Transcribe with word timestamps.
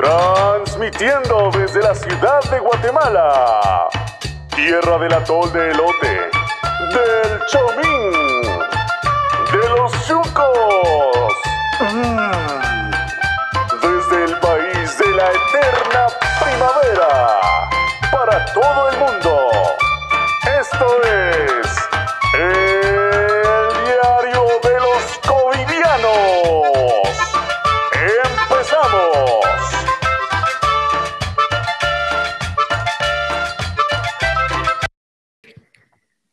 Transmitiendo 0.00 1.50
desde 1.50 1.82
la 1.82 1.92
ciudad 1.92 2.40
de 2.52 2.60
Guatemala, 2.60 3.88
tierra 4.54 4.96
del 4.96 5.12
atol 5.12 5.52
de 5.52 5.72
elote, 5.72 6.30
del 6.94 7.40
chomín, 7.50 8.12
de 9.50 9.68
los 9.70 10.06
chucos. 10.06 11.34
Mm. 11.80 12.30
Desde 13.82 14.24
el 14.26 14.38
país 14.38 14.98
de 14.98 15.08
la 15.16 15.32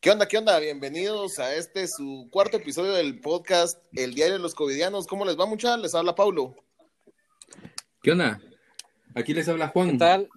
¿Qué 0.05 0.11
onda? 0.11 0.27
¿Qué 0.27 0.37
onda? 0.37 0.59
Bienvenidos 0.59 1.39
a 1.39 1.55
este 1.55 1.87
su 1.87 2.27
cuarto 2.29 2.57
episodio 2.57 2.93
del 2.93 3.19
podcast 3.21 3.81
El 3.91 4.13
Diario 4.13 4.35
de 4.35 4.39
los 4.39 4.53
Covidianos. 4.53 5.07
¿Cómo 5.07 5.25
les 5.25 5.35
va, 5.35 5.47
mucha? 5.47 5.77
Les 5.77 5.95
habla 5.95 6.13
Paulo. 6.13 6.53
¿Qué 8.03 8.11
onda? 8.11 8.39
Aquí 9.15 9.33
les 9.33 9.49
habla 9.49 9.69
Juan. 9.69 9.93
¿Qué 9.93 9.97
tal? 9.97 10.29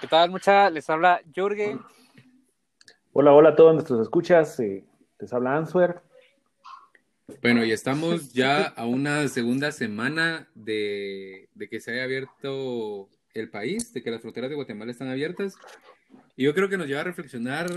¿Qué 0.00 0.08
tal, 0.08 0.30
mucha? 0.30 0.68
Les 0.68 0.90
habla 0.90 1.22
Jürgen. 1.32 1.80
Hola, 3.12 3.32
hola 3.34 3.50
a 3.50 3.54
todos 3.54 3.72
nuestros 3.72 4.00
escuchas. 4.00 4.58
eh, 4.58 4.84
les 5.20 5.32
habla 5.32 5.54
Answer. 5.54 6.00
Bueno, 7.40 7.64
y 7.64 7.70
estamos 7.70 8.32
ya 8.32 8.64
a 8.64 8.84
una 8.84 9.28
segunda 9.28 9.70
semana 9.70 10.48
de, 10.56 11.48
de 11.54 11.68
que 11.68 11.78
se 11.78 11.92
haya 11.92 12.02
abierto 12.02 13.08
el 13.32 13.48
país, 13.48 13.92
de 13.92 14.02
que 14.02 14.10
las 14.10 14.22
fronteras 14.22 14.50
de 14.50 14.56
Guatemala 14.56 14.90
están 14.90 15.08
abiertas. 15.08 15.54
Y 16.36 16.44
yo 16.44 16.54
creo 16.54 16.68
que 16.68 16.76
nos 16.76 16.86
lleva 16.86 17.00
a 17.00 17.04
reflexionar 17.04 17.70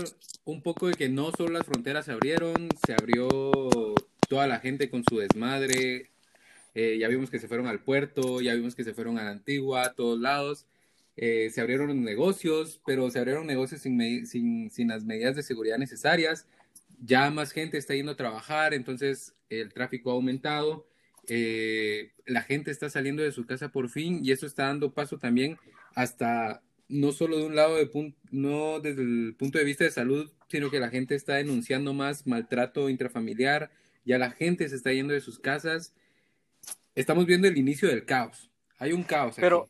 un 0.44 0.62
poco 0.62 0.88
de 0.88 0.96
que 0.96 1.08
no 1.08 1.32
solo 1.32 1.52
las 1.54 1.66
fronteras 1.66 2.04
se 2.06 2.12
abrieron, 2.12 2.68
se 2.84 2.92
abrió 2.94 4.00
toda 4.28 4.46
la 4.46 4.60
gente 4.60 4.90
con 4.90 5.04
su 5.04 5.18
desmadre. 5.18 6.10
eh, 6.74 6.98
ya 7.00 7.08
vimos 7.08 7.30
que 7.30 7.38
se 7.40 7.48
fueron 7.48 7.66
al 7.68 7.82
puerto, 7.82 8.40
ya 8.40 8.54
vimos 8.54 8.74
que 8.76 8.84
se 8.84 8.94
fueron 8.94 9.18
a 9.18 9.24
la 9.24 9.30
antigua, 9.32 9.84
a 9.86 9.94
todos 9.94 10.20
lados. 10.20 10.66
Eh, 11.16 11.50
se 11.52 11.60
abrieron 11.60 12.02
negocios, 12.04 12.80
pero 12.86 13.10
se 13.10 13.18
abrieron 13.18 13.46
negocios 13.46 13.82
sin, 13.82 14.26
sin, 14.26 14.70
sin 14.70 14.88
las 14.88 15.04
medidas 15.04 15.36
de 15.36 15.42
seguridad 15.42 15.78
necesarias. 15.78 16.46
Ya 17.02 17.30
más 17.30 17.52
gente 17.52 17.78
está 17.78 17.94
yendo 17.94 18.12
a 18.12 18.16
trabajar, 18.16 18.74
entonces 18.74 19.34
el 19.50 19.72
tráfico 19.72 20.10
ha 20.10 20.14
aumentado. 20.14 20.86
eh, 21.28 22.12
la 22.26 22.42
gente 22.42 22.70
está 22.70 22.90
saliendo 22.90 23.22
de 23.22 23.32
su 23.32 23.46
casa 23.46 23.70
por 23.70 23.88
fin 23.90 24.20
y 24.24 24.32
eso 24.32 24.46
está 24.46 24.64
dando 24.66 24.94
paso 24.94 25.18
también 25.18 25.58
hasta 25.94 26.62
no 26.90 27.12
solo 27.12 27.38
de 27.38 27.46
un 27.46 27.56
lado 27.56 27.76
de 27.76 27.90
pun- 27.90 28.14
no 28.30 28.80
desde 28.80 29.02
el 29.02 29.34
punto 29.38 29.58
de 29.58 29.64
vista 29.64 29.84
de 29.84 29.90
salud, 29.90 30.30
sino 30.48 30.70
que 30.70 30.80
la 30.80 30.90
gente 30.90 31.14
está 31.14 31.34
denunciando 31.34 31.94
más 31.94 32.26
maltrato 32.26 32.90
intrafamiliar, 32.90 33.70
ya 34.04 34.18
la 34.18 34.30
gente 34.30 34.68
se 34.68 34.76
está 34.76 34.92
yendo 34.92 35.14
de 35.14 35.20
sus 35.20 35.38
casas. 35.38 35.94
Estamos 36.94 37.26
viendo 37.26 37.46
el 37.46 37.56
inicio 37.56 37.88
del 37.88 38.04
caos. 38.04 38.50
Hay 38.78 38.92
un 38.92 39.04
caos. 39.04 39.36
Pero, 39.36 39.68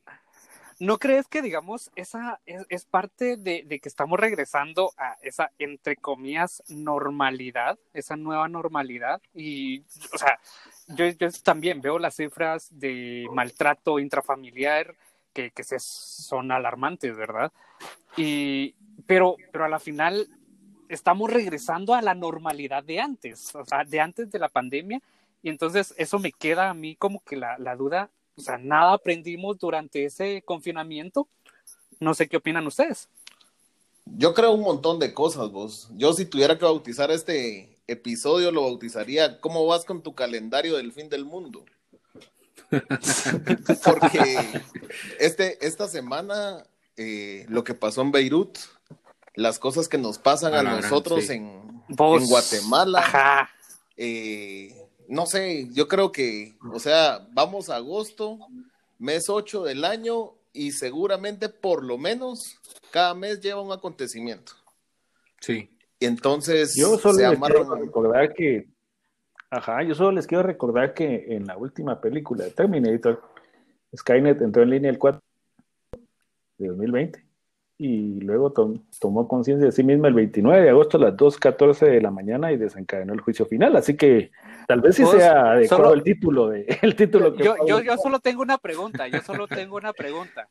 ¿no 0.79 0.99
crees 0.99 1.29
que, 1.29 1.43
digamos, 1.43 1.91
esa 1.95 2.41
es, 2.47 2.65
es 2.71 2.85
parte 2.87 3.37
de, 3.37 3.65
de 3.67 3.81
que 3.81 3.89
estamos 3.89 4.19
regresando 4.19 4.93
a 4.97 5.19
esa, 5.21 5.51
entre 5.59 5.97
comillas, 5.97 6.63
normalidad, 6.69 7.79
esa 7.93 8.17
nueva 8.17 8.49
normalidad? 8.49 9.21
Y, 9.35 9.81
o 10.15 10.19
sea, 10.19 10.41
yo, 10.89 11.07
yo 11.07 11.29
también 11.45 11.83
veo 11.83 11.99
las 11.99 12.17
cifras 12.17 12.69
de 12.71 13.27
maltrato 13.35 13.99
intrafamiliar 13.99 14.97
que, 15.33 15.51
que 15.51 15.63
son 15.79 16.53
alarmantes, 16.53 17.17
¿verdad? 17.17 17.53
Y, 18.17 18.75
pero, 19.07 19.37
pero 19.53 19.65
a 19.65 19.69
la 19.69 19.79
final 19.79 20.29
estamos 20.89 21.31
regresando 21.31 21.95
a 21.95 22.03
la 22.03 22.15
normalidad 22.15 22.83
de 22.83 23.01
antes, 23.01 23.55
o 23.55 23.65
sea, 23.65 23.85
de 23.85 24.01
antes 24.01 24.31
de 24.31 24.39
la 24.39 24.49
pandemia. 24.49 25.01
Y 25.43 25.49
entonces 25.49 25.95
eso 25.97 26.19
me 26.19 26.33
queda 26.33 26.69
a 26.69 26.75
mí 26.75 26.97
como 26.97 27.23
que 27.25 27.37
la, 27.37 27.57
la 27.59 27.77
duda, 27.77 28.11
o 28.37 28.41
sea, 28.41 28.59
nada 28.59 28.93
aprendimos 28.93 29.59
durante 29.59 30.05
ese 30.05 30.43
confinamiento. 30.43 31.29
No 31.99 32.15
sé 32.15 32.29
qué 32.29 32.37
opinan 32.37 32.67
ustedes. 32.67 33.09
Yo 34.05 34.35
creo 34.35 34.53
un 34.53 34.63
montón 34.63 34.99
de 34.99 35.15
cosas, 35.15 35.51
vos. 35.51 35.89
Yo 35.97 36.13
si 36.13 36.27
tuviera 36.27 36.59
que 36.59 36.65
bautizar 36.65 37.11
este 37.11 37.79
episodio, 37.87 38.53
lo 38.53 38.63
bautizaría 38.63 39.41
¿Cómo 39.41 39.67
vas 39.67 39.85
con 39.85 40.03
tu 40.03 40.15
calendario 40.15 40.77
del 40.77 40.93
fin 40.93 41.09
del 41.09 41.25
mundo? 41.25 41.65
Porque 43.85 44.39
este, 45.19 45.67
esta 45.67 45.89
semana, 45.89 46.65
eh, 46.97 47.47
lo 47.49 47.65
que 47.65 47.75
pasó 47.75 48.03
en 48.03 48.13
Beirut, 48.13 48.59
las 49.35 49.59
cosas 49.59 49.89
que 49.89 49.99
nos 49.99 50.19
pasan 50.19 50.55
A 50.55 50.61
a 50.61 50.63
la 50.63 50.71
gran, 50.71 50.83
nosotros 50.83 51.25
sí. 51.25 51.35
en, 51.35 51.83
Guatemala, 51.89 53.01
Ajá. 53.01 53.51
eh, 53.97 54.75
no 55.09 55.27
sé, 55.27 55.69
yo 55.73 55.89
creo 55.89 56.13
que, 56.13 56.57
o 56.73 56.79
sea, 56.79 57.27
vamos 57.33 57.69
a 57.69 57.77
agosto, 57.77 58.39
mes 58.99 59.29
8 59.29 59.65
del 59.65 59.85
año, 59.85 60.35
y 60.53 60.73
seguramente 60.73 61.49
por 61.49 61.85
lo 61.85 61.99
menos 61.99 62.61
cada 62.91 63.15
mes 63.15 63.41
lleva 63.41 63.61
un 63.61 63.73
acontecimiento. 63.73 64.53
Sí. 65.41 65.71
Y 65.99 66.07
entonces 66.07 66.75
Yo 66.77 66.99
solo 66.99 67.19
se 67.19 67.37
quiero 67.37 67.75
recordar 67.75 68.35
que, 68.35 68.67
ajá, 69.51 69.83
yo 69.83 69.95
solo 69.95 70.13
les 70.13 70.27
quiero 70.27 70.43
recordar 70.45 70.95
que 70.95 71.27
en 71.35 71.47
la 71.47 71.57
última 71.57 72.01
película 72.01 72.45
de 72.45 72.51
Terminator, 72.53 73.21
Skynet 73.97 74.41
entró 74.43 74.63
en 74.63 74.71
línea 74.71 74.91
el 74.91 74.99
4 74.99 75.21
de 76.59 76.69
2020 76.69 77.25
y 77.79 78.21
luego 78.21 78.53
tom- 78.53 78.83
tomó 79.01 79.27
conciencia 79.27 79.65
de 79.67 79.73
sí 79.73 79.83
misma 79.83 80.09
el 80.09 80.15
29 80.15 80.63
de 80.63 80.69
agosto 80.71 80.99
a 80.99 81.01
las 81.01 81.17
2.14 81.17 81.87
de 81.87 82.01
la 82.03 82.11
mañana 82.11 82.53
y 82.53 82.59
desencadenó 82.59 83.15
el 83.15 83.21
juicio 83.21 83.47
final. 83.47 83.75
Así 83.77 83.97
que 83.97 84.31
tal 84.69 84.83
vez 84.83 84.97
sí 84.97 85.07
sea 85.07 85.53
adecuado 85.53 85.85
solo- 85.85 85.95
el 85.95 86.03
título 86.03 86.49
de 86.49 86.67
el 86.83 86.95
título 86.95 87.35
que 87.35 87.45
Yo, 87.45 87.55
yo, 87.67 87.81
yo 87.81 87.97
solo 87.97 88.21
tengo 88.21 88.43
una 88.43 88.59
pregunta, 88.59 89.09
yo 89.09 89.23
solo 89.23 89.49
tengo 89.49 89.77
una 89.77 89.93
pregunta. 89.95 90.49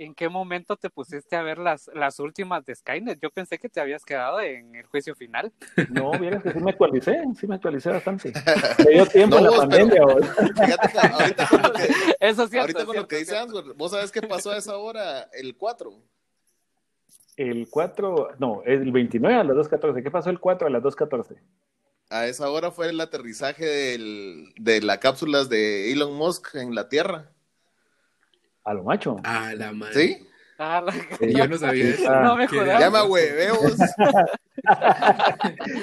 ¿En 0.00 0.14
qué 0.14 0.28
momento 0.28 0.76
te 0.76 0.90
pusiste 0.90 1.34
a 1.34 1.42
ver 1.42 1.58
las, 1.58 1.90
las 1.92 2.20
últimas 2.20 2.64
de 2.64 2.72
Skynet? 2.74 3.18
Yo 3.20 3.30
pensé 3.30 3.58
que 3.58 3.68
te 3.68 3.80
habías 3.80 4.04
quedado 4.04 4.40
en 4.40 4.76
el 4.76 4.86
juicio 4.86 5.16
final. 5.16 5.52
No, 5.90 6.12
vieras 6.12 6.40
que 6.42 6.52
sí 6.52 6.60
me 6.60 6.70
actualicé, 6.70 7.20
sí 7.38 7.48
me 7.48 7.56
actualicé 7.56 7.90
bastante. 7.90 8.32
Me 8.86 8.90
dio 8.92 9.06
tiempo 9.06 9.38
No, 9.38 9.38
en 9.38 9.44
la 9.44 9.50
vos, 9.50 9.66
pero- 9.68 9.88
pandemia. 9.88 10.02
vos. 10.04 10.26
Fíjate 10.54 10.88
que 10.92 10.98
ahorita 11.00 11.48
con 11.48 11.62
lo 11.62 11.72
que, 11.72 11.82
Eso 12.20 12.42
es 12.44 12.50
cierto. 12.50 12.60
ahorita 12.60 12.78
es 12.80 12.84
con 12.84 12.86
lo 12.86 12.92
cierto, 12.92 13.08
que 13.08 13.16
es 13.16 13.26
dice. 13.26 13.36
Answer, 13.38 13.64
vos 13.74 13.90
sabés 13.90 14.12
qué 14.12 14.22
pasó 14.22 14.52
a 14.52 14.56
esa 14.56 14.76
hora, 14.76 15.22
el 15.32 15.56
4. 15.56 15.92
El 17.36 17.68
4, 17.68 18.28
no, 18.38 18.62
el 18.64 18.90
29 18.92 19.36
a 19.36 19.44
las 19.44 19.56
2.14. 19.56 20.02
¿Qué 20.02 20.10
pasó 20.10 20.30
el 20.30 20.40
4 20.40 20.66
a 20.66 20.70
las 20.70 20.82
2.14? 20.82 21.36
A 22.10 22.26
esa 22.26 22.48
hora 22.50 22.70
fue 22.70 22.88
el 22.88 23.00
aterrizaje 23.00 23.64
del, 23.66 24.52
de 24.58 24.80
las 24.80 24.98
cápsulas 24.98 25.48
de 25.48 25.92
Elon 25.92 26.14
Musk 26.14 26.54
en 26.54 26.74
la 26.74 26.88
Tierra. 26.88 27.30
A 28.64 28.74
lo 28.74 28.84
macho. 28.84 29.16
A 29.24 29.54
la 29.54 29.72
madre. 29.72 29.94
¿Sí? 29.94 30.26
Ah, 30.58 30.82
la- 30.84 31.26
Yo 31.28 31.46
no 31.48 31.56
sabía 31.58 31.88
eso. 31.90 32.10
Ah. 32.10 32.20
No 32.22 32.36
me 32.36 32.46
jodas. 32.48 32.80
Ya 32.80 32.90
me 32.90 32.98
denso. 32.98 33.12
hueveos. 33.12 33.76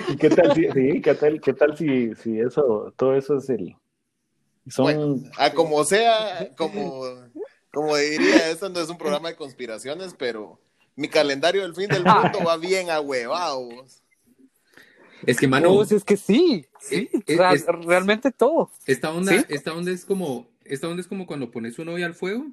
¿Y 0.10 0.16
qué 0.18 0.30
tal 0.30 0.54
si, 0.54 0.70
sí, 0.72 1.02
qué 1.02 1.16
tal, 1.16 1.42
qué 1.42 1.54
tal 1.54 1.78
si, 1.78 2.14
si 2.16 2.40
eso, 2.40 2.94
todo 2.98 3.16
eso 3.16 3.38
es 3.38 3.50
el. 3.50 3.76
Son. 4.68 4.84
Bueno, 4.86 5.16
a 5.38 5.52
como 5.52 5.84
sea, 5.84 6.50
como, 6.58 7.04
como 7.72 7.96
diría, 7.98 8.50
esto 8.50 8.68
no 8.70 8.80
es 8.80 8.90
un 8.90 8.98
programa 8.98 9.30
de 9.30 9.36
conspiraciones, 9.36 10.16
pero 10.18 10.60
mi 10.96 11.08
calendario 11.08 11.62
del 11.62 11.76
fin 11.76 11.88
del 11.88 12.04
mundo 12.04 12.40
va 12.46 12.58
bien 12.58 12.90
ahuevados. 12.90 14.02
Es 15.26 15.38
que, 15.40 15.48
mano, 15.48 15.74
Pues 15.76 15.92
es 15.92 16.04
que 16.04 16.18
sí, 16.18 16.66
sí, 16.82 17.10
Eh, 17.14 17.20
eh, 17.28 17.38
es- 17.54 17.66
realmente 17.86 18.32
todo. 18.32 18.72
esta 18.86 19.12
onda, 19.12 19.32
¿Sí? 19.32 19.46
esta 19.50 19.74
onda 19.74 19.92
es 19.92 20.04
como, 20.06 20.48
esta 20.66 20.88
onda 20.88 21.02
es 21.02 21.08
como 21.08 21.26
cuando 21.28 21.50
pones 21.52 21.78
una 21.80 21.92
olla 21.94 22.06
al 22.08 22.14
fuego 22.16 22.48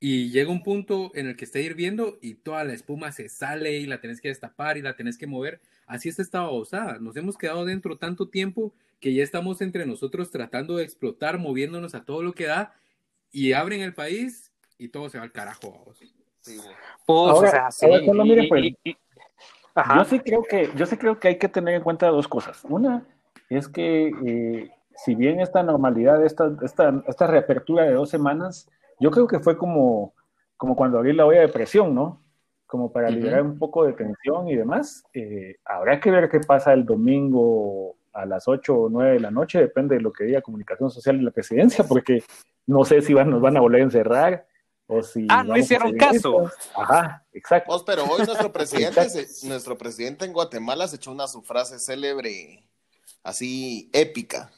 y 0.00 0.30
llega 0.30 0.50
un 0.50 0.62
punto 0.62 1.10
en 1.14 1.26
el 1.26 1.36
que 1.36 1.44
está 1.44 1.58
hirviendo 1.58 2.18
y 2.22 2.34
toda 2.34 2.62
la 2.64 2.72
espuma 2.72 3.10
se 3.12 3.28
sale 3.28 3.78
y 3.78 3.86
la 3.86 4.00
tenés 4.00 4.20
que 4.20 4.28
destapar 4.28 4.76
y 4.78 4.82
la 4.82 4.94
tenés 4.96 5.18
que 5.18 5.26
mover. 5.26 5.60
Así 5.86 6.08
es 6.08 6.18
esta 6.18 6.42
babosada. 6.42 6.98
Nos 7.00 7.16
hemos 7.16 7.36
quedado 7.36 7.64
dentro 7.64 7.96
tanto 7.98 8.28
tiempo 8.28 8.72
que 9.00 9.12
ya 9.14 9.22
estamos 9.24 9.60
entre 9.60 9.86
nosotros 9.86 10.30
tratando 10.30 10.76
de 10.76 10.84
explotar, 10.84 11.38
moviéndonos 11.38 11.94
a 11.94 12.04
todo 12.04 12.22
lo 12.22 12.32
que 12.32 12.46
da 12.46 12.74
y 13.32 13.52
abren 13.52 13.80
el 13.80 13.94
país 13.94 14.52
y 14.76 14.88
todo 14.88 15.08
se 15.08 15.18
va 15.18 15.24
al 15.24 15.32
carajo. 15.32 15.70
babos. 15.72 15.98
Sí. 15.98 16.56
Pues, 17.06 17.18
Ahora- 17.30 17.48
o 17.48 17.50
sea, 17.50 17.70
sí. 17.70 17.86
ahora 17.86 18.04
solo 18.04 18.24
miren, 18.24 18.44
y- 18.44 18.48
pues, 18.48 18.64
y- 18.64 18.76
y- 18.90 18.96
Yo 19.96 20.04
sí 20.04 20.18
creo 20.20 20.42
que, 20.42 20.70
yo 20.76 20.86
sí 20.86 20.96
creo 20.96 21.18
que 21.20 21.28
hay 21.28 21.38
que 21.38 21.48
tener 21.48 21.74
en 21.74 21.82
cuenta 21.82 22.06
dos 22.08 22.26
cosas. 22.26 22.64
Una 22.64 23.04
es 23.48 23.68
que 23.68 24.12
eh, 24.26 24.70
si 24.96 25.14
bien 25.14 25.40
esta 25.40 25.62
normalidad, 25.62 26.24
esta, 26.24 26.56
esta, 26.62 27.02
esta 27.06 27.26
reapertura 27.28 27.84
de 27.84 27.92
dos 27.92 28.10
semanas, 28.10 28.68
yo 29.00 29.10
creo 29.10 29.26
que 29.26 29.38
fue 29.40 29.56
como, 29.56 30.14
como 30.56 30.76
cuando 30.76 30.98
abrí 30.98 31.12
la 31.12 31.26
olla 31.26 31.40
de 31.40 31.48
presión, 31.48 31.94
¿no? 31.94 32.22
Como 32.66 32.92
para 32.92 33.08
liberar 33.10 33.42
un 33.42 33.58
poco 33.58 33.84
de 33.84 33.92
tensión 33.94 34.48
y 34.48 34.56
demás. 34.56 35.02
Eh, 35.14 35.56
habrá 35.64 35.98
que 36.00 36.10
ver 36.10 36.28
qué 36.28 36.40
pasa 36.40 36.72
el 36.72 36.84
domingo 36.84 37.96
a 38.12 38.26
las 38.26 38.48
8 38.48 38.74
o 38.74 38.88
9 38.88 39.12
de 39.12 39.20
la 39.20 39.30
noche, 39.30 39.58
depende 39.60 39.94
de 39.94 40.00
lo 40.00 40.12
que 40.12 40.24
diga 40.24 40.42
comunicación 40.42 40.90
social 40.90 41.16
en 41.16 41.24
la 41.24 41.30
presidencia, 41.30 41.84
porque 41.84 42.22
no 42.66 42.84
sé 42.84 43.00
si 43.00 43.14
van, 43.14 43.30
nos 43.30 43.40
van 43.40 43.56
a 43.56 43.60
volver 43.60 43.80
a 43.80 43.84
encerrar 43.84 44.46
o 44.86 45.02
si... 45.02 45.26
Ah, 45.30 45.44
no 45.44 45.56
hicieron 45.56 45.96
caso. 45.96 46.42
esto. 46.42 46.50
Ajá, 46.74 47.24
exacto. 47.32 47.70
Vos, 47.72 47.84
pero 47.84 48.04
hoy 48.04 48.26
nuestro 48.26 48.52
presidente, 48.52 49.08
se- 49.08 49.46
nuestro 49.48 49.78
presidente 49.78 50.24
en 50.24 50.32
Guatemala 50.32 50.88
se 50.88 50.96
echó 50.96 51.12
una 51.12 51.28
su 51.28 51.42
frase 51.42 51.78
célebre, 51.78 52.64
así 53.22 53.88
épica. 53.92 54.50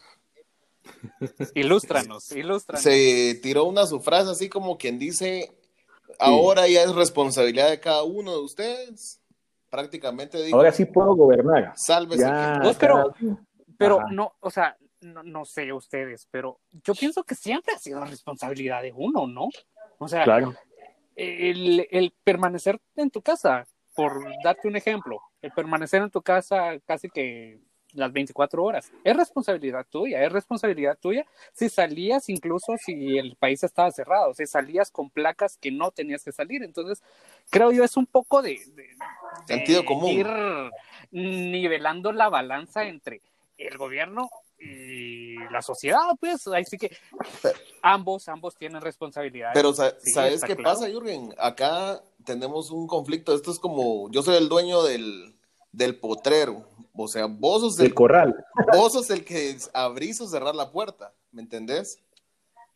Ilústranos, 1.55 2.31
ilústranos. 2.33 2.83
Se 2.83 3.39
tiró 3.43 3.65
una 3.65 3.87
su 3.87 4.01
frase 4.01 4.31
así 4.31 4.49
como 4.49 4.77
quien 4.79 4.99
dice, 4.99 5.53
ahora 6.19 6.67
ya 6.69 6.83
es 6.83 6.95
responsabilidad 6.95 7.71
de 7.71 7.81
cada 7.81 8.03
uno 8.03 8.33
de 8.33 8.39
ustedes. 8.45 9.21
Prácticamente 9.71 10.43
digo, 10.43 10.57
Ahora 10.57 10.73
sí 10.73 10.85
puedo 10.85 11.15
gobernar. 11.15 11.73
sálvese. 11.77 12.23
Ya, 12.23 12.59
Vos, 12.63 12.77
pero- 12.79 13.15
cada- 13.19 13.39
Pero 13.79 14.01
Ajá. 14.01 14.09
no, 14.13 14.35
o 14.41 14.51
sea, 14.51 14.77
no, 15.01 15.23
no 15.23 15.45
sé 15.47 15.73
ustedes, 15.73 16.27
pero 16.31 16.59
yo 16.85 16.95
pienso 16.95 17.23
que 17.25 17.35
siempre 17.35 17.75
ha 17.75 17.79
sido 17.79 18.05
responsabilidad 18.05 18.83
de 18.83 18.93
uno, 18.93 19.27
¿no? 19.27 19.49
O 19.99 20.09
sea, 20.09 20.25
Claro. 20.25 20.55
el, 21.17 21.87
el 21.91 22.13
permanecer 22.25 22.79
en 22.97 23.11
tu 23.11 23.23
casa, 23.23 23.67
por 23.95 24.23
darte 24.45 24.69
un 24.69 24.77
ejemplo, 24.77 25.21
el 25.41 25.53
permanecer 25.53 26.03
en 26.03 26.11
tu 26.11 26.21
casa 26.21 26.79
casi 26.85 27.09
que 27.09 27.61
las 27.95 28.13
24 28.13 28.63
horas, 28.63 28.91
es 29.05 29.17
responsabilidad 29.17 29.87
tuya, 29.91 30.23
es 30.25 30.33
responsabilidad 30.33 30.99
tuya 30.99 31.25
si 31.53 31.69
salías 31.69 32.29
incluso 32.29 32.75
si 32.85 33.19
el 33.19 33.37
país 33.37 33.63
estaba 33.63 33.91
cerrado, 33.91 34.35
si 34.35 34.47
salías 34.47 34.91
con 34.91 35.11
placas 35.11 35.57
que 35.59 35.71
no 35.71 35.91
tenías 35.91 36.23
que 36.25 36.33
salir. 36.33 36.63
Entonces, 36.63 37.03
creo 37.51 37.73
yo 37.73 37.85
es 37.85 37.97
un 37.97 38.07
poco 38.07 38.43
de, 38.43 38.51
de- 38.75 38.83
de 38.85 38.97
Sentido 39.47 39.85
común. 39.85 40.11
ir 40.11 40.27
nivelando 41.11 42.13
la 42.13 42.29
balanza 42.29 42.85
entre 42.85 43.21
el 43.59 43.77
gobierno 43.79 44.31
y 44.59 45.37
la 45.51 45.63
sociedad, 45.63 45.99
pues 46.21 46.47
ahí 46.49 46.65
sí 46.65 46.77
que 46.79 46.97
ambos, 47.83 48.29
ambos 48.29 48.57
tienen 48.57 48.81
responsabilidad. 48.81 49.51
Pero 49.55 49.73
sa- 49.73 49.99
Sí, 50.01 50.13
¿sabes 50.13 50.43
qué 50.43 50.55
claro. 50.57 50.63
pasa, 50.79 50.89
Jürgen? 50.89 51.35
Acá 51.39 52.03
tenemos 52.25 52.71
un 52.71 52.87
conflicto. 52.87 53.35
Esto 53.35 53.51
es 53.51 53.59
como, 53.59 54.11
yo 54.11 54.23
soy 54.23 54.37
el 54.37 54.49
dueño 54.49 54.83
del, 54.83 55.35
del 55.73 55.97
potrero. 55.97 56.65
O 56.95 57.09
sea, 57.09 57.27
vos 57.27 57.63
sos 57.63 57.77
Del 57.77 57.89
el, 57.89 57.95
corral. 57.95 58.45
vos 58.75 58.93
sos 58.93 59.11
el 59.11 59.25
que 59.25 59.57
abrís 59.73 60.21
o 60.21 60.29
cerrar 60.29 60.55
la 60.55 60.71
puerta, 60.71 61.13
¿me 61.33 61.43
entendés? 61.43 61.99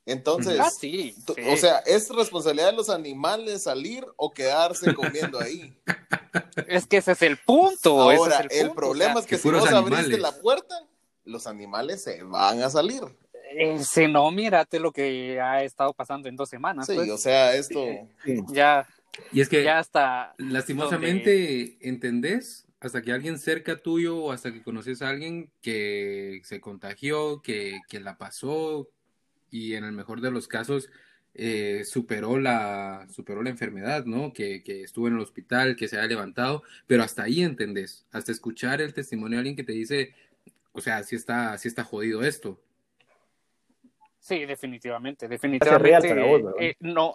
Entonces, 0.06 0.58
Ah, 0.61 0.70
sí, 0.70 1.14
sí. 1.26 1.35
o 1.50 1.56
sea, 1.56 1.79
¿es 1.79 2.08
responsabilidad 2.11 2.70
de 2.70 2.76
los 2.76 2.91
animales 2.91 3.62
salir 3.62 4.05
o 4.17 4.31
quedarse 4.31 4.94
comiendo 4.94 5.41
ahí? 5.41 5.75
Es 6.69 6.87
que 6.87 6.99
ese 6.99 7.12
es 7.12 7.23
el 7.23 7.37
punto. 7.38 8.11
ese 8.11 8.20
Ahora, 8.20 8.41
es 8.41 8.41
el, 8.41 8.58
el, 8.58 8.67
punto, 8.67 8.75
problema 8.75 9.14
o 9.14 9.19
es 9.20 9.26
que 9.26 9.37
que 9.37 9.43
si 9.43 9.50
vos 9.50 9.69
abriste 9.70 10.14
animales. 10.14 10.20
la 10.20 10.32
puerta, 10.32 10.75
los 11.25 11.46
animales 11.46 12.02
se 12.02 12.23
van 12.23 12.61
a 12.62 12.70
salir. 12.70 13.00
sea, 13.00 13.11
eh, 13.56 13.79
si 13.85 14.08
no, 14.08 14.31
mírate 14.31 14.79
lo 14.81 14.93
que 14.93 15.41
ha 15.41 15.62
estado 15.62 15.93
pasando 15.93 16.29
en 16.29 16.37
dos 16.37 16.49
semanas. 16.49 16.87
Sí, 16.87 16.94
pues. 16.94 17.11
o 17.11 17.19
sea, 17.19 17.55
esto... 17.55 17.85
Sí. 18.25 18.43
ya, 18.49 18.87
Y 19.32 19.41
es 19.41 19.49
que 19.49 19.62
ya 19.62 19.79
hasta 19.79 20.35
lastimosamente 20.38 21.79
entendés 21.81 22.63
hasta 22.84 23.00
que 23.00 23.12
alguien 23.12 23.38
cerca 23.38 23.78
tuyo 23.78 24.19
o 24.19 24.32
hasta 24.32 24.52
que 24.52 24.62
conoces 24.62 25.00
a 25.00 25.08
alguien 25.08 25.50
que 25.62 26.42
se 26.44 26.60
contagió, 26.60 27.40
que, 27.40 27.81
que 27.88 27.98
la 27.98 28.19
pasó 28.19 28.90
y 29.50 29.75
en 29.75 29.84
el 29.84 29.92
mejor 29.92 30.20
de 30.20 30.31
los 30.31 30.48
casos 30.48 30.90
eh, 31.32 31.82
superó 31.84 32.38
la, 32.38 33.06
superó 33.10 33.42
la 33.42 33.48
enfermedad, 33.48 34.04
¿no? 34.04 34.34
Que, 34.34 34.62
que 34.62 34.82
estuvo 34.82 35.08
en 35.08 35.14
el 35.14 35.20
hospital, 35.20 35.76
que 35.76 35.88
se 35.88 35.98
ha 35.98 36.06
levantado, 36.06 36.62
pero 36.86 37.02
hasta 37.02 37.22
ahí 37.22 37.42
entendés, 37.42 38.06
hasta 38.12 38.32
escuchar 38.32 38.82
el 38.82 38.92
testimonio 38.92 39.36
de 39.36 39.40
alguien 39.40 39.56
que 39.56 39.64
te 39.64 39.72
dice, 39.72 40.14
o 40.72 40.82
sea, 40.82 41.02
sí 41.04 41.16
está, 41.16 41.56
sí 41.56 41.69
está 41.69 41.84
jodido 41.84 42.22
esto. 42.22 42.60
Sí, 44.19 44.44
definitivamente, 44.44 45.26
real 45.26 45.38
definitivamente. 45.38 46.08
para 46.08 46.25
vos, 46.26 46.54
eh, 46.60 46.76
no, 46.81 47.14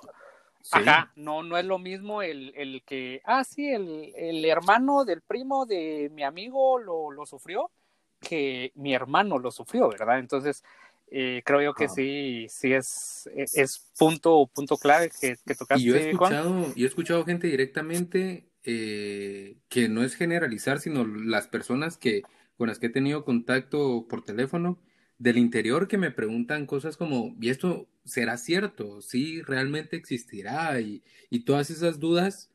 Sí. 0.62 0.80
ajá, 0.80 1.12
no, 1.16 1.44
no 1.44 1.58
es 1.58 1.66
lo 1.66 1.80
mismo 1.80 2.22
el, 2.22 2.54
el 2.56 2.84
que, 2.84 3.22
ah, 3.26 3.44
sí, 3.44 3.70
el, 3.70 4.14
el 4.16 4.46
hermano 4.46 5.06
del 5.06 5.22
primo 5.22 5.66
de 5.66 6.10
mi 6.14 6.24
amigo 6.24 6.78
lo, 6.80 7.12
lo 7.12 7.26
sufrió, 7.26 7.72
que 8.20 8.72
mi 8.76 8.94
hermano 8.94 9.40
lo 9.40 9.52
sufrió, 9.52 9.90
¿verdad? 9.90 10.20
Entonces, 10.20 10.64
eh, 11.12 11.42
creo 11.46 11.62
yo 11.62 11.74
que 11.74 11.88
Ajá. 11.88 11.96
sí, 11.96 12.48
sí 12.50 12.74
es, 12.74 13.30
es, 13.36 13.58
es 13.58 13.80
punto, 13.98 14.48
punto 14.54 14.78
clave 14.78 15.10
que, 15.20 15.38
que 15.46 15.56
tocaste, 15.56 15.80
Y 15.80 15.84
yo 15.86 15.96
he 15.96 15.98
Juan. 16.14 16.34
escuchado, 16.34 16.74
yo 16.76 16.86
he 16.86 16.88
escuchado 16.88 17.26
gente 17.26 17.48
directamente 17.48 18.50
eh, 18.64 19.58
que 19.70 19.88
no 19.90 20.04
es 20.04 20.16
generalizar, 20.16 20.80
sino 20.80 21.06
las 21.06 21.48
personas 21.48 21.98
que 21.98 22.24
con 22.58 22.68
las 22.68 22.80
que 22.80 22.88
he 22.88 22.90
tenido 22.90 23.24
contacto 23.24 24.08
por 24.10 24.24
teléfono 24.26 24.80
del 25.18 25.38
interior 25.38 25.88
que 25.88 25.98
me 25.98 26.12
preguntan 26.12 26.66
cosas 26.66 26.98
como, 26.98 27.36
¿y 27.40 27.50
esto 27.50 27.88
será 28.10 28.38
cierto? 28.38 29.02
¿Sí 29.02 29.42
realmente 29.42 29.96
existirá? 29.96 30.80
Y, 30.82 31.04
y 31.30 31.46
todas 31.46 31.70
esas 31.70 32.00
dudas 32.00 32.50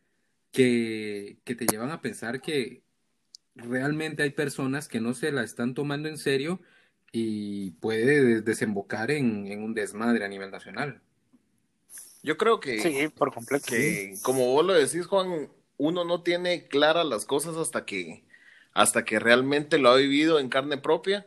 que, 0.53 1.39
que 1.45 1.55
te 1.55 1.67
llevan 1.67 1.91
a 1.91 2.01
pensar 2.03 2.41
que 2.41 2.83
realmente 3.55 4.23
hay 4.23 4.31
personas 4.31 4.89
que 4.89 5.01
no 5.01 5.15
se 5.15 5.33
la 5.33 5.43
están 5.43 5.75
tomando 5.75 6.09
en 6.09 6.19
serio 6.19 6.61
y 7.13 7.73
puede 7.73 8.41
desembocar 8.43 9.11
en, 9.11 9.47
en 9.47 9.63
un 9.63 9.75
desmadre 9.75 10.25
a 10.25 10.29
nivel 10.29 10.51
nacional. 10.51 11.01
Yo 12.23 12.37
creo 12.37 12.59
que... 12.59 12.81
Sí, 12.81 13.09
por 13.09 13.33
completo. 13.33 13.67
que 13.69 14.15
como 14.23 14.47
vos 14.47 14.65
lo 14.65 14.73
decís, 14.73 15.07
Juan, 15.07 15.49
uno 15.77 16.05
no 16.05 16.23
tiene 16.23 16.67
claras 16.67 17.07
las 17.07 17.25
cosas 17.25 17.57
hasta 17.57 17.85
que, 17.85 18.25
hasta 18.73 19.05
que 19.05 19.19
realmente 19.19 19.79
lo 19.79 19.91
ha 19.91 19.97
vivido 19.97 20.41
en 20.41 20.49
carne 20.49 20.79
propia 20.79 21.27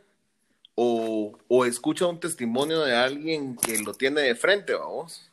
o, 0.80 1.36
o 1.48 1.64
escucha 1.64 2.06
un 2.06 2.20
testimonio 2.20 2.78
de 2.82 2.94
alguien 2.94 3.56
que 3.56 3.82
lo 3.82 3.94
tiene 3.94 4.20
de 4.20 4.36
frente, 4.36 4.74
vamos. 4.74 5.28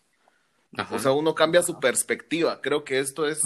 Ajá. 0.75 0.95
O 0.95 0.97
sea, 0.97 1.12
uno 1.12 1.36
cambia 1.36 1.62
su 1.62 1.80
perspectiva. 1.80 2.62
Creo 2.62 2.83
que 2.83 2.97
esto 2.97 3.27
es 3.27 3.44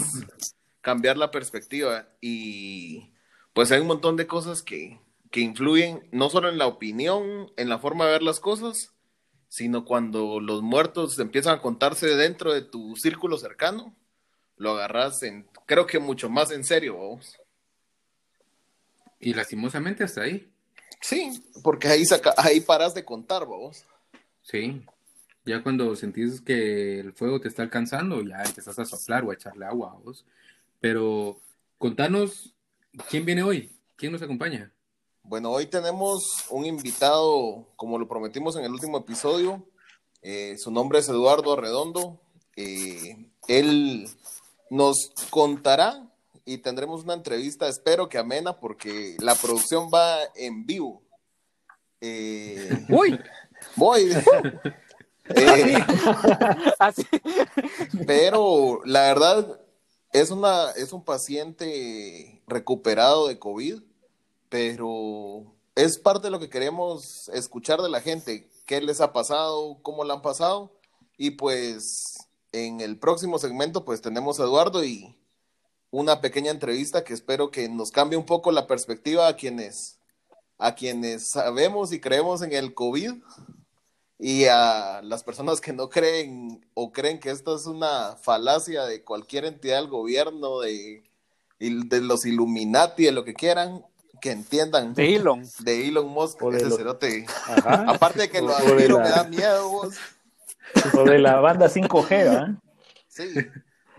cambiar 0.80 1.18
la 1.18 1.30
perspectiva 1.30 2.08
y 2.18 3.12
pues 3.52 3.70
hay 3.70 3.82
un 3.82 3.86
montón 3.88 4.16
de 4.16 4.26
cosas 4.26 4.62
que, 4.62 4.98
que 5.30 5.40
influyen 5.40 6.08
no 6.10 6.30
solo 6.30 6.48
en 6.48 6.56
la 6.56 6.68
opinión, 6.68 7.52
en 7.58 7.68
la 7.68 7.78
forma 7.78 8.06
de 8.06 8.12
ver 8.12 8.22
las 8.22 8.40
cosas, 8.40 8.94
sino 9.50 9.84
cuando 9.84 10.40
los 10.40 10.62
muertos 10.62 11.18
empiezan 11.18 11.58
a 11.58 11.60
contarse 11.60 12.16
dentro 12.16 12.54
de 12.54 12.62
tu 12.62 12.96
círculo 12.96 13.36
cercano, 13.36 13.94
lo 14.56 14.70
agarras 14.70 15.22
en, 15.22 15.46
creo 15.66 15.86
que 15.86 15.98
mucho 15.98 16.30
más 16.30 16.50
en 16.50 16.64
serio, 16.64 16.96
vos. 16.96 17.38
Y 19.18 19.34
lastimosamente 19.34 20.02
hasta 20.02 20.22
ahí. 20.22 20.50
Sí, 21.00 21.42
porque 21.62 21.88
ahí, 21.88 22.04
saca, 22.04 22.34
ahí 22.36 22.60
paras 22.60 22.94
de 22.94 23.04
contar, 23.04 23.46
vos. 23.46 23.84
Sí. 24.42 24.82
Ya 25.44 25.62
cuando 25.62 25.96
sentís 25.96 26.40
que 26.40 27.00
el 27.00 27.12
fuego 27.14 27.40
te 27.40 27.48
está 27.48 27.62
alcanzando, 27.62 28.22
ya 28.22 28.42
empezás 28.42 28.78
a 28.78 28.84
soplar 28.84 29.24
o 29.24 29.30
a 29.30 29.34
echarle 29.34 29.64
agua 29.64 29.92
a 29.92 29.94
vos. 29.96 30.26
Pero 30.80 31.40
contanos, 31.78 32.54
¿quién 33.08 33.24
viene 33.24 33.42
hoy? 33.42 33.70
¿Quién 33.96 34.12
nos 34.12 34.22
acompaña? 34.22 34.70
Bueno, 35.22 35.50
hoy 35.50 35.66
tenemos 35.66 36.46
un 36.50 36.66
invitado, 36.66 37.66
como 37.76 37.98
lo 37.98 38.08
prometimos 38.08 38.56
en 38.56 38.64
el 38.64 38.72
último 38.72 38.98
episodio. 38.98 39.66
Eh, 40.22 40.56
su 40.58 40.70
nombre 40.70 40.98
es 40.98 41.08
Eduardo 41.08 41.52
Arredondo. 41.52 42.20
Eh, 42.56 43.30
él 43.48 44.08
nos 44.68 45.12
contará 45.30 46.09
y 46.50 46.58
tendremos 46.58 47.04
una 47.04 47.14
entrevista, 47.14 47.68
espero 47.68 48.08
que 48.08 48.18
amena, 48.18 48.58
porque 48.58 49.16
la 49.20 49.36
producción 49.36 49.88
va 49.94 50.18
en 50.34 50.66
vivo. 50.66 51.00
Eh, 52.00 52.86
Uy, 52.88 53.18
voy. 53.76 54.10
Eh, 55.32 55.76
así. 56.80 57.06
pero 58.04 58.80
la 58.84 59.02
verdad 59.02 59.60
es 60.12 60.32
una 60.32 60.72
es 60.72 60.92
un 60.92 61.04
paciente 61.04 62.42
recuperado 62.48 63.28
de 63.28 63.38
COVID, 63.38 63.80
pero 64.48 65.54
es 65.76 65.98
parte 65.98 66.26
de 66.26 66.30
lo 66.32 66.40
que 66.40 66.50
queremos 66.50 67.28
escuchar 67.28 67.80
de 67.80 67.90
la 67.90 68.00
gente, 68.00 68.50
qué 68.66 68.80
les 68.80 69.00
ha 69.00 69.12
pasado, 69.12 69.78
cómo 69.82 70.02
la 70.02 70.14
han 70.14 70.22
pasado 70.22 70.72
y 71.16 71.30
pues 71.30 72.28
en 72.50 72.80
el 72.80 72.98
próximo 72.98 73.38
segmento 73.38 73.84
pues 73.84 74.00
tenemos 74.00 74.40
a 74.40 74.42
Eduardo 74.42 74.82
y 74.82 75.14
una 75.90 76.20
pequeña 76.20 76.50
entrevista 76.50 77.02
que 77.04 77.14
espero 77.14 77.50
que 77.50 77.68
nos 77.68 77.90
cambie 77.90 78.16
un 78.18 78.24
poco 78.26 78.52
la 78.52 78.66
perspectiva 78.66 79.26
a 79.28 79.36
quienes 79.36 79.96
a 80.58 80.74
quienes 80.74 81.30
sabemos 81.30 81.90
y 81.92 82.00
creemos 82.00 82.42
en 82.42 82.52
el 82.52 82.74
COVID 82.74 83.14
y 84.18 84.44
a 84.44 85.00
las 85.02 85.24
personas 85.24 85.58
que 85.60 85.72
no 85.72 85.88
creen 85.88 86.64
o 86.74 86.92
creen 86.92 87.18
que 87.18 87.30
esto 87.30 87.56
es 87.56 87.64
una 87.66 88.16
falacia 88.20 88.84
de 88.84 89.02
cualquier 89.02 89.46
entidad 89.46 89.78
del 89.80 89.88
gobierno, 89.88 90.60
de, 90.60 91.02
de 91.58 92.00
los 92.02 92.26
Illuminati, 92.26 93.04
de 93.04 93.12
lo 93.12 93.24
que 93.24 93.32
quieran, 93.32 93.82
que 94.20 94.32
entiendan 94.32 94.92
De 94.92 95.16
Elon. 95.16 95.42
de 95.60 95.88
Elon 95.88 96.08
Musk, 96.08 96.42
O 96.42 96.50
de 96.50 96.58
ese 96.58 96.66
los- 96.66 96.76
cerote. 96.76 97.24
Ajá. 97.48 97.84
Aparte 97.88 98.20
de 98.20 98.28
que 98.30 98.40
O- 98.40 98.46
lo 98.48 98.54
admiro, 98.54 98.98
la- 98.98 99.04
me 99.04 99.08
da 99.10 99.24
miedo, 99.24 99.70
vos. 99.70 99.94
O 100.92 101.04
de 101.04 101.18
la 101.18 101.40
banda 101.40 101.70
5G, 101.70 102.08
¿verdad? 102.10 102.48
Sí, 103.08 103.24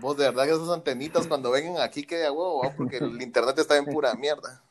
vos 0.02 0.18
de 0.18 0.26
verdad 0.26 0.46
que 0.46 0.52
esas 0.52 0.70
antenitas 0.70 1.28
cuando 1.28 1.52
vengan 1.52 1.82
aquí 1.82 2.04
que 2.04 2.18
de 2.18 2.30
huevo, 2.30 2.74
porque 2.76 2.98
el 2.98 3.22
internet 3.22 3.58
está 3.60 3.78
en 3.78 3.86
pura 3.86 4.14
mierda. 4.16 4.64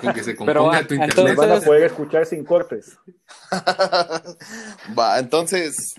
Con 0.00 0.14
que 0.14 0.22
se 0.24 0.34
Pero, 0.34 0.62
componga 0.62 0.78
ah, 0.78 0.86
tu 0.86 0.94
internet. 0.94 1.16
van 1.16 1.28
a 1.28 1.30
Entonces- 1.30 1.64
poder 1.66 1.82
escuchar 1.84 2.24
sin 2.24 2.44
cortes. 2.44 2.96
Va, 4.98 5.18
entonces 5.18 5.94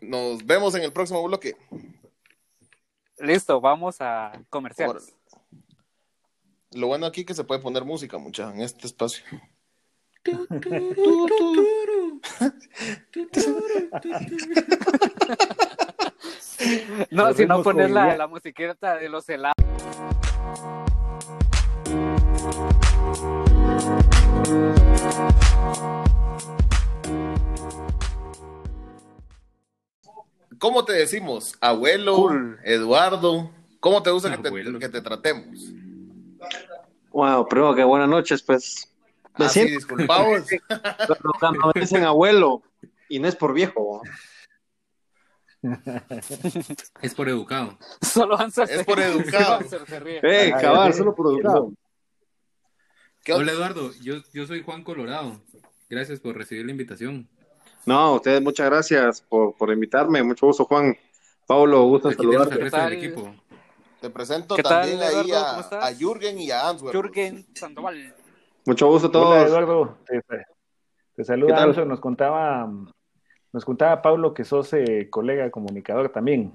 nos 0.00 0.44
vemos 0.44 0.74
en 0.74 0.82
el 0.82 0.92
próximo 0.92 1.22
bloque. 1.22 1.56
Listo, 3.18 3.60
vamos 3.60 3.96
a 4.00 4.32
comerciales. 4.50 5.14
Lo 6.72 6.88
bueno 6.88 7.06
aquí 7.06 7.24
que 7.24 7.34
se 7.34 7.44
puede 7.44 7.60
poner 7.60 7.84
música, 7.84 8.18
mucha, 8.18 8.50
en 8.50 8.60
este 8.60 8.86
espacio. 8.86 9.24
No, 17.10 17.32
si 17.32 17.46
no 17.46 17.62
pones 17.62 17.90
la, 17.90 18.16
la 18.16 18.26
musiqueta 18.26 18.96
de 18.96 19.08
los 19.08 19.28
helados. 19.28 19.54
¿Cómo 30.58 30.84
te 30.84 30.92
decimos? 30.92 31.54
Abuelo, 31.60 32.16
Cool. 32.16 32.58
Eduardo. 32.64 33.50
¿Cómo 33.80 34.02
te 34.02 34.10
gusta 34.10 34.30
que 34.36 34.42
te, 34.42 34.78
que 34.78 34.88
te 34.88 35.00
tratemos? 35.00 35.72
Wow, 37.10 37.46
pero 37.48 37.74
que 37.74 37.84
buenas 37.84 38.08
noches, 38.08 38.42
pues. 38.42 38.88
Me 39.38 39.46
Así, 39.46 39.60
siento 39.60 39.74
disculpaos. 39.76 40.46
cuando, 41.40 41.72
me 41.72 41.80
dicen 41.80 42.04
abuelo 42.04 42.62
y 43.08 43.20
no 43.20 43.28
es 43.28 43.36
por 43.36 43.52
viejo. 43.54 44.02
Es 47.02 47.14
por 47.14 47.28
educado. 47.28 47.78
Solo 48.00 48.38
Ansel 48.38 48.68
Es 48.70 48.84
por 48.84 49.00
educado. 49.00 49.60
Ay, 50.22 50.52
cabal, 50.52 50.94
solo 50.94 51.14
por 51.14 51.32
educado. 51.32 51.72
¿Qué 53.24 53.32
Hola 53.32 53.52
Eduardo, 53.52 53.90
yo, 54.02 54.16
yo 54.32 54.46
soy 54.46 54.62
Juan 54.62 54.84
Colorado. 54.84 55.40
Gracias 55.90 56.20
por 56.20 56.36
recibir 56.36 56.64
la 56.64 56.70
invitación. 56.70 57.28
No, 57.86 57.98
a 57.98 58.14
ustedes 58.14 58.42
muchas 58.42 58.66
gracias 58.68 59.20
por, 59.22 59.56
por 59.56 59.72
invitarme. 59.72 60.22
Mucho 60.22 60.46
gusto, 60.46 60.64
Juan. 60.64 60.96
Pablo, 61.46 61.82
gusto 61.84 62.12
saludarte. 62.12 62.58
del 62.58 62.70
tal? 62.70 62.92
equipo. 62.92 63.34
Te 64.00 64.10
presento 64.10 64.54
¿Qué 64.54 64.62
tal, 64.62 64.82
también 64.82 65.00
ahí 65.02 65.30
Eduardo? 65.30 65.62
¿Cómo 65.70 65.82
a, 65.82 65.86
a 65.86 65.94
Jürgen 65.94 66.38
y 66.38 66.50
a 66.50 66.68
Answer. 66.68 66.92
Jürgen 66.92 67.46
Sandoval. 67.54 68.14
Mucho 68.66 68.86
gusto 68.86 69.06
a 69.06 69.10
Hola, 69.10 69.20
todos. 69.20 69.48
Eduardo. 69.48 69.98
Te, 70.06 70.20
te 70.20 70.44
¿Qué 71.16 71.24
saluda 71.24 71.56
tal? 71.56 71.88
Nos 71.88 72.00
contaba, 72.00 72.70
nos 73.52 73.64
contaba 73.64 74.02
Pablo 74.02 74.34
que 74.34 74.44
sos 74.44 74.72
eh, 74.72 75.08
colega 75.10 75.50
comunicador 75.50 76.10
también. 76.10 76.52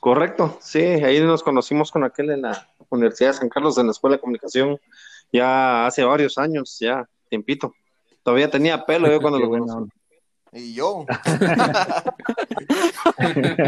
Correcto, 0.00 0.58
sí, 0.60 0.80
ahí 0.80 1.20
nos 1.20 1.42
conocimos 1.42 1.90
con 1.90 2.04
aquel 2.04 2.30
en 2.30 2.42
la 2.42 2.68
Universidad 2.90 3.30
de 3.30 3.38
San 3.38 3.48
Carlos, 3.48 3.78
en 3.78 3.86
la 3.86 3.92
Escuela 3.92 4.16
de 4.16 4.20
Comunicación, 4.20 4.78
ya 5.32 5.86
hace 5.86 6.04
varios 6.04 6.38
años, 6.38 6.78
ya, 6.78 7.08
tiempito. 7.28 7.74
Todavía 8.22 8.50
tenía 8.50 8.84
pelo 8.86 9.08
yo 9.08 9.20
cuando 9.22 9.38
lo 9.38 9.48
conocí. 9.48 9.90
Y 10.52 10.74
yo. 10.74 11.04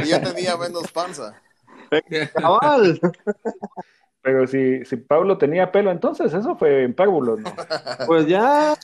y 0.04 0.08
yo 0.08 0.20
tenía 0.22 0.56
menos 0.56 0.90
panza. 0.92 1.34
Cabal. 2.34 3.00
Pero 4.22 4.46
si, 4.46 4.84
si 4.84 4.96
Pablo 4.96 5.38
tenía 5.38 5.72
pelo 5.72 5.90
entonces, 5.90 6.32
eso 6.32 6.54
fue 6.56 6.84
en 6.84 6.94
¿no? 6.94 7.36
Pues 8.06 8.26
ya. 8.26 8.76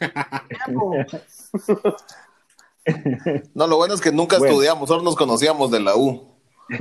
No, 3.55 3.67
lo 3.67 3.77
bueno 3.77 3.95
es 3.95 4.01
que 4.01 4.13
nunca 4.13 4.39
Bueno. 4.39 4.53
estudiamos, 4.55 4.89
solo 4.89 5.03
nos 5.03 5.17
conocíamos 5.17 5.71
de 5.71 5.81
la 5.81 5.97
U. 5.97 6.37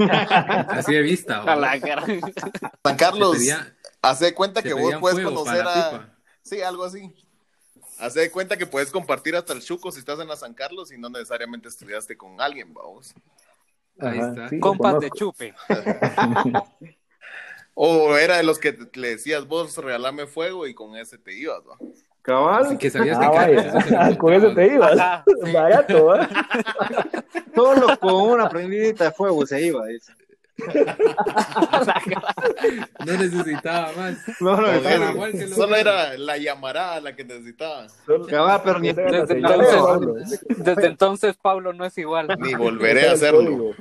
Así 0.69 0.93
de 0.93 1.01
vista. 1.01 1.37
A 1.41 1.55
¿o? 1.55 1.59
la 1.59 1.79
cara. 1.79 2.03
San 2.83 2.95
Carlos, 2.97 3.37
hace 4.01 4.33
cuenta 4.33 4.61
que 4.63 4.73
vos 4.73 4.95
puedes 4.99 5.23
conocer 5.25 5.61
a... 5.67 6.15
Sí, 6.41 6.61
algo 6.61 6.83
así. 6.83 7.11
Hace 7.97 8.19
de 8.21 8.31
cuenta 8.31 8.55
que 8.57 8.65
puedes 8.67 8.91
compartir 8.91 9.35
hasta 9.35 9.53
el 9.53 9.63
chuco 9.63 9.91
si 9.91 9.99
estás 9.99 10.19
en 10.19 10.27
la 10.27 10.35
San 10.35 10.53
Carlos 10.53 10.91
y 10.91 10.97
no 10.97 11.09
necesariamente 11.09 11.69
estudiaste 11.69 12.15
con 12.17 12.39
alguien, 12.39 12.73
vamos. 12.73 13.13
Ahí 13.99 14.19
está. 14.19 14.49
sí, 14.49 14.59
Compas 14.59 14.99
de 14.99 15.09
chupe. 15.11 15.53
O 17.77 18.15
era 18.15 18.37
de 18.37 18.43
los 18.43 18.57
que 18.57 18.71
te- 18.71 18.97
le 18.99 19.09
decías 19.09 19.45
vos, 19.47 19.75
regálame 19.77 20.27
fuego 20.27 20.65
y 20.65 20.73
con 20.73 20.95
ese 20.95 21.17
te 21.17 21.33
ibas, 21.37 21.59
¿va? 21.69 21.77
Cabal. 22.25 22.77
Que 22.77 22.89
sabías 22.89 23.17
Ah, 23.21 23.29
que 23.47 23.55
vaya. 23.55 24.17
Con 24.17 24.33
eso 24.33 24.53
te 24.53 24.67
ibas. 24.73 24.97
Ajá, 24.99 25.23
sí. 25.45 25.51
Barato, 25.51 26.15
¿eh? 26.15 26.27
Solo 27.55 27.97
con 27.99 28.13
una 28.31 28.49
prendidita 28.49 29.05
de 29.05 29.11
fuego 29.11 29.45
se 29.45 29.61
iba. 29.67 29.85
dice. 29.85 30.11
No 33.05 33.13
necesitaba 33.13 33.91
más. 33.95 34.17
No, 34.39 34.51
no, 34.57 34.63
Con 34.67 34.85
Era 34.85 34.95
eso. 34.95 35.11
igual 35.11 35.31
que 35.31 35.47
lo- 35.47 35.55
Solo 35.55 35.75
era 35.75 36.17
la 36.17 36.37
llamarada 36.37 37.01
la 37.01 37.15
que 37.15 37.23
necesitaba. 37.23 37.87
Cabal, 38.29 38.61
pero 38.63 38.79
ni 38.79 38.91
Desde 38.93 39.33
entonces- 39.37 39.75
Pablo. 39.75 40.13
Desde 40.49 40.85
entonces 40.87 41.35
Pablo 41.41 41.73
no 41.73 41.85
es 41.85 41.97
igual. 41.97 42.27
Ni 42.39 42.53
volveré 42.55 43.09
a 43.09 43.13
hacerlo. 43.13 43.71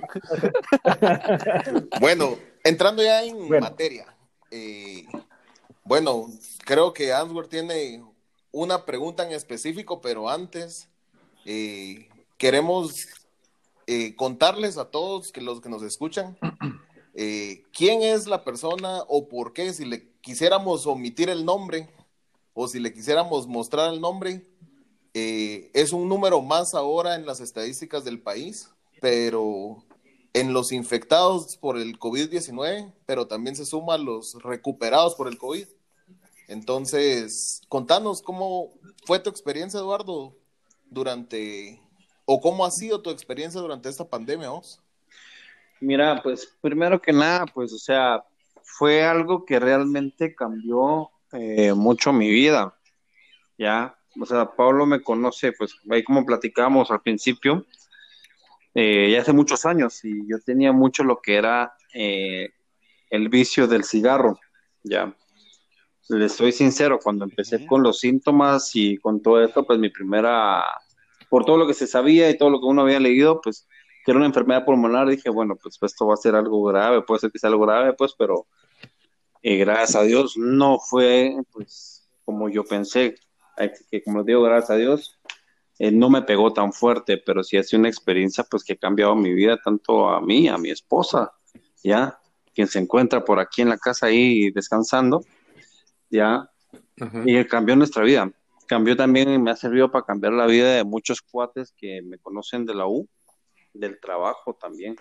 Bueno, 2.01 2.37
entrando 2.63 3.03
ya 3.03 3.23
en 3.25 3.49
Bueno. 3.49 3.61
materia. 3.67 4.07
eh, 4.51 5.05
bueno, 5.85 6.29
creo 6.65 6.93
que 6.93 7.13
Answer 7.13 7.47
tiene 7.49 8.03
una 8.54 8.87
pregunta 8.87 9.26
en 9.26 9.32
específico, 9.32 10.00
pero 10.00 10.30
antes 10.30 10.88
eh, 11.44 12.08
queremos 12.38 13.08
eh, 13.88 14.14
contarles 14.14 14.78
a 14.78 14.90
todos 14.90 15.32
que 15.32 15.40
los 15.40 15.61
que 15.61 15.68
nos 15.68 15.82
escuchan 15.82 16.38
eh, 17.14 17.64
quién 17.73 18.02
es 18.02 18.28
la 18.28 18.44
persona 18.44 19.02
o 19.08 19.28
por 19.28 19.52
qué, 19.52 19.73
si 19.73 19.84
le 19.84 20.08
quisiéramos 20.20 20.87
omitir 20.87 21.30
el 21.30 21.44
nombre 21.44 21.90
o 22.54 22.68
si 22.68 22.78
le 22.78 22.94
quisiéramos 22.94 23.49
mostrar 23.49 23.92
el 23.92 24.00
nombre, 24.00 24.46
es 25.12 25.92
un 25.92 26.08
número 26.08 26.40
más 26.42 26.75
ahora 26.75 27.14
en 27.14 27.25
las 27.25 27.40
estadísticas 27.40 28.04
del 28.04 28.20
país, 28.20 28.70
pero 29.00 29.84
en 30.32 30.52
los 30.52 30.73
infectados 30.73 31.56
por 31.56 31.78
el 31.78 31.99
COVID-19, 31.99 32.92
pero 33.06 33.26
también 33.28 33.54
se 33.54 33.64
suma 33.64 33.94
a 33.94 33.99
los 33.99 34.34
recuperados 34.42 35.14
por 35.14 35.28
el 35.28 35.38
COVID. 35.38 35.66
Entonces, 36.49 37.63
contanos 37.69 38.23
cómo 38.23 38.73
fue 39.07 39.19
tu 39.19 39.31
experiencia, 39.31 39.81
Eduardo, 39.81 40.37
durante, 40.91 41.81
o 42.25 42.41
cómo 42.41 42.65
ha 42.65 42.71
sido 42.71 43.01
tu 43.03 43.11
experiencia 43.11 43.61
durante 43.61 43.89
esta 43.89 44.09
pandemia, 44.09 44.51
vos. 44.51 44.81
Mira, 45.81 46.21
pues 46.23 46.55
primero 46.61 47.01
que 47.01 47.13
nada, 47.13 47.47
pues 47.47 47.73
o 47.73 47.79
sea, 47.79 48.25
fue 48.63 49.03
algo 49.05 49.45
que 49.45 49.59
realmente 49.59 50.35
cambió 50.35 51.11
eh, 51.33 51.73
mucho 51.75 52.13
mi 52.13 52.31
vida, 52.31 52.75
¿ya? 53.59 53.97
O 54.21 54.25
sea, 54.25 54.55
Pablo 54.55 54.87
me 54.87 55.03
conoce, 55.03 55.53
pues 55.53 55.75
ahí 55.91 56.05
como 56.05 56.25
platicamos 56.25 56.91
al 56.91 57.03
principio, 57.03 57.67
eh, 58.75 59.11
ya 59.13 59.21
hace 59.21 59.33
muchos 59.33 59.67
años 59.67 60.05
y 60.05 60.27
yo 60.29 60.41
tenía 60.41 60.73
mucho 60.73 61.05
lo 61.05 61.21
que 61.21 61.37
era 61.37 61.77
eh, 61.93 62.51
el 63.11 63.29
vicio 63.29 63.67
del 63.67 63.85
cigarro, 63.85 64.39
¿ya? 64.83 65.15
Le 66.08 66.28
soy 66.28 66.52
sincero, 66.52 66.99
cuando 67.02 67.25
empecé 67.25 67.66
con 67.66 67.82
los 67.82 68.00
síntomas 68.00 68.70
y 68.75 68.99
con 68.99 69.23
todo 69.23 69.42
esto, 69.42 69.64
pues 69.64 69.78
mi 69.78 69.88
primera, 69.88 70.62
por 71.30 71.44
todo 71.44 71.56
lo 71.56 71.66
que 71.66 71.75
se 71.75 71.87
sabía 71.87 72.28
y 72.28 72.37
todo 72.37 72.50
lo 72.50 72.61
que 72.61 72.66
uno 72.66 72.82
había 72.82 73.00
leído, 73.00 73.40
pues 73.40 73.66
que 74.04 74.11
era 74.11 74.18
una 74.18 74.26
enfermedad 74.26 74.66
pulmonar, 74.66 75.08
dije, 75.08 75.30
bueno, 75.30 75.56
pues 75.56 75.78
esto 75.80 76.06
va 76.06 76.14
a 76.14 76.18
ser 76.18 76.34
algo 76.34 76.62
grave, 76.64 77.00
puede 77.02 77.20
ser 77.20 77.32
que 77.32 77.38
sea 77.38 77.49
algo 77.49 77.64
grave, 77.64 77.94
pues, 77.94 78.14
pero 78.18 78.46
eh, 79.42 79.56
gracias 79.56 79.96
a 79.96 80.02
Dios 80.02 80.37
no 80.37 80.78
fue, 80.78 81.34
pues, 81.52 82.06
como 82.25 82.50
yo 82.50 82.64
pensé, 82.64 83.14
que 83.90 84.02
como 84.02 84.18
les 84.18 84.26
digo, 84.26 84.42
gracias 84.42 84.70
a 84.70 84.76
Dios, 84.76 85.18
eh, 85.78 85.90
no 85.90 86.11
me 86.11 86.20
pegó 86.20 86.52
tan 86.52 86.75
fuerte, 86.75 87.16
pero 87.16 87.42
sí 87.42 87.56
ha 87.56 87.62
sido 87.62 87.80
una 87.80 87.88
experiencia, 87.88 88.44
pues, 88.50 88.62
que 88.62 88.75
ha 88.75 88.76
cambiado 88.76 89.16
mi 89.16 89.32
vida, 89.32 89.58
tanto 89.64 90.11
a 90.11 90.20
mí, 90.20 90.49
a 90.49 90.58
mi 90.58 90.70
esposa, 90.70 91.32
ya, 91.82 92.18
quien 92.54 92.68
se 92.68 92.80
encuentra 92.80 93.25
por 93.25 93.40
aquí 93.40 93.62
en 93.62 93.70
la 93.70 93.78
casa 93.78 94.06
ahí 94.06 94.50
descansando, 94.50 95.25
ya, 96.14 96.49
Ajá. 97.00 97.23
y 97.26 97.44
cambió 97.47 97.76
nuestra 97.76 98.04
vida. 98.04 98.33
Cambió 98.66 98.97
también 98.97 99.28
y 99.30 99.38
me 99.38 99.50
ha 99.50 99.56
servido 99.56 99.90
para 99.90 100.06
cambiar 100.06 100.33
la 100.33 100.47
vida 100.47 100.75
de 100.75 100.85
muchos 100.85 101.21
cuates 101.21 101.75
que 101.76 102.00
me 102.02 102.18
conocen 102.18 102.64
de 102.64 102.75
la 102.75 102.87
U, 102.87 103.09
del 103.75 104.00
trabajo 104.00 104.54
también. 104.54 104.97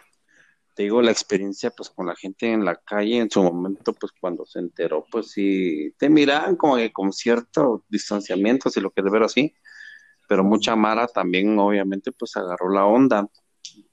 Te 0.74 0.84
digo, 0.84 1.02
la 1.02 1.12
experiencia 1.12 1.70
pues 1.70 1.90
con 1.92 2.08
la 2.08 2.16
gente 2.16 2.52
en 2.52 2.66
la 2.66 2.76
calle 2.76 3.20
en 3.20 3.30
su 3.30 3.44
momento, 3.44 3.94
pues 3.94 4.12
cuando 4.20 4.44
se 4.46 4.60
enteró, 4.60 5.06
pues 5.12 5.32
sí, 5.32 5.94
te 5.98 6.10
miraban 6.10 6.56
como 6.56 6.78
que 6.78 6.92
con 6.92 7.14
cierto 7.14 7.86
distanciamiento, 7.88 8.70
si 8.70 8.82
lo 8.82 8.90
quieres 8.90 9.14
ver 9.14 9.24
así, 9.24 9.54
pero 10.28 10.44
mucha 10.44 10.76
Mara 10.76 11.08
también 11.08 11.58
obviamente 11.60 12.12
pues 12.12 12.36
agarró 12.36 12.72
la 12.72 12.86
onda, 12.86 13.30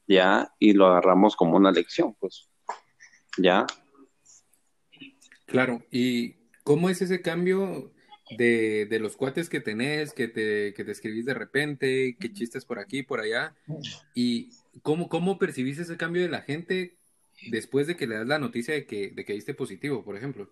ya, 0.08 0.52
y 0.58 0.72
lo 0.72 0.86
agarramos 0.86 1.36
como 1.36 1.56
una 1.56 1.70
lección, 1.70 2.16
pues, 2.18 2.48
ya. 3.36 3.66
Claro, 5.46 5.82
¿y 5.90 6.39
cómo 6.62 6.90
es 6.90 7.02
ese 7.02 7.22
cambio 7.22 7.92
de, 8.36 8.86
de 8.86 8.98
los 9.00 9.16
cuates 9.16 9.48
que 9.48 9.60
tenés, 9.60 10.12
que 10.12 10.28
te, 10.28 10.72
que 10.74 10.84
te 10.84 10.92
escribís 10.92 11.26
de 11.26 11.34
repente, 11.34 12.16
que 12.18 12.32
chistes 12.32 12.64
por 12.64 12.78
aquí, 12.78 13.02
por 13.02 13.20
allá? 13.20 13.54
¿Y 14.14 14.50
cómo, 14.82 15.08
cómo 15.08 15.38
percibís 15.38 15.78
ese 15.78 15.96
cambio 15.96 16.22
de 16.22 16.28
la 16.28 16.42
gente 16.42 16.96
después 17.46 17.86
de 17.86 17.96
que 17.96 18.06
le 18.06 18.16
das 18.16 18.26
la 18.26 18.38
noticia 18.38 18.74
de 18.74 18.86
que, 18.86 19.10
de 19.10 19.24
que 19.24 19.32
diste 19.32 19.54
positivo, 19.54 20.04
por 20.04 20.16
ejemplo? 20.16 20.50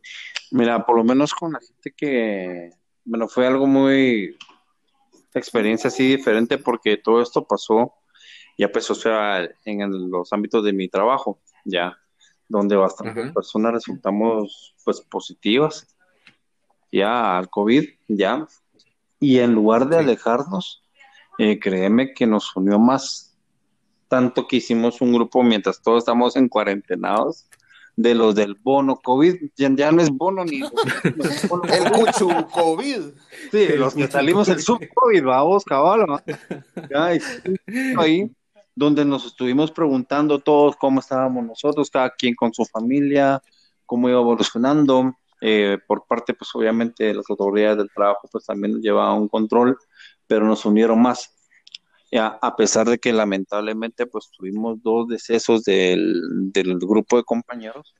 Mira, 0.50 0.84
por 0.84 0.96
lo 0.96 1.04
menos 1.04 1.34
con 1.34 1.52
la 1.52 1.60
gente 1.60 1.92
que, 1.96 2.70
bueno, 3.04 3.28
fue 3.28 3.46
algo 3.46 3.66
muy, 3.66 4.36
experiencia 5.34 5.88
así 5.88 6.16
diferente 6.16 6.58
porque 6.58 6.96
todo 6.96 7.22
esto 7.22 7.46
pasó, 7.46 7.94
ya 8.56 8.70
pues, 8.70 8.90
o 8.90 8.94
sea, 8.94 9.44
en 9.64 9.80
el- 9.82 10.08
los 10.08 10.32
ámbitos 10.32 10.64
de 10.64 10.72
mi 10.72 10.88
trabajo, 10.88 11.40
ya, 11.64 11.96
donde 12.48 12.76
bastantes 12.76 13.24
Ajá. 13.24 13.32
personas 13.34 13.72
resultamos, 13.74 14.74
pues, 14.84 15.00
positivas, 15.02 15.94
ya, 16.90 17.38
al 17.38 17.48
COVID, 17.48 17.84
ya, 18.08 18.46
y 19.20 19.38
en 19.38 19.54
lugar 19.54 19.88
de 19.88 19.96
Sí. 19.96 20.04
alejarnos, 20.04 20.82
eh, 21.38 21.58
créeme 21.58 22.12
que 22.14 22.26
nos 22.26 22.54
unió 22.56 22.78
más, 22.78 23.36
tanto 24.08 24.46
que 24.46 24.56
hicimos 24.56 25.00
un 25.00 25.12
grupo 25.12 25.42
mientras 25.42 25.82
todos 25.82 25.98
estamos 25.98 26.36
en 26.36 26.48
cuarentenados, 26.48 27.48
de 27.96 28.14
los 28.14 28.36
del 28.36 28.54
bono 28.54 29.00
COVID, 29.02 29.34
ya, 29.56 29.70
ya 29.74 29.90
no 29.90 30.00
es 30.00 30.08
bono 30.08 30.44
ni... 30.44 30.60
no 30.60 30.68
es 31.24 31.48
bono 31.48 31.64
El 31.64 31.90
cuchu 31.90 32.28
COVID. 32.52 33.00
Sí, 33.50 33.68
los 33.76 33.94
que 33.94 34.06
salimos 34.06 34.48
el 34.48 34.60
sub-COVID, 34.60 35.24
vamos, 35.24 35.64
cabal. 35.64 36.06
¿no? 36.06 36.20
Ya, 36.88 37.16
y 37.16 37.20
ahí 37.98 38.30
donde 38.76 39.04
nos 39.04 39.26
estuvimos 39.26 39.72
preguntando 39.72 40.38
todos 40.38 40.76
cómo 40.76 41.00
estábamos 41.00 41.44
nosotros, 41.44 41.90
cada 41.90 42.10
quien 42.10 42.36
con 42.36 42.54
su 42.54 42.64
familia, 42.64 43.42
cómo 43.84 44.08
iba 44.08 44.20
evolucionando. 44.20 45.17
Eh, 45.40 45.78
por 45.86 46.06
parte, 46.06 46.34
pues 46.34 46.50
obviamente, 46.54 47.04
de 47.04 47.14
las 47.14 47.28
autoridades 47.28 47.78
del 47.78 47.90
trabajo, 47.94 48.28
pues 48.30 48.44
también 48.44 48.74
nos 48.74 48.82
llevaban 48.82 49.22
un 49.22 49.28
control, 49.28 49.78
pero 50.26 50.46
nos 50.46 50.64
unieron 50.64 51.00
más. 51.00 51.34
Ya, 52.10 52.38
a 52.40 52.56
pesar 52.56 52.88
de 52.88 52.98
que 52.98 53.12
lamentablemente, 53.12 54.06
pues 54.06 54.30
tuvimos 54.30 54.82
dos 54.82 55.08
decesos 55.08 55.64
del, 55.64 56.50
del 56.52 56.78
grupo 56.78 57.18
de 57.18 57.24
compañeros, 57.24 57.94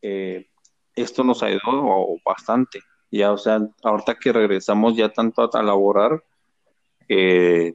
eh, 0.00 0.48
esto 0.94 1.24
nos 1.24 1.42
ayudó 1.42 2.16
bastante. 2.24 2.80
Ya, 3.10 3.32
o 3.32 3.38
sea, 3.38 3.60
ahorita 3.82 4.16
que 4.16 4.32
regresamos 4.32 4.96
ya 4.96 5.10
tanto 5.10 5.42
a, 5.42 5.58
a 5.58 5.62
laborar, 5.62 6.22
eh, 7.08 7.74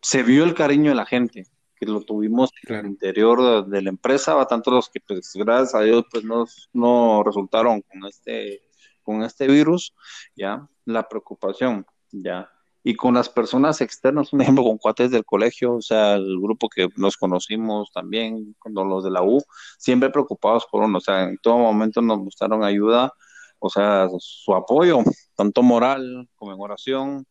se 0.00 0.22
vio 0.22 0.44
el 0.44 0.54
cariño 0.54 0.90
de 0.90 0.96
la 0.96 1.06
gente, 1.06 1.46
que 1.84 1.92
lo 1.92 2.00
tuvimos 2.02 2.50
en 2.62 2.66
Claro. 2.66 2.86
el 2.86 2.92
interior 2.92 3.64
de, 3.66 3.70
de 3.76 3.82
la 3.82 3.90
empresa, 3.90 4.34
va 4.34 4.46
tanto 4.46 4.70
los 4.70 4.88
que, 4.88 5.00
pues, 5.00 5.32
gracias 5.34 5.74
a 5.74 5.80
Dios, 5.80 6.04
pues 6.10 6.24
no, 6.24 6.44
no 6.72 7.22
resultaron 7.24 7.82
con 7.82 8.04
este, 8.06 8.62
con 9.02 9.22
este 9.22 9.46
virus, 9.46 9.94
ya, 10.34 10.66
la 10.84 11.08
preocupación, 11.08 11.86
ya. 12.10 12.50
Y 12.86 12.96
con 12.96 13.14
las 13.14 13.30
personas 13.30 13.80
externas, 13.80 14.32
un 14.34 14.42
ejemplo, 14.42 14.62
con 14.62 14.76
cuates 14.76 15.10
del 15.10 15.24
colegio, 15.24 15.76
o 15.76 15.80
sea, 15.82 16.14
el 16.16 16.38
grupo 16.38 16.68
que 16.68 16.88
nos 16.96 17.16
conocimos 17.16 17.90
también, 17.92 18.54
con 18.58 18.74
los 18.74 19.04
de 19.04 19.10
la 19.10 19.22
U, 19.22 19.42
siempre 19.78 20.10
preocupados 20.10 20.66
por 20.70 20.82
uno, 20.82 20.98
o 20.98 21.00
sea, 21.00 21.24
en 21.24 21.38
todo 21.38 21.56
momento 21.58 22.02
nos 22.02 22.18
mostraron 22.18 22.62
ayuda, 22.62 23.10
o 23.58 23.70
sea, 23.70 24.08
su 24.18 24.54
apoyo, 24.54 24.98
tanto 25.34 25.62
moral 25.62 26.28
como 26.36 26.52
en 26.52 26.60
oración, 26.60 27.26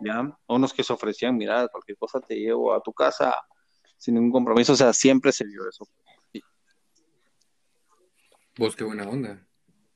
¿ya? 0.00 0.36
Unos 0.48 0.72
que 0.72 0.82
se 0.82 0.92
ofrecían, 0.92 1.36
mira, 1.36 1.68
cualquier 1.68 1.96
cosa 1.98 2.20
te 2.20 2.34
llevo 2.34 2.74
a 2.74 2.80
tu 2.80 2.92
casa 2.92 3.34
sin 3.96 4.14
ningún 4.14 4.32
compromiso, 4.32 4.72
o 4.72 4.76
sea, 4.76 4.92
siempre 4.92 5.32
se 5.32 5.44
vio 5.44 5.68
eso, 5.68 5.86
Vos, 8.58 8.74
qué 8.74 8.84
buena 8.84 9.06
onda. 9.08 9.46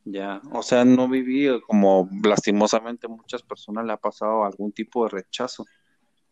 ya, 0.05 0.41
o 0.53 0.63
sea, 0.63 0.85
no 0.85 1.09
viví 1.09 1.49
como 1.67 2.09
lastimosamente 2.23 3.09
muchas 3.09 3.43
personas 3.43 3.87
le 3.87 3.93
ha 3.93 3.97
pasado 3.97 4.45
algún 4.45 4.73
tipo 4.73 5.05
de 5.05 5.11
rechazo, 5.11 5.65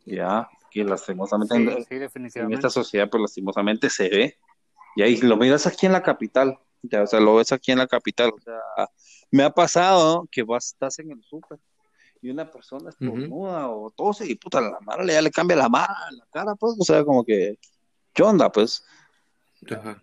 ya, 0.04 0.48
que 0.70 0.84
lastimosamente 0.84 1.54
en- 1.56 1.84
Sí, 1.84 1.98
sí, 2.30 2.40
esta 2.50 2.68
sociedad, 2.70 3.08
pues 3.10 3.22
lastimosamente 3.22 3.88
se 3.88 4.08
ve. 4.08 4.38
Y 4.96 5.02
ahí 5.02 5.16
lo 5.18 5.36
miras 5.36 5.66
aquí 5.66 5.86
en 5.86 5.92
la 5.92 6.02
capital, 6.02 6.58
ya, 6.82 7.02
o 7.02 7.06
sea, 7.06 7.20
lo 7.20 7.36
ves 7.36 7.52
aquí 7.52 7.72
en 7.72 7.78
la 7.78 7.86
capital. 7.86 8.30
O 8.34 8.40
sea, 8.40 8.60
me 9.30 9.42
ha 9.44 9.50
pasado 9.50 10.28
que 10.30 10.42
vas, 10.42 10.66
estás 10.66 10.98
en 10.98 11.12
el 11.12 11.22
súper 11.22 11.58
y 12.22 12.30
una 12.30 12.50
persona 12.50 12.90
estornuda 12.90 13.68
o 13.68 13.90
tose 13.90 14.26
y 14.26 14.34
puta, 14.34 14.60
la 14.60 14.78
mara 14.80 15.04
ya 15.06 15.22
le 15.22 15.30
cambia 15.30 15.56
la 15.56 15.68
mano, 15.68 15.92
la 16.10 16.26
cara, 16.32 16.54
pues, 16.54 16.74
o 16.78 16.84
sea, 16.84 17.04
como 17.04 17.24
que, 17.24 17.58
¿qué 18.12 18.22
onda, 18.22 18.50
pues? 18.50 18.84
Ajá. 19.70 20.02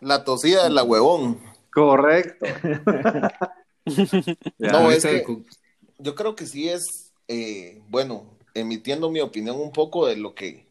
La 0.00 0.24
tosida 0.24 0.64
de 0.64 0.70
la 0.70 0.82
huevón. 0.84 1.40
Correcto. 1.72 2.46
No, 4.58 4.90
es 4.90 5.02
que- 5.02 5.24
Yo 5.98 6.14
creo 6.14 6.34
que 6.34 6.46
sí 6.46 6.68
es, 6.68 7.12
eh, 7.28 7.82
bueno, 7.88 8.36
emitiendo 8.54 9.10
mi 9.10 9.20
opinión 9.20 9.60
un 9.60 9.72
poco 9.72 10.06
de 10.06 10.16
lo 10.16 10.34
que, 10.34 10.66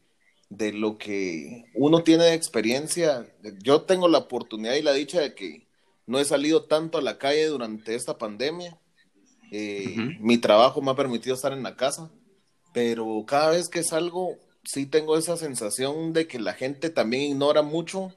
de 0.49 0.73
lo 0.73 0.97
que 0.97 1.65
uno 1.75 2.03
tiene 2.03 2.23
de 2.25 2.33
experiencia. 2.33 3.27
Yo 3.61 3.81
tengo 3.83 4.07
la 4.07 4.17
oportunidad 4.19 4.73
y 4.75 4.81
la 4.81 4.93
dicha 4.93 5.21
de 5.21 5.33
que 5.35 5.67
no 6.07 6.19
he 6.19 6.25
salido 6.25 6.63
tanto 6.65 6.97
a 6.97 7.01
la 7.01 7.17
calle 7.17 7.45
durante 7.45 7.95
esta 7.95 8.17
pandemia. 8.17 8.77
Eh, 9.55 9.95
Ujú. 9.99 10.13
Mi 10.19 10.39
trabajo 10.39 10.81
me 10.81 10.89
ha 10.89 10.95
permitido 10.95 11.35
estar 11.35 11.53
en 11.53 11.61
la 11.61 11.75
casa, 11.75 12.09
pero 12.73 13.23
cada 13.27 13.51
vez 13.51 13.69
que 13.69 13.83
salgo, 13.83 14.39
sí 14.63 14.87
tengo 14.87 15.15
esa 15.15 15.37
sensación 15.37 16.11
de 16.11 16.27
que 16.27 16.39
la 16.39 16.53
gente 16.53 16.89
también 16.89 17.23
ignora 17.31 17.61
mucho, 17.61 18.11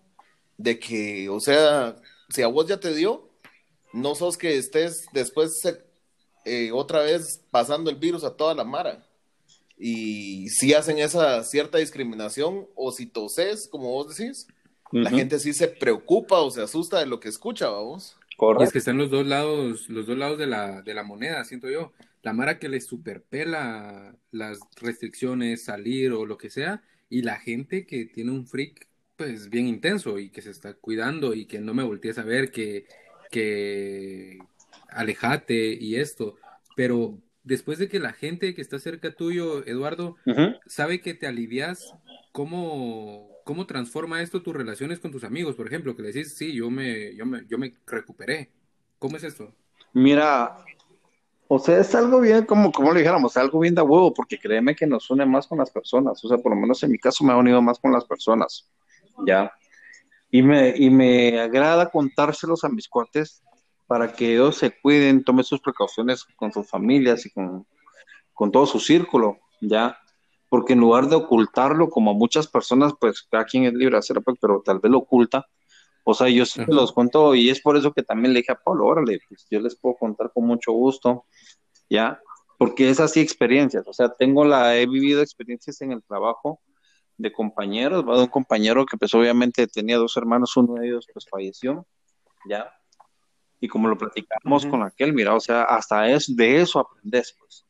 de 0.56 0.78
que, 0.78 1.28
o 1.28 1.38
sea, 1.38 1.96
si 2.30 2.40
a 2.40 2.46
vos 2.46 2.66
ya 2.66 2.80
te 2.80 2.94
dio, 2.94 3.28
no 3.92 4.14
sos 4.14 4.38
que 4.38 4.56
estés 4.56 5.04
después 5.12 5.52
eh, 6.46 6.70
otra 6.72 7.02
vez 7.02 7.42
pasando 7.50 7.90
el 7.90 7.96
virus 7.96 8.24
a 8.24 8.34
toda 8.34 8.54
la 8.54 8.64
mara. 8.64 9.06
Y 9.78 10.48
si 10.48 10.72
hacen 10.72 10.98
esa 10.98 11.44
cierta 11.44 11.76
discriminación, 11.76 12.66
o 12.74 12.92
si 12.92 13.04
toses, 13.04 13.68
como 13.68 13.90
vos 13.90 14.16
decís, 14.16 14.46
la 14.90 15.10
Ujú. 15.10 15.18
gente 15.18 15.38
sí 15.38 15.52
se 15.52 15.68
preocupa 15.68 16.40
o 16.40 16.50
se 16.50 16.62
asusta 16.62 16.98
de 16.98 17.04
lo 17.04 17.20
que 17.20 17.28
escucha, 17.28 17.68
vamos. 17.68 18.16
Y 18.60 18.62
es 18.62 18.72
que 18.72 18.78
están 18.78 18.98
los 18.98 19.10
dos 19.10 19.26
lados, 19.26 19.88
los 19.88 20.06
dos 20.06 20.18
lados 20.18 20.38
de 20.38 20.46
la, 20.46 20.82
de 20.82 20.94
la 20.94 21.02
moneda, 21.02 21.44
siento 21.44 21.70
yo. 21.70 21.92
La 22.22 22.32
Mara 22.32 22.58
que 22.58 22.68
le 22.68 22.80
superpela 22.80 24.16
las 24.30 24.58
restricciones, 24.80 25.64
salir 25.64 26.12
o 26.12 26.26
lo 26.26 26.36
que 26.36 26.50
sea, 26.50 26.82
y 27.08 27.22
la 27.22 27.38
gente 27.38 27.86
que 27.86 28.04
tiene 28.04 28.32
un 28.32 28.46
freak, 28.46 28.88
pues, 29.16 29.48
bien 29.48 29.66
intenso 29.66 30.18
y 30.18 30.30
que 30.30 30.42
se 30.42 30.50
está 30.50 30.74
cuidando 30.74 31.34
y 31.34 31.46
que 31.46 31.60
no 31.60 31.72
me 31.72 31.82
voltees 31.82 32.18
a 32.18 32.24
ver, 32.24 32.50
que, 32.50 32.86
que 33.30 34.38
alejate 34.88 35.76
y 35.80 35.96
esto. 35.96 36.36
Pero 36.74 37.22
después 37.42 37.78
de 37.78 37.88
que 37.88 38.00
la 38.00 38.12
gente 38.12 38.54
que 38.54 38.60
está 38.60 38.78
cerca 38.78 39.14
tuyo, 39.14 39.64
Eduardo, 39.66 40.16
sabe 40.66 41.00
que 41.00 41.14
te 41.14 41.26
alivias, 41.26 41.94
¿cómo, 42.32 43.35
cómo 43.46 43.64
transforma 43.64 44.20
esto 44.20 44.42
tus 44.42 44.56
relaciones 44.56 44.98
con 44.98 45.12
tus 45.12 45.22
amigos? 45.22 45.54
Por 45.54 45.68
ejemplo, 45.68 45.94
que 45.94 46.02
le 46.02 46.08
decís, 46.08 46.34
sí, 46.34 46.52
yo 46.52 46.68
me, 46.68 47.14
yo 47.14 47.24
me, 47.24 47.46
yo 47.46 47.58
me 47.58 47.72
recuperé. 47.86 48.50
¿Cómo 48.98 49.16
es 49.16 49.22
esto? 49.22 49.54
Mira, 49.92 50.56
o 51.46 51.60
sea, 51.60 51.78
es 51.78 51.94
algo 51.94 52.20
bien, 52.20 52.44
como, 52.44 52.72
como 52.72 52.92
le 52.92 52.98
dijéramos, 52.98 53.36
algo 53.36 53.60
bien 53.60 53.76
de 53.76 53.82
huevo, 53.82 54.12
porque 54.12 54.36
créeme 54.36 54.74
que 54.74 54.84
nos 54.84 55.08
une 55.10 55.24
más 55.24 55.46
con 55.46 55.58
las 55.58 55.70
personas. 55.70 56.22
O 56.24 56.28
sea, 56.28 56.38
por 56.38 56.52
lo 56.52 56.60
menos 56.60 56.82
en 56.82 56.90
mi 56.90 56.98
caso 56.98 57.22
me 57.22 57.32
ha 57.32 57.36
unido 57.36 57.62
más 57.62 57.78
con 57.78 57.92
las 57.92 58.04
personas. 58.04 58.68
Ya. 59.24 59.52
Y 60.28 60.42
me, 60.42 60.74
y 60.76 60.90
me 60.90 61.38
agrada 61.38 61.88
contárselos 61.88 62.64
a 62.64 62.68
mis 62.68 62.88
cuates 62.88 63.44
para 63.86 64.12
que 64.12 64.32
ellos 64.32 64.56
se 64.56 64.72
cuiden, 64.72 65.22
tomen 65.22 65.44
sus 65.44 65.60
precauciones 65.60 66.24
con 66.34 66.52
sus 66.52 66.68
familias 66.68 67.24
y 67.26 67.30
con, 67.30 67.64
con 68.34 68.50
todo 68.50 68.66
su 68.66 68.80
círculo, 68.80 69.38
¿ya? 69.60 69.96
Porque 70.48 70.74
en 70.74 70.80
lugar 70.80 71.08
de 71.08 71.16
ocultarlo, 71.16 71.88
como 71.88 72.14
muchas 72.14 72.46
personas, 72.46 72.92
pues 73.00 73.22
cada 73.22 73.44
quien 73.44 73.64
es 73.64 73.74
libre 73.74 73.94
de 73.94 73.98
hacerlo, 73.98 74.22
pues, 74.22 74.38
pero 74.40 74.62
tal 74.64 74.78
vez 74.78 74.92
lo 74.92 74.98
oculta. 74.98 75.46
O 76.08 76.14
sea, 76.14 76.28
yo 76.28 76.46
sí 76.46 76.60
los 76.68 76.92
cuento 76.92 77.34
y 77.34 77.50
es 77.50 77.60
por 77.60 77.76
eso 77.76 77.92
que 77.92 78.04
también 78.04 78.32
le 78.32 78.38
dije 78.38 78.52
a 78.52 78.60
Pablo, 78.62 78.86
órale, 78.86 79.18
pues 79.28 79.44
yo 79.50 79.58
les 79.58 79.74
puedo 79.74 79.96
contar 79.96 80.30
con 80.32 80.46
mucho 80.46 80.70
gusto, 80.70 81.24
¿ya? 81.90 82.20
Porque 82.58 82.88
es 82.88 83.00
así 83.00 83.18
experiencias, 83.20 83.88
o 83.88 83.92
sea, 83.92 84.14
tengo 84.14 84.44
la, 84.44 84.76
he 84.76 84.86
vivido 84.86 85.20
experiencias 85.20 85.80
en 85.80 85.90
el 85.90 86.04
trabajo 86.04 86.60
de 87.16 87.32
compañeros, 87.32 88.06
¿va? 88.08 88.18
de 88.18 88.22
un 88.22 88.28
compañero 88.28 88.86
que 88.86 88.96
pues 88.96 89.12
obviamente 89.14 89.66
tenía 89.66 89.96
dos 89.96 90.16
hermanos, 90.16 90.56
uno 90.56 90.74
de 90.74 90.86
ellos 90.86 91.08
pues 91.12 91.26
falleció, 91.28 91.84
¿ya? 92.48 92.72
Y 93.58 93.66
como 93.66 93.88
lo 93.88 93.98
platicamos 93.98 94.64
con 94.64 94.84
aquel, 94.84 95.12
mira, 95.12 95.34
o 95.34 95.40
sea, 95.40 95.64
hasta 95.64 96.08
es, 96.08 96.36
de 96.36 96.60
eso 96.60 96.78
aprendes, 96.78 97.34
pues, 97.36 97.65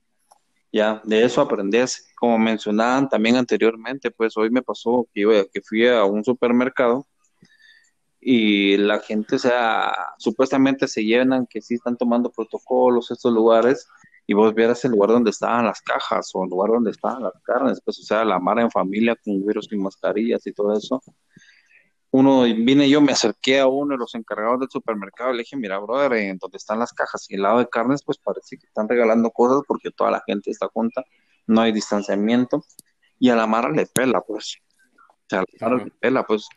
ya, 0.73 1.01
de 1.05 1.25
eso 1.25 1.41
aprendes, 1.41 2.09
como 2.19 2.39
mencionaban 2.39 3.09
también 3.09 3.37
anteriormente, 3.37 4.11
pues 4.11 4.37
hoy 4.37 4.51
me 4.51 4.63
pasó 4.63 5.07
que, 5.15 5.21
iba- 5.23 5.45
que 5.53 5.63
fui 5.63 5.87
a 5.89 6.05
un 6.05 6.25
supermercado 6.25 7.07
y 8.21 8.77
la 8.79 8.99
gente, 9.01 9.37
o 9.37 9.39
sea, 9.39 9.93
supuestamente 10.19 10.89
se 10.89 11.05
llenan 11.05 11.47
que 11.47 11.61
sí 11.61 11.75
están 11.75 11.97
tomando 11.97 12.31
protocolos 12.31 13.11
estos 13.11 13.33
lugares 13.33 13.87
y 14.27 14.35
vos 14.35 14.53
vieras 14.55 14.85
el 14.85 14.93
lugar 14.93 15.11
donde 15.11 15.31
estaban 15.31 15.67
las 15.67 15.81
cajas 15.83 16.31
o 16.35 16.43
el 16.45 16.51
lugar 16.51 16.71
donde 16.73 16.91
estaban 16.91 17.23
las 17.23 17.35
carnes, 17.45 17.81
pues, 17.85 17.99
o 18.01 18.03
sea, 18.03 18.25
la 18.25 18.41
mara 18.41 18.63
en 18.63 18.71
familia 18.71 19.15
con 19.25 19.47
virus 19.47 19.69
y 19.71 19.77
mascarillas 19.77 20.45
y 20.47 20.53
todo 20.53 20.77
eso. 20.77 21.01
Uno, 22.19 22.43
vine 22.45 22.89
yo, 22.89 23.03
me 23.03 23.13
acerqué 23.13 23.61
a 23.61 23.67
uno 23.67 23.93
de 23.93 23.99
los 23.99 24.15
encargados 24.15 24.59
del 24.61 24.71
supermercado, 24.71 25.33
le 25.33 25.41
dije, 25.41 25.55
mira, 25.57 25.79
brother, 25.79 26.15
en 26.15 26.39
donde 26.39 26.57
están 26.57 26.79
las 26.79 26.93
cajas 26.95 27.27
y 27.29 27.35
el 27.35 27.43
lado 27.43 27.59
de 27.59 27.69
carnes, 27.69 28.03
pues 28.03 28.17
parece 28.17 28.57
que 28.57 28.67
están 28.67 28.89
regalando 28.89 29.31
cosas 29.31 29.61
porque 29.69 29.91
toda 29.91 30.11
la 30.11 30.23
gente 30.27 30.51
está 30.51 30.67
junta, 30.69 31.05
no 31.47 31.61
hay 31.61 31.73
distanciamiento 31.73 32.65
y 33.19 33.29
a 33.29 33.37
la 33.37 33.47
mara 33.47 33.69
le 33.71 33.85
pela, 33.85 34.23
pues. 34.23 34.57
O 34.97 35.25
sea, 35.29 35.41
a 35.41 35.43
la 35.43 35.69
mara 35.69 35.85
le 35.85 35.91
pela, 35.91 36.23
pues. 36.27 36.49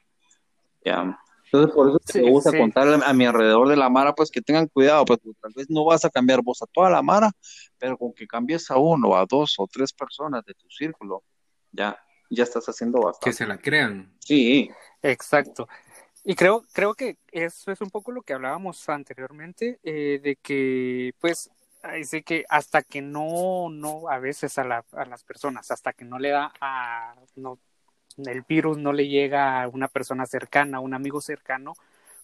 Ya. 0.86 1.20
Entonces, 1.52 1.76
por 1.76 1.90
eso 1.90 2.00
Sí, 2.06 2.22
me 2.22 2.30
gusta 2.32 2.52
sí. 2.52 2.58
contarle 2.58 3.00
a 3.04 3.12
mi 3.14 3.26
alrededor 3.26 3.68
de 3.68 3.76
la 3.76 3.90
Mara, 3.90 4.14
pues 4.14 4.30
que 4.30 4.40
tengan 4.40 4.68
cuidado, 4.68 5.04
pues 5.04 5.18
porque 5.20 5.40
tal 5.42 5.52
vez 5.56 5.68
no 5.70 5.84
vas 5.84 6.06
a 6.06 6.10
cambiar 6.12 6.42
vos 6.44 6.62
a 6.62 6.68
toda 6.68 6.90
la 6.92 7.02
Mara, 7.02 7.32
pero 7.80 7.98
con 7.98 8.14
que 8.14 8.28
cambies 8.28 8.70
a 8.70 8.78
uno, 8.78 9.16
a 9.16 9.26
dos 9.28 9.56
o 9.58 9.68
tres 9.68 9.92
personas 9.92 10.46
de 10.46 10.54
tu 10.54 10.70
círculo, 10.70 11.24
ya, 11.72 11.98
ya 12.30 12.44
estás 12.44 12.70
haciendo 12.70 13.00
Que 13.00 13.06
bastante. 13.08 13.34
se 13.34 13.48
la 13.48 13.58
crean. 13.58 14.16
Sí, 14.20 14.70
Exacto. 15.02 15.68
Y 16.26 16.36
creo, 16.36 16.64
creo 16.74 16.96
que 16.96 17.18
eso 17.32 17.72
es 17.72 17.82
un 17.82 17.90
poco 17.92 18.12
lo 18.12 18.24
que 18.24 18.34
hablábamos 18.34 18.88
anteriormente, 18.90 19.80
eh, 19.84 20.20
de 20.24 20.38
que, 20.38 21.14
pues, 21.20 21.52
dice 21.96 22.24
que 22.24 22.46
hasta 22.50 22.84
que 22.84 23.02
no, 23.02 23.70
no, 23.72 24.10
a 24.10 24.20
veces 24.20 24.58
a, 24.60 24.64
la- 24.66 24.86
a 24.94 25.06
las 25.06 25.24
personas, 25.24 25.72
hasta 25.72 25.94
que 25.94 26.06
no 26.06 26.20
le 26.20 26.30
da 26.32 26.54
a, 26.62 27.16
no, 27.36 27.60
el 28.26 28.44
virus 28.44 28.78
no 28.80 28.94
le 28.94 29.08
llega 29.10 29.64
a 29.64 29.68
una 29.70 29.88
persona 29.90 30.26
cercana, 30.28 30.78
a 30.80 30.82
un 30.82 30.94
amigo 30.96 31.22
cercano, 31.22 31.76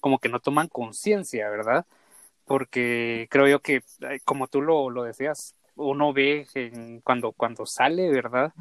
como 0.01 0.19
que 0.19 0.29
no 0.29 0.39
toman 0.41 0.67
conciencia, 0.69 1.49
¿verdad? 1.49 1.85
Porque 2.45 3.27
creo 3.31 3.47
yo 3.47 3.61
que, 3.61 3.83
como 4.25 4.47
tú 4.47 4.61
lo, 4.61 4.89
lo 4.91 5.03
decías, 5.03 5.55
uno 5.75 6.13
ve 6.13 6.47
en- 6.55 7.01
cuando, 7.01 7.31
cuando 7.33 7.65
sale, 7.65 8.09
¿verdad? 8.11 8.53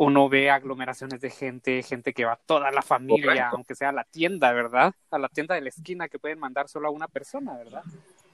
Uno 0.00 0.28
ve 0.28 0.48
aglomeraciones 0.50 1.20
de 1.20 1.30
gente, 1.30 1.82
gente 1.82 2.14
que 2.14 2.24
va 2.24 2.36
toda 2.46 2.70
la 2.70 2.82
familia, 2.82 3.50
Correcto. 3.50 3.56
aunque 3.56 3.74
sea 3.74 3.88
a 3.88 3.92
la 3.92 4.04
tienda, 4.04 4.52
¿verdad? 4.52 4.94
A 5.10 5.18
la 5.18 5.28
tienda 5.28 5.56
de 5.56 5.60
la 5.62 5.70
esquina 5.70 6.08
que 6.08 6.20
pueden 6.20 6.38
mandar 6.38 6.68
solo 6.68 6.88
a 6.88 6.92
una 6.92 7.08
persona, 7.08 7.56
¿verdad? 7.56 7.84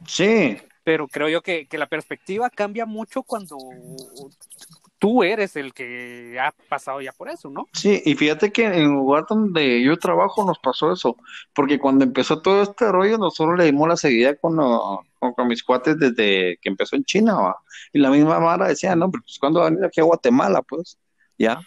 sí, 0.06 0.58
Pero 0.82 1.08
creo 1.08 1.28
yo 1.28 1.42
que, 1.42 1.66
que 1.66 1.78
la 1.78 1.86
perspectiva 1.88 2.50
cambia 2.50 2.86
mucho 2.86 3.22
cuando 3.22 3.58
tú 4.98 5.22
eres 5.22 5.56
el 5.56 5.72
que 5.74 6.38
ha 6.40 6.52
pasado 6.68 7.00
ya 7.00 7.12
por 7.12 7.28
eso, 7.28 7.50
¿no? 7.50 7.70
sí, 7.72 8.00
y 8.04 8.14
fíjate 8.14 8.52
que 8.52 8.64
en 8.66 8.74
el 8.74 8.84
lugar 8.84 9.26
donde 9.28 9.82
yo 9.82 9.98
trabajo 9.98 10.44
nos 10.44 10.58
pasó 10.60 10.92
eso, 10.92 11.16
porque 11.52 11.78
cuando 11.78 12.04
empezó 12.04 12.40
todo 12.40 12.62
este 12.62 12.90
rollo, 12.90 13.18
nosotros 13.18 13.58
le 13.58 13.64
dimos 13.66 13.88
la 13.88 13.96
seguida 13.96 14.36
con, 14.36 14.58
uh, 14.60 14.98
con, 15.18 15.34
con 15.34 15.48
mis 15.48 15.62
cuates 15.64 15.98
desde 15.98 16.58
que 16.62 16.68
empezó 16.68 16.96
en 16.96 17.04
China, 17.04 17.34
¿va? 17.34 17.56
Y 17.92 17.98
la 17.98 18.10
misma 18.10 18.40
Mara 18.40 18.68
decía, 18.68 18.94
no, 18.96 19.10
pues 19.10 19.38
cuando 19.40 19.60
va 19.60 19.66
a 19.66 19.70
venir 19.70 19.84
aquí 19.84 20.00
a 20.00 20.04
Guatemala, 20.04 20.62
pues, 20.62 20.98
ya. 21.38 21.60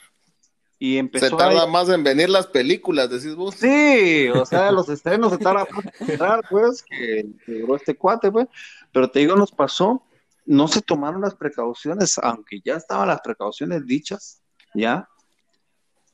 Y 0.79 0.93
Se 0.93 0.99
empezó 0.99 1.35
a 1.35 1.37
tarda 1.39 1.65
más 1.65 1.89
en 1.89 2.03
venir 2.03 2.29
las 2.29 2.45
películas, 2.47 3.09
decís 3.09 3.33
vos. 3.35 3.55
Sí, 3.55 4.27
o 4.29 4.45
sea, 4.45 4.71
los 4.71 4.87
estrenos 4.89 5.31
se 5.31 5.39
tardan 5.39 5.65
más 5.73 5.85
en 5.99 6.09
entrar, 6.11 6.43
pues, 6.49 6.83
que, 6.83 7.25
que 7.45 7.51
duró 7.59 7.75
este 7.75 7.95
cuate, 7.95 8.31
pues. 8.31 8.47
Pero 8.93 9.09
te 9.09 9.19
digo, 9.19 9.35
nos 9.35 9.51
pasó, 9.51 10.03
no 10.45 10.67
se 10.67 10.81
tomaron 10.81 11.21
las 11.21 11.33
precauciones, 11.35 12.17
aunque 12.19 12.61
ya 12.63 12.75
estaban 12.75 13.07
las 13.07 13.21
precauciones 13.21 13.85
dichas, 13.87 14.41
¿ya? 14.75 15.07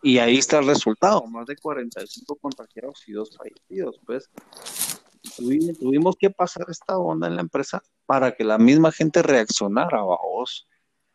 Y 0.01 0.17
ahí 0.19 0.37
está 0.37 0.59
el 0.59 0.67
resultado, 0.67 1.25
más 1.27 1.45
de 1.45 1.55
45 1.57 2.35
contagiados 2.37 3.03
y 3.07 3.11
dos 3.13 3.35
fallecidos, 3.37 3.99
pues. 4.05 4.29
Tuvi- 5.37 5.77
Tuvimos 5.79 6.15
que 6.17 6.29
pasar 6.29 6.65
esta 6.69 6.97
onda 6.97 7.27
en 7.27 7.35
la 7.35 7.41
empresa 7.41 7.81
para 8.05 8.31
que 8.33 8.43
la 8.43 8.57
misma 8.57 8.91
gente 8.91 9.21
reaccionara 9.21 9.99
a 9.99 10.03
vos, 10.03 10.67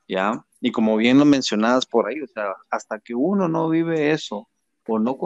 ¿ya? 0.09 0.44
Y 0.61 0.73
como 0.73 0.97
bien 0.97 1.18
lo 1.18 1.25
mencionabas 1.25 1.87
por 1.87 2.09
ahí, 2.09 2.21
o 2.21 2.27
sea, 2.27 2.55
hasta 2.71 2.99
que 2.99 3.14
uno 3.14 3.47
no 3.49 3.68
vive 3.68 4.11
eso 4.11 4.49
o 4.87 4.99
no 4.99 5.16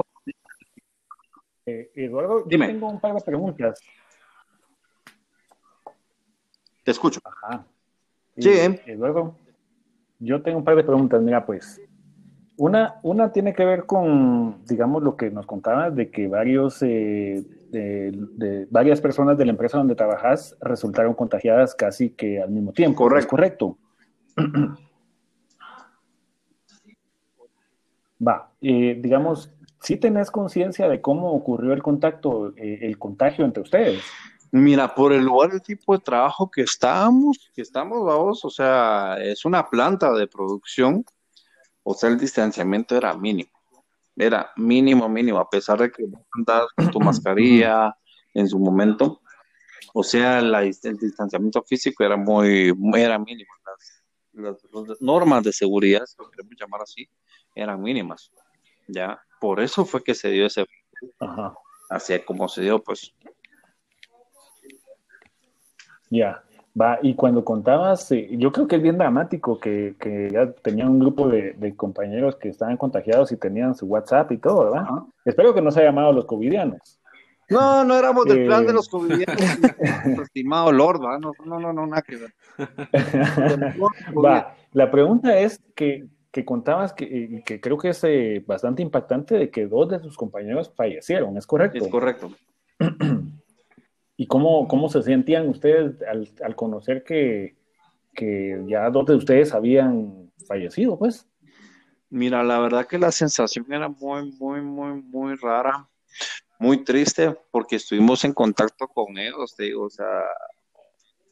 Eh, 1.64 1.90
Eduardo, 1.94 2.40
yo 2.40 2.46
Dime. 2.48 2.66
tengo 2.66 2.88
un 2.90 3.00
par 3.00 3.14
de 3.14 3.20
preguntas. 3.20 3.80
Te 6.84 6.90
escucho. 6.90 7.20
Ajá. 7.24 7.64
Sí. 8.36 8.50
Eduardo, 8.86 9.36
yo 10.18 10.42
tengo 10.42 10.58
un 10.58 10.64
par 10.64 10.74
de 10.74 10.82
preguntas. 10.82 11.22
Mira, 11.22 11.46
pues, 11.46 11.80
una, 12.56 12.96
una 13.02 13.32
tiene 13.32 13.54
que 13.54 13.64
ver 13.64 13.86
con, 13.86 14.64
digamos, 14.66 15.02
lo 15.02 15.16
que 15.16 15.30
nos 15.30 15.46
contabas 15.46 15.94
de 15.94 16.10
que 16.10 16.26
varios, 16.26 16.82
eh, 16.82 17.44
de, 17.70 18.10
de 18.34 18.66
varias 18.70 19.00
personas 19.00 19.38
de 19.38 19.44
la 19.44 19.52
empresa 19.52 19.78
donde 19.78 19.94
trabajas 19.94 20.56
resultaron 20.60 21.14
contagiadas 21.14 21.74
casi 21.74 22.10
que 22.10 22.42
al 22.42 22.50
mismo 22.50 22.72
tiempo. 22.72 23.04
Correcto. 23.04 23.20
¿Es 23.20 23.26
correcto? 23.30 23.78
Va, 28.26 28.52
eh, 28.60 28.98
digamos, 29.00 29.50
¿sí 29.80 29.96
tenés 29.96 30.30
conciencia 30.30 30.88
de 30.88 31.00
cómo 31.00 31.32
ocurrió 31.32 31.72
el 31.72 31.82
contacto, 31.82 32.54
eh, 32.56 32.78
el 32.82 32.98
contagio 32.98 33.44
entre 33.44 33.62
ustedes? 33.62 34.04
Mira, 34.52 34.94
por 34.94 35.12
el 35.12 35.24
lugar, 35.24 35.50
el 35.52 35.62
tipo 35.62 35.94
de 35.94 36.04
trabajo 36.04 36.50
que 36.50 36.60
estábamos, 36.62 37.50
que 37.54 37.62
estamos, 37.62 38.04
vamos, 38.04 38.44
o 38.44 38.50
sea, 38.50 39.16
es 39.18 39.44
una 39.44 39.68
planta 39.68 40.12
de 40.12 40.28
producción, 40.28 41.04
o 41.82 41.94
sea, 41.94 42.10
el 42.10 42.18
distanciamiento 42.18 42.94
era 42.96 43.14
mínimo, 43.14 43.50
era 44.14 44.52
mínimo, 44.56 45.08
mínimo, 45.08 45.38
a 45.38 45.48
pesar 45.48 45.80
de 45.80 45.90
que 45.90 46.04
vos 46.04 46.20
andabas 46.32 46.68
con 46.76 46.90
tu 46.90 47.00
mascarilla 47.00 47.96
en 48.34 48.46
su 48.46 48.58
momento, 48.58 49.22
o 49.94 50.02
sea, 50.02 50.40
la, 50.40 50.62
el 50.62 50.96
distanciamiento 50.98 51.62
físico 51.62 52.04
era 52.04 52.16
muy, 52.16 52.72
era 52.94 53.18
mínimo, 53.18 53.50
las, 54.32 54.56
normas 55.00 55.42
de 55.42 55.52
seguridad, 55.52 56.04
si 56.06 56.16
lo 56.18 56.30
queremos 56.30 56.54
llamar 56.58 56.82
así, 56.82 57.08
eran 57.54 57.80
mínimas, 57.82 58.30
ya, 58.88 59.20
por 59.40 59.60
eso 59.60 59.84
fue 59.84 60.02
que 60.02 60.14
se 60.14 60.30
dio 60.30 60.46
ese, 60.46 60.66
Ajá. 61.18 61.54
así 61.90 62.18
como 62.20 62.48
se 62.48 62.62
dio, 62.62 62.82
pues, 62.82 63.12
Ya, 66.10 66.44
va, 66.78 66.98
y 67.00 67.14
cuando 67.14 67.42
contabas, 67.42 68.10
yo 68.32 68.52
creo 68.52 68.68
que 68.68 68.76
es 68.76 68.82
bien 68.82 68.98
dramático 68.98 69.58
que, 69.58 69.96
que 69.98 70.28
ya 70.30 70.52
tenían 70.52 70.90
un 70.90 70.98
grupo 70.98 71.26
de, 71.26 71.54
de 71.54 71.74
compañeros 71.74 72.36
que 72.36 72.50
estaban 72.50 72.76
contagiados 72.76 73.32
y 73.32 73.38
tenían 73.38 73.74
su 73.74 73.86
WhatsApp 73.86 74.30
y 74.30 74.36
todo, 74.36 74.64
¿verdad? 74.64 74.82
Ajá. 74.82 75.06
Espero 75.24 75.54
que 75.54 75.62
no 75.62 75.70
se 75.70 75.80
haya 75.80 75.88
llamado 75.88 76.12
los 76.12 76.26
covidianos. 76.26 77.00
No, 77.52 77.84
no 77.84 77.94
éramos 77.98 78.24
del 78.26 78.46
plan 78.46 78.66
de 78.66 78.72
los 78.72 78.88
covidianos, 78.88 79.36
estimado 80.22 80.72
Lord, 80.72 81.04
¿va? 81.04 81.18
No, 81.18 81.32
no, 81.44 81.60
no, 81.60 81.72
no, 81.72 81.86
nada 81.86 82.02
que 82.02 82.16
ver. 82.16 82.34
Va, 84.16 84.56
la 84.72 84.90
pregunta 84.90 85.38
es 85.38 85.60
que, 85.74 86.06
que 86.30 86.44
contabas 86.44 86.92
que, 86.92 87.42
que 87.44 87.60
creo 87.60 87.78
que 87.78 87.90
es 87.90 88.02
eh, 88.04 88.42
bastante 88.46 88.82
impactante 88.82 89.36
de 89.36 89.50
que 89.50 89.66
dos 89.66 89.88
de 89.88 90.00
sus 90.00 90.16
compañeros 90.16 90.72
fallecieron, 90.74 91.36
¿es 91.36 91.46
correcto? 91.46 91.84
Es 91.84 91.88
correcto. 91.88 92.32
¿Y 94.16 94.26
cómo, 94.26 94.68
cómo 94.68 94.88
se 94.88 95.02
sentían 95.02 95.48
ustedes 95.48 96.02
al, 96.02 96.28
al 96.44 96.54
conocer 96.54 97.02
que, 97.02 97.56
que 98.14 98.62
ya 98.66 98.88
dos 98.90 99.06
de 99.06 99.16
ustedes 99.16 99.52
habían 99.52 100.30
fallecido, 100.46 100.98
pues? 100.98 101.26
Mira, 102.10 102.42
la 102.42 102.58
verdad 102.60 102.86
que 102.86 102.98
la 102.98 103.10
sensación 103.10 103.72
era 103.72 103.88
muy, 103.88 104.30
muy, 104.32 104.60
muy, 104.60 105.00
muy 105.00 105.34
rara, 105.36 105.88
muy 106.62 106.84
triste, 106.84 107.36
porque 107.50 107.74
estuvimos 107.74 108.24
en 108.24 108.32
contacto 108.32 108.86
con 108.86 109.18
ellos, 109.18 109.52
te 109.56 109.64
digo, 109.64 109.86
o 109.86 109.90
sea, 109.90 110.22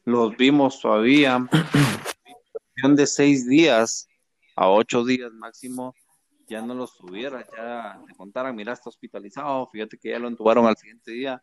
los 0.05 0.37
vimos 0.37 0.81
todavía, 0.81 1.39
de 2.83 3.07
seis 3.07 3.49
días 3.49 4.09
a 4.57 4.69
ocho 4.69 5.05
días 5.05 5.31
máximo, 5.33 5.95
ya 6.49 6.61
no 6.63 6.75
los 6.75 6.97
tuviera, 6.97 7.47
ya 7.57 8.03
te 8.09 8.15
contaran, 8.17 8.57
mira, 8.57 8.73
está 8.73 8.89
hospitalizado, 8.89 9.69
fíjate 9.69 9.99
que 9.99 10.11
ya 10.11 10.19
lo 10.19 10.27
entubaron 10.27 10.67
al 10.67 10.77
siguiente 10.77 11.13
día, 11.13 11.41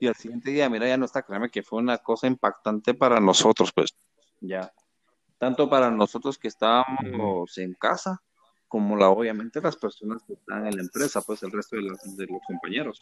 y 0.00 0.08
al 0.08 0.16
siguiente 0.16 0.50
día, 0.50 0.68
mira, 0.68 0.88
ya 0.88 0.96
no 0.96 1.04
está, 1.04 1.22
créeme 1.22 1.48
que 1.48 1.62
fue 1.62 1.78
una 1.78 1.98
cosa 1.98 2.26
impactante 2.26 2.92
para 2.92 3.20
nosotros, 3.20 3.70
pues, 3.72 3.96
ya, 4.40 4.72
tanto 5.38 5.70
para 5.70 5.92
nosotros 5.92 6.38
que 6.38 6.48
estábamos 6.48 7.56
en 7.56 7.74
casa, 7.74 8.20
como 8.66 8.96
la, 8.96 9.08
obviamente 9.08 9.60
las 9.60 9.76
personas 9.76 10.22
que 10.24 10.34
están 10.34 10.66
en 10.66 10.76
la 10.76 10.82
empresa, 10.82 11.22
pues 11.22 11.42
el 11.42 11.52
resto 11.52 11.76
de 11.76 11.82
los, 11.82 12.16
de 12.16 12.26
los 12.26 12.40
compañeros, 12.46 13.00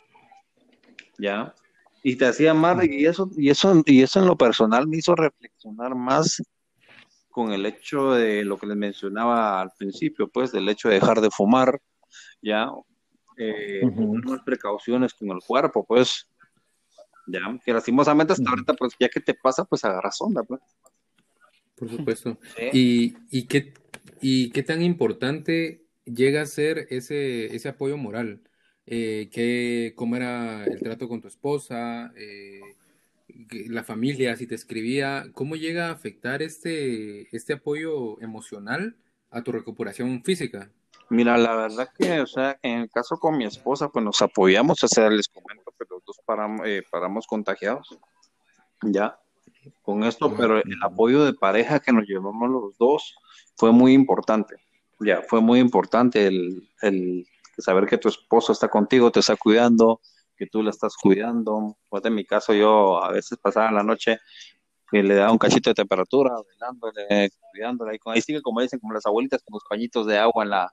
ya, 1.19 1.55
y 2.03 2.17
te 2.17 2.27
hacía 2.27 2.55
mal, 2.55 2.89
y 2.89 3.07
eso, 3.07 3.31
y 3.37 3.51
eso, 3.51 3.83
y 3.85 4.03
eso 4.03 4.21
en 4.21 4.27
lo 4.27 4.37
personal 4.37 4.87
me 4.87 4.99
hizo 4.99 5.15
reflexionar 5.15 5.95
más 5.95 6.43
con 7.31 7.53
el 7.53 7.67
hecho 7.67 8.13
de 8.13 8.45
lo 8.45 8.57
que 8.59 8.67
les 8.67 8.77
mencionaba 8.77 9.61
al 9.61 9.71
principio, 9.77 10.29
pues 10.29 10.53
del 10.53 10.69
hecho 10.69 10.89
de 10.89 10.95
dejar 10.95 11.21
de 11.21 11.31
fumar, 11.31 11.81
ya, 12.41 12.71
eh, 13.37 13.83
tomar 13.95 14.25
más 14.25 14.41
precauciones 14.43 15.13
con 15.13 15.31
el 15.31 15.41
cuerpo, 15.47 15.85
pues, 15.85 16.27
ya, 17.27 17.41
que 17.65 17.73
lastimosamente 17.73 18.33
hasta 18.33 18.45
Ujú. 18.45 18.51
ahorita, 18.51 18.75
pues 18.75 18.95
ya 18.99 19.09
que 19.09 19.21
te 19.21 19.35
pasa, 19.35 19.65
pues 19.65 19.85
agarras 19.85 20.21
onda, 20.21 20.43
pues. 20.45 20.61
Por 21.77 21.91
supuesto. 21.91 22.39
Sí. 22.57 22.69
¿Y, 22.73 23.17
y, 23.31 23.47
qué, 23.47 23.75
¿Y 24.21 24.51
qué 24.51 24.63
tan 24.63 24.81
importante 24.81 25.85
llega 26.05 26.41
a 26.43 26.47
ser 26.47 26.87
ese, 26.91 27.55
ese 27.55 27.69
apoyo 27.69 27.99
moral? 27.99 28.46
Eh, 28.87 29.29
¿qué- 29.33 29.93
¿Cómo 29.97 30.17
era 30.17 30.65
el 30.65 30.81
trato 30.81 31.09
con 31.09 31.21
tu 31.21 31.29
esposa? 31.29 32.13
Eh, 32.17 32.61
la 33.69 33.83
familia, 33.83 34.37
si 34.37 34.47
te 34.47 34.55
escribía, 34.55 35.27
¿cómo 35.35 35.57
llega 35.57 35.89
a 35.89 35.93
afectar 35.93 36.43
este, 36.43 37.35
este 37.37 37.55
apoyo 37.55 38.21
emocional 38.21 38.97
a 39.31 39.43
tu 39.43 39.53
recuperación 39.53 40.23
física? 40.23 40.71
Mira, 41.11 41.37
la 41.37 41.55
verdad 41.55 41.89
que, 41.97 42.21
o 42.21 42.27
sea, 42.27 42.59
en 42.63 42.81
el 42.83 42.91
caso 42.91 43.19
con 43.19 43.37
mi 43.37 43.45
esposa, 43.45 43.89
pues 43.89 44.05
nos 44.05 44.23
apoyamos, 44.23 44.83
o 44.83 44.89
sea, 44.89 45.11
les 45.11 45.29
comento 45.29 45.73
que 45.79 45.85
los 45.91 46.05
dos 46.05 46.19
paramos, 46.25 46.63
eh, 46.67 46.83
paramos 46.91 47.27
contagiados, 47.27 47.99
ya, 48.83 49.19
con 49.83 50.03
esto, 50.05 50.35
pero 50.37 50.59
el 50.59 50.83
apoyo 50.83 51.25
de 51.25 51.33
pareja 51.35 51.81
que 51.81 51.93
nos 51.93 52.07
llevamos 52.07 52.51
los 52.51 52.79
dos 52.79 53.17
fue 53.57 53.73
muy 53.73 53.93
importante, 53.93 54.57
ya, 55.01 55.23
fue 55.23 55.41
muy 55.41 55.61
importante 55.61 56.27
el, 56.27 56.69
el 56.83 57.27
saber 57.63 57.87
que 57.87 57.99
tu 57.99 58.09
esposo 58.09 58.53
está 58.53 58.69
contigo, 58.69 59.11
te 59.11 59.21
está 59.21 59.37
cuidando, 59.37 60.01
que 60.37 60.47
tú 60.47 60.63
la 60.63 60.71
estás 60.71 60.95
cuidando. 60.97 61.77
Pues 61.89 62.05
en 62.05 62.15
mi 62.15 62.25
caso 62.25 62.53
yo 62.55 63.03
a 63.03 63.11
veces 63.11 63.39
pasaba 63.39 63.71
la 63.73 63.83
noche 63.83 64.19
que 64.91 65.03
le 65.03 65.15
daba 65.15 65.33
un 65.33 65.39
cachito 65.39 65.71
de 65.71 65.75
temperatura, 65.75 66.33
velándole, 66.49 67.31
cuidándola, 67.51 67.95
y 67.95 67.99
con, 67.99 68.15
ahí 68.15 68.21
sigue 68.21 68.41
como 68.41 68.61
dicen, 68.61 68.79
como 68.79 68.95
las 68.95 69.07
abuelitas 69.07 69.43
con 69.43 69.55
los 69.55 69.65
pañitos 69.69 70.07
de 70.07 70.19
agua 70.19 70.45
en 70.45 70.51
la, 70.51 70.73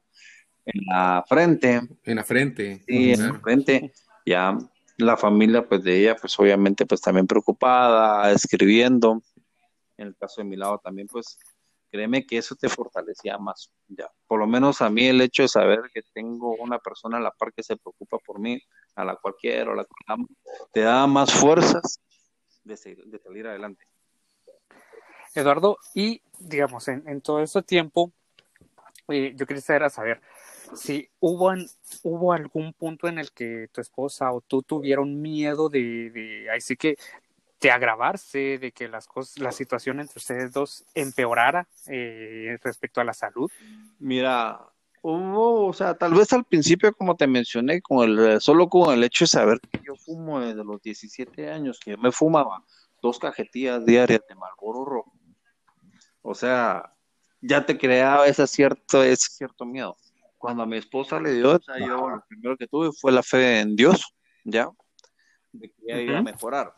en 0.66 0.82
la 0.86 1.24
frente, 1.28 1.82
En 2.04 2.16
la 2.16 2.24
frente. 2.24 2.84
Sí, 2.88 3.14
en 3.14 3.28
la 3.28 3.40
frente, 3.40 3.92
ya 4.26 4.58
la 4.98 5.18
familia 5.18 5.68
pues 5.68 5.84
de 5.84 6.00
ella 6.00 6.16
pues 6.16 6.40
obviamente 6.40 6.86
pues 6.86 7.02
también 7.02 7.26
preocupada, 7.26 8.32
escribiendo, 8.32 9.22
en 9.98 10.08
el 10.08 10.16
caso 10.16 10.42
de 10.42 10.46
mi 10.46 10.56
lado 10.56 10.80
también 10.84 11.08
pues 11.08 11.40
créeme 11.94 12.26
que 12.26 12.40
eso 12.40 12.56
te 12.56 12.70
fortalecía 12.70 13.38
más, 13.38 13.70
ya, 13.88 14.10
por 14.26 14.40
lo 14.40 14.48
menos 14.48 14.82
a 14.82 14.90
mí 14.90 15.06
el 15.06 15.22
hecho 15.22 15.44
de 15.44 15.48
saber 15.48 15.80
que 15.94 16.02
tengo 16.12 16.56
una 16.56 16.80
persona 16.80 17.18
a 17.18 17.22
la 17.22 17.30
par 17.30 17.54
que 17.54 17.62
se 17.62 17.78
preocupa 17.78 18.18
por 18.26 18.40
mí, 18.40 18.60
a 18.96 19.06
la 19.06 19.16
cual 19.16 19.36
quiero, 19.40 19.74
a 19.74 19.76
la 19.76 19.86
cual 19.86 20.26
te 20.72 20.82
da 20.82 21.06
más 21.06 21.32
fuerzas 21.32 22.00
de, 22.64 22.76
salir 22.76 23.46
adelante. 23.46 23.86
Eduardo, 25.36 25.78
y 25.94 26.24
digamos, 26.40 26.88
en, 26.88 27.22
todo 27.22 27.44
ese 27.44 27.62
tiempo, 27.62 28.12
eh, 29.10 29.34
yo 29.36 29.46
quisiera 29.46 29.88
saber 29.92 30.20
si 30.74 31.08
hubo, 31.20 31.54
hubo 32.02 32.34
algún 32.34 32.74
punto 32.74 33.08
en 33.08 33.20
el 33.20 33.32
que 33.32 33.68
tu 33.72 33.82
esposa 33.82 34.32
o 34.32 34.42
tú 34.42 34.64
tuvieron 34.64 35.22
miedo 35.22 35.70
de, 35.70 36.10
de 36.10 36.50
ahí 36.50 36.60
sí 36.60 36.76
que 36.76 36.98
de 37.64 37.72
agravarse, 37.72 38.60
de 38.60 38.74
que 38.74 38.90
las 38.90 39.08
cosas, 39.08 39.40
la 39.40 39.54
situación 39.54 40.02
entre 40.02 40.20
ustedes 40.20 40.52
dos 40.52 40.84
empeorara 40.94 41.66
eh, 41.88 42.58
respecto 42.62 43.00
a 43.00 43.06
la 43.06 43.14
salud. 43.14 43.50
Mira, 44.00 44.60
hubo, 45.02 45.68
o 45.68 45.74
sea, 45.74 45.98
tal 45.98 46.14
vez 46.14 46.34
al 46.34 46.44
principio, 46.44 46.94
como 46.94 47.16
te 47.16 47.26
mencioné, 47.26 47.82
con 47.82 48.08
el, 48.10 48.42
solo 48.42 48.68
con 48.68 48.94
el 48.94 49.04
hecho 49.06 49.24
de 49.24 49.30
saber 49.30 49.62
que 49.62 49.80
yo 49.82 49.96
fumo 49.96 50.42
desde 50.42 50.64
los 50.66 50.82
17 50.82 51.50
años, 51.50 51.80
que 51.80 51.92
yo 51.92 51.98
me 51.98 52.12
fumaba 52.12 52.64
dos 53.02 53.18
cajetillas 53.18 53.86
diarias 53.86 54.22
de 54.28 54.36
Marlboro 54.36 54.84
Rojo, 54.84 55.14
o 56.22 56.36
sea, 56.36 56.94
ya 57.40 57.66
te 57.66 57.78
creaba 57.78 58.28
ese 58.28 58.46
cierto, 58.46 59.04
ese 59.04 59.30
cierto 59.30 59.66
miedo. 59.66 59.96
Cuando 60.38 60.64
a 60.64 60.66
mi 60.66 60.78
esposa 60.78 61.18
le 61.18 61.34
dio, 61.34 61.56
o 61.56 61.62
sea, 61.62 61.80
yo 61.80 62.10
lo 62.10 62.26
primero 62.28 62.58
que 62.58 62.68
tuve 62.68 62.92
fue 62.92 63.14
la 63.14 63.24
fe 63.24 63.62
en 63.62 63.78
Dios, 63.78 64.14
¿ya? 64.44 64.70
De 65.54 65.70
que 65.70 65.76
ella 65.88 66.02
iba 66.02 66.18
a 66.20 66.22
mejorar, 66.22 66.74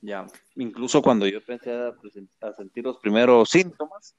¿ya? 0.00 0.26
Incluso 0.56 1.02
cuando 1.02 1.26
yo 1.26 1.38
empecé 1.38 1.72
a, 1.72 1.94
a 2.40 2.52
sentir 2.54 2.84
los 2.84 2.98
primeros 2.98 3.50
síntomas, 3.50 4.14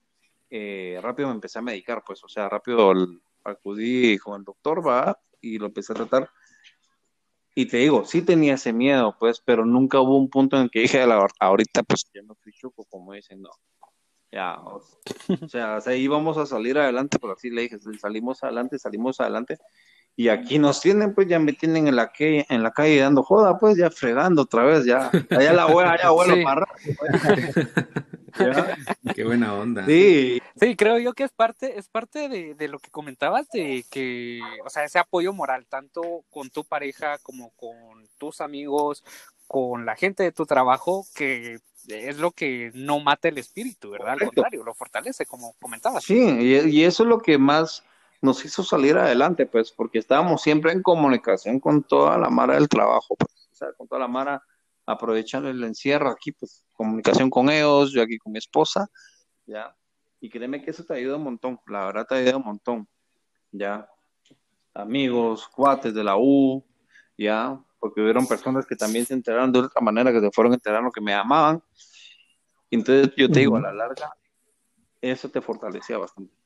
eh, 0.49 0.99
rápido 1.01 1.29
me 1.29 1.35
empecé 1.35 1.59
a 1.59 1.61
medicar, 1.63 2.03
pues, 2.05 2.23
o 2.23 2.27
sea, 2.27 2.49
rápido 2.49 2.93
acudí 3.43 4.17
con 4.17 4.39
el 4.39 4.43
doctor, 4.43 4.85
va, 4.85 5.17
y 5.39 5.57
lo 5.57 5.67
empecé 5.67 5.93
a 5.93 5.95
tratar. 5.95 6.29
Y 7.53 7.65
te 7.65 7.77
digo, 7.77 8.05
sí 8.05 8.21
tenía 8.21 8.53
ese 8.53 8.71
miedo, 8.71 9.15
pues, 9.19 9.41
pero 9.43 9.65
nunca 9.65 9.99
hubo 9.99 10.17
un 10.17 10.29
punto 10.29 10.59
en 10.59 10.69
que 10.69 10.79
dije, 10.81 11.05
"La- 11.05 11.27
ahorita, 11.39 11.83
pues, 11.83 12.05
ya 12.13 12.21
no 12.21 12.35
fui 12.35 12.53
chuco, 12.53 12.85
como 12.85 13.13
dicen, 13.13 13.41
no. 13.41 13.49
Ya, 14.31 14.55
o, 14.61 14.77
o 14.77 15.47
sea, 15.49 15.75
o 15.77 15.81
sea, 15.81 15.93
íbamos 15.95 16.37
a 16.37 16.45
salir 16.45 16.77
adelante, 16.77 17.17
pero 17.19 17.33
así 17.33 17.49
le 17.49 17.63
dije, 17.63 17.77
salimos 17.99 18.41
adelante, 18.43 18.79
salimos 18.79 19.19
adelante. 19.19 19.57
Y 20.15 20.29
aquí 20.29 20.59
nos 20.59 20.81
tienen, 20.81 21.13
pues 21.15 21.27
ya 21.27 21.39
me 21.39 21.53
tienen 21.53 21.87
en 21.87 21.95
la, 21.95 22.11
que, 22.11 22.45
en 22.49 22.63
la 22.63 22.71
calle 22.71 22.99
dando 22.99 23.23
joda, 23.23 23.57
pues 23.57 23.77
ya 23.77 23.89
fregando 23.89 24.43
otra 24.43 24.63
vez, 24.63 24.85
ya. 24.85 25.09
Allá 25.29 25.53
la 25.53 25.63
abuela, 25.63 25.93
allá 25.93 26.07
abuelo 26.07 26.35
Sí. 26.35 26.43
para 26.43 26.67
Ya. 28.39 28.77
Qué 29.15 29.23
buena 29.23 29.53
onda. 29.55 29.85
Sí, 29.85 30.41
Sí, 30.61 30.75
creo 30.75 30.99
yo 30.99 31.13
que 31.13 31.23
es 31.23 31.31
parte, 31.31 31.79
es 31.79 31.87
parte 31.87 32.29
de, 32.29 32.53
de 32.53 32.67
lo 32.67 32.77
que 32.77 32.91
comentabas, 32.91 33.49
de 33.49 33.83
que, 33.89 34.39
o 34.63 34.69
sea, 34.69 34.83
ese 34.83 34.99
apoyo 34.99 35.33
moral, 35.33 35.65
tanto 35.67 36.23
con 36.29 36.51
tu 36.51 36.63
pareja 36.63 37.17
como 37.19 37.49
con 37.51 38.07
tus 38.19 38.41
amigos, 38.41 39.03
con 39.47 39.85
la 39.85 39.95
gente 39.95 40.21
de 40.21 40.31
tu 40.31 40.45
trabajo, 40.45 41.05
que 41.15 41.59
es 41.87 42.17
lo 42.17 42.29
que 42.31 42.71
no 42.75 42.99
mata 42.99 43.27
el 43.27 43.39
espíritu, 43.39 43.89
¿verdad? 43.89 44.09
Al 44.09 44.25
contrario, 44.25 44.63
lo 44.63 44.75
fortalece, 44.75 45.25
como 45.25 45.53
comentabas. 45.59 46.03
Sí, 46.03 46.19
y, 46.19 46.57
y 46.69 46.83
eso 46.83 47.03
es 47.03 47.09
lo 47.09 47.19
que 47.19 47.39
más 47.39 47.83
nos 48.21 48.45
hizo 48.45 48.63
salir 48.63 48.97
adelante, 48.97 49.45
pues, 49.47 49.71
porque 49.71 49.97
estábamos 49.97 50.41
siempre 50.41 50.71
en 50.71 50.83
comunicación 50.83 51.59
con 51.59 51.83
toda 51.83 52.17
la 52.17 52.29
mara 52.29 52.55
del 52.55 52.69
trabajo, 52.69 53.15
pues, 53.15 53.49
o 53.51 53.55
sea, 53.55 53.73
con 53.73 53.87
toda 53.87 53.99
la 53.99 54.07
mara, 54.07 54.41
aprovechando 54.85 55.49
el 55.49 55.63
encierro 55.63 56.09
aquí, 56.09 56.31
pues, 56.31 56.63
comunicación 56.73 57.29
con 57.29 57.49
ellos, 57.49 57.91
yo 57.91 58.01
aquí 58.01 58.17
con 58.17 58.31
mi 58.31 58.39
esposa, 58.39 58.87
ya, 59.45 59.75
y 60.19 60.29
créeme 60.29 60.61
que 60.61 60.71
eso 60.71 60.83
te 60.83 60.93
ayuda 60.93 61.17
un 61.17 61.23
montón, 61.23 61.59
la 61.67 61.85
verdad 61.85 62.05
te 62.07 62.15
ayuda 62.15 62.37
un 62.37 62.45
montón, 62.45 62.87
ya, 63.51 63.89
amigos, 64.73 65.47
cuates 65.47 65.93
de 65.93 66.03
la 66.03 66.15
U, 66.17 66.63
ya, 67.17 67.59
porque 67.79 68.01
hubieron 68.01 68.27
personas 68.27 68.67
que 68.67 68.75
también 68.75 69.05
se 69.05 69.15
enteraron 69.15 69.51
de 69.51 69.59
otra 69.59 69.81
manera, 69.81 70.11
que 70.11 70.21
se 70.21 70.31
fueron 70.31 70.53
enterando 70.53 70.91
que 70.91 71.01
me 71.01 71.13
amaban, 71.13 71.61
entonces 72.69 73.13
yo 73.17 73.29
te 73.29 73.39
digo, 73.39 73.57
a 73.57 73.61
la 73.61 73.73
larga, 73.73 74.13
eso 75.01 75.29
te 75.29 75.41
fortalecía 75.41 75.97
bastante. 75.97 76.40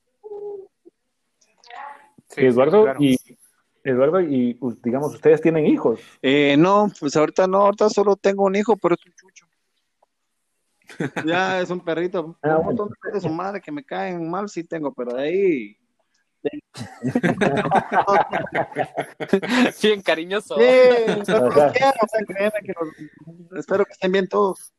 Sí, 2.36 2.42
Eduardo, 2.46 2.84
claro. 2.84 3.00
y 3.02 3.18
Eduardo, 3.84 4.20
y 4.22 4.58
digamos, 4.84 5.14
ustedes 5.16 5.42
tienen 5.42 5.66
hijos. 5.68 6.00
Eh, 6.22 6.56
no, 6.58 6.92
pues 7.00 7.16
ahorita 7.16 7.48
no, 7.48 7.60
ahorita 7.60 7.90
solo 7.90 8.16
tengo 8.16 8.44
un 8.44 8.56
hijo, 8.56 8.76
pero 8.78 8.96
es 8.96 9.06
un 9.06 9.14
chucho. 9.14 9.46
Ya 11.26 11.62
es 11.62 11.70
un 11.70 11.80
perrito. 11.80 12.38
Ah, 12.44 12.58
un 12.58 12.66
montón 12.66 12.90
de 13.14 13.20
su 13.22 13.30
madre 13.30 13.60
que 13.62 13.72
me 13.72 13.84
caen 13.84 14.30
mal, 14.30 14.50
sí 14.50 14.64
tengo, 14.64 14.94
pero 14.94 15.14
de 15.14 15.24
ahí. 15.24 15.78
Bien 19.82 20.02
cariñoso. 20.02 20.56
Sí, 20.56 20.62
O 21.22 21.26
sea, 21.26 21.42
o 21.46 21.52
sea, 21.52 21.72
créeme 22.28 22.60
que 22.64 22.74
los- 22.80 23.60
espero 23.60 23.86
que 23.86 23.94
estén 23.94 24.12
bien 24.12 24.28
todos. 24.28 24.74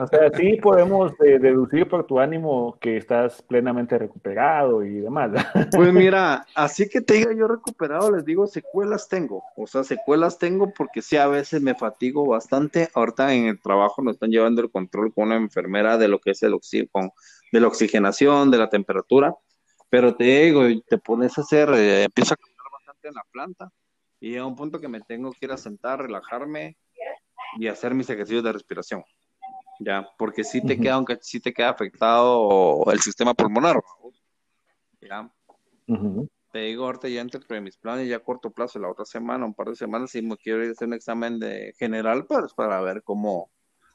O 0.00 0.06
sea, 0.06 0.30
sí 0.36 0.56
podemos 0.56 1.12
eh, 1.24 1.38
deducir 1.38 1.88
por 1.88 2.06
tu 2.06 2.18
ánimo 2.18 2.76
que 2.80 2.96
estás 2.96 3.42
plenamente 3.42 3.96
recuperado 3.98 4.84
y 4.84 5.00
demás. 5.00 5.30
Pues 5.74 5.92
mira, 5.92 6.46
así 6.54 6.88
que 6.88 7.00
te 7.00 7.14
diga 7.14 7.32
yo 7.32 7.46
recuperado, 7.46 8.14
les 8.14 8.24
digo, 8.24 8.46
secuelas 8.46 9.08
tengo. 9.08 9.44
O 9.56 9.66
sea, 9.66 9.84
secuelas 9.84 10.38
tengo 10.38 10.72
porque 10.74 11.02
sí, 11.02 11.16
a 11.16 11.28
veces 11.28 11.62
me 11.62 11.74
fatigo 11.74 12.26
bastante. 12.26 12.88
Ahorita 12.94 13.32
en 13.34 13.46
el 13.46 13.60
trabajo 13.60 14.02
nos 14.02 14.14
están 14.14 14.30
llevando 14.30 14.62
el 14.62 14.70
control 14.70 15.12
con 15.14 15.26
una 15.26 15.36
enfermera 15.36 15.96
de 15.98 16.08
lo 16.08 16.18
que 16.18 16.32
es 16.32 16.42
el 16.42 16.58
con- 16.90 17.10
de 17.52 17.60
la 17.60 17.68
oxigenación, 17.68 18.50
de 18.50 18.58
la 18.58 18.68
temperatura. 18.68 19.34
Pero 19.88 20.14
te 20.14 20.24
digo, 20.44 20.62
te 20.88 20.98
pones 20.98 21.36
a 21.38 21.42
hacer, 21.42 21.68
eh, 21.74 22.04
empiezo 22.04 22.34
a 22.34 22.36
cambiar 22.36 22.66
bastante 22.72 23.08
en 23.08 23.14
la 23.14 23.24
planta 23.30 23.72
y 24.20 24.30
llega 24.30 24.46
un 24.46 24.54
punto 24.54 24.80
que 24.80 24.88
me 24.88 25.00
tengo 25.00 25.32
que 25.32 25.46
ir 25.46 25.52
a 25.52 25.56
sentar, 25.56 26.00
relajarme 26.02 26.76
y 27.58 27.68
hacer 27.68 27.94
mis 27.94 28.08
ejercicios 28.10 28.44
de 28.44 28.52
respiración. 28.52 29.04
Ya, 29.80 30.06
porque 30.18 30.44
sí 30.44 30.64
te 30.64 30.74
Ujú. 30.74 30.82
queda, 30.82 30.94
aunque 30.94 31.18
sí 31.22 31.40
te 31.40 31.52
queda 31.52 31.70
afectado 31.70 32.84
el 32.92 33.00
sistema 33.00 33.32
pulmonar. 33.32 33.80
Ya, 35.00 35.32
Ujú. 35.88 36.28
te 36.52 36.58
digo, 36.58 36.84
ahorita 36.84 37.08
ya 37.08 37.20
dentro 37.20 37.40
de 37.48 37.60
mis 37.62 37.78
planes, 37.78 38.06
ya 38.06 38.16
a 38.16 38.20
corto 38.22 38.50
plazo, 38.50 38.78
la 38.78 38.90
otra 38.90 39.06
semana, 39.06 39.46
un 39.46 39.54
par 39.54 39.68
de 39.68 39.76
semanas, 39.76 40.10
si 40.10 40.20
me 40.20 40.36
quiero 40.36 40.62
ir 40.62 40.68
a 40.68 40.72
hacer 40.72 40.88
un 40.88 40.94
examen 40.94 41.38
de 41.38 41.72
general, 41.78 42.26
pues 42.26 42.52
para 42.52 42.80
ver 42.82 43.02
cómo, 43.02 43.50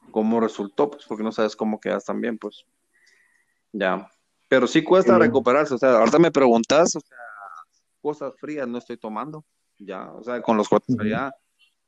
cómo 0.09 0.39
resultó, 0.39 0.89
pues 0.89 1.05
porque 1.05 1.23
no 1.23 1.31
sabes 1.31 1.55
cómo 1.55 1.79
quedas 1.79 2.03
también, 2.05 2.39
pues. 2.39 2.65
Ya. 3.71 4.09
Pero 4.47 4.65
sí 4.65 4.83
cuesta 4.83 5.19
recuperarse, 5.19 5.75
o 5.75 5.77
sea, 5.77 5.97
ahorita 5.97 6.17
me 6.17 6.31
preguntas, 6.31 6.95
o 6.95 6.99
sea, 6.99 7.17
cosas 8.01 8.33
frías 8.39 8.67
no 8.67 8.79
estoy 8.79 8.97
tomando, 8.97 9.43
ya, 9.77 10.11
o 10.13 10.23
sea, 10.23 10.41
con 10.41 10.57
los 10.57 10.67
cuates 10.67 10.97
allá 10.99 11.31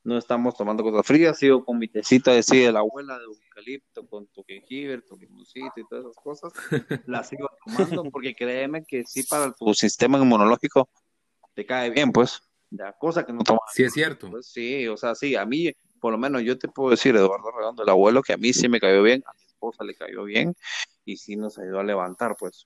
no 0.08 0.17
estamos 0.17 0.56
tomando 0.56 0.84
cosas 0.84 1.06
frías, 1.06 1.38
sigo 1.38 1.65
con 1.65 1.78
mi 1.78 1.89
tecita 1.89 2.32
así 2.32 2.62
de 2.62 2.72
la 2.72 2.80
abuela 2.80 3.20
de 3.20 3.26
eucalipto, 3.26 4.08
con 4.08 4.26
tu 4.28 4.41
jengibre, 4.48 5.02
tu 5.02 5.17
limoncito 5.17 5.74
y 5.76 5.84
todas 5.86 6.06
esas 6.06 6.24
cosas, 6.24 6.54
las 7.06 7.28
sigo 7.28 7.50
tomando 7.65 8.10
porque 8.10 8.34
créeme 8.34 8.86
que 8.86 9.04
sí 9.04 9.24
para 9.24 9.52
tu 9.52 9.74
sistema 9.74 10.17
inmunológico 10.17 10.88
te 11.54 11.65
cae 11.65 11.89
bien, 11.89 12.13
pues, 12.13 12.41
ya, 12.70 12.93
cosa 12.93 13.26
que 13.26 13.34
no 13.34 13.43
tomas. 13.43 13.63
Sí, 13.74 13.84
es 13.84 13.91
cierto. 13.91 14.32
Pues 14.32 14.48
sí, 14.48 14.88
o 14.88 14.96
sea, 14.96 15.13
sí, 15.13 15.36
a 15.36 15.46
mí, 15.46 15.74
por 16.00 16.13
lo 16.13 16.17
menos 16.17 16.41
yo 16.41 16.58
te 16.58 16.70
puedo 16.70 16.91
decir, 16.91 17.13
Eduardo 17.13 17.52
Redondo, 17.52 17.84
el 17.84 17.89
abuelo, 17.89 18.22
que 18.22 18.32
a 18.32 18.38
mí 18.38 18.54
sí 18.54 18.70
me 18.70 18.80
cayó 18.80 19.04
bien, 19.04 19.22
a 19.28 19.34
mi 19.34 19.43
esposa 19.46 19.84
le 19.84 19.93
cayó 19.93 20.24
bien 20.24 20.56
y 21.04 21.17
sí 21.17 21.36
nos 21.36 21.60
ayudó 21.60 21.82
a 21.82 21.84
levantar, 21.84 22.38
pues. 22.39 22.65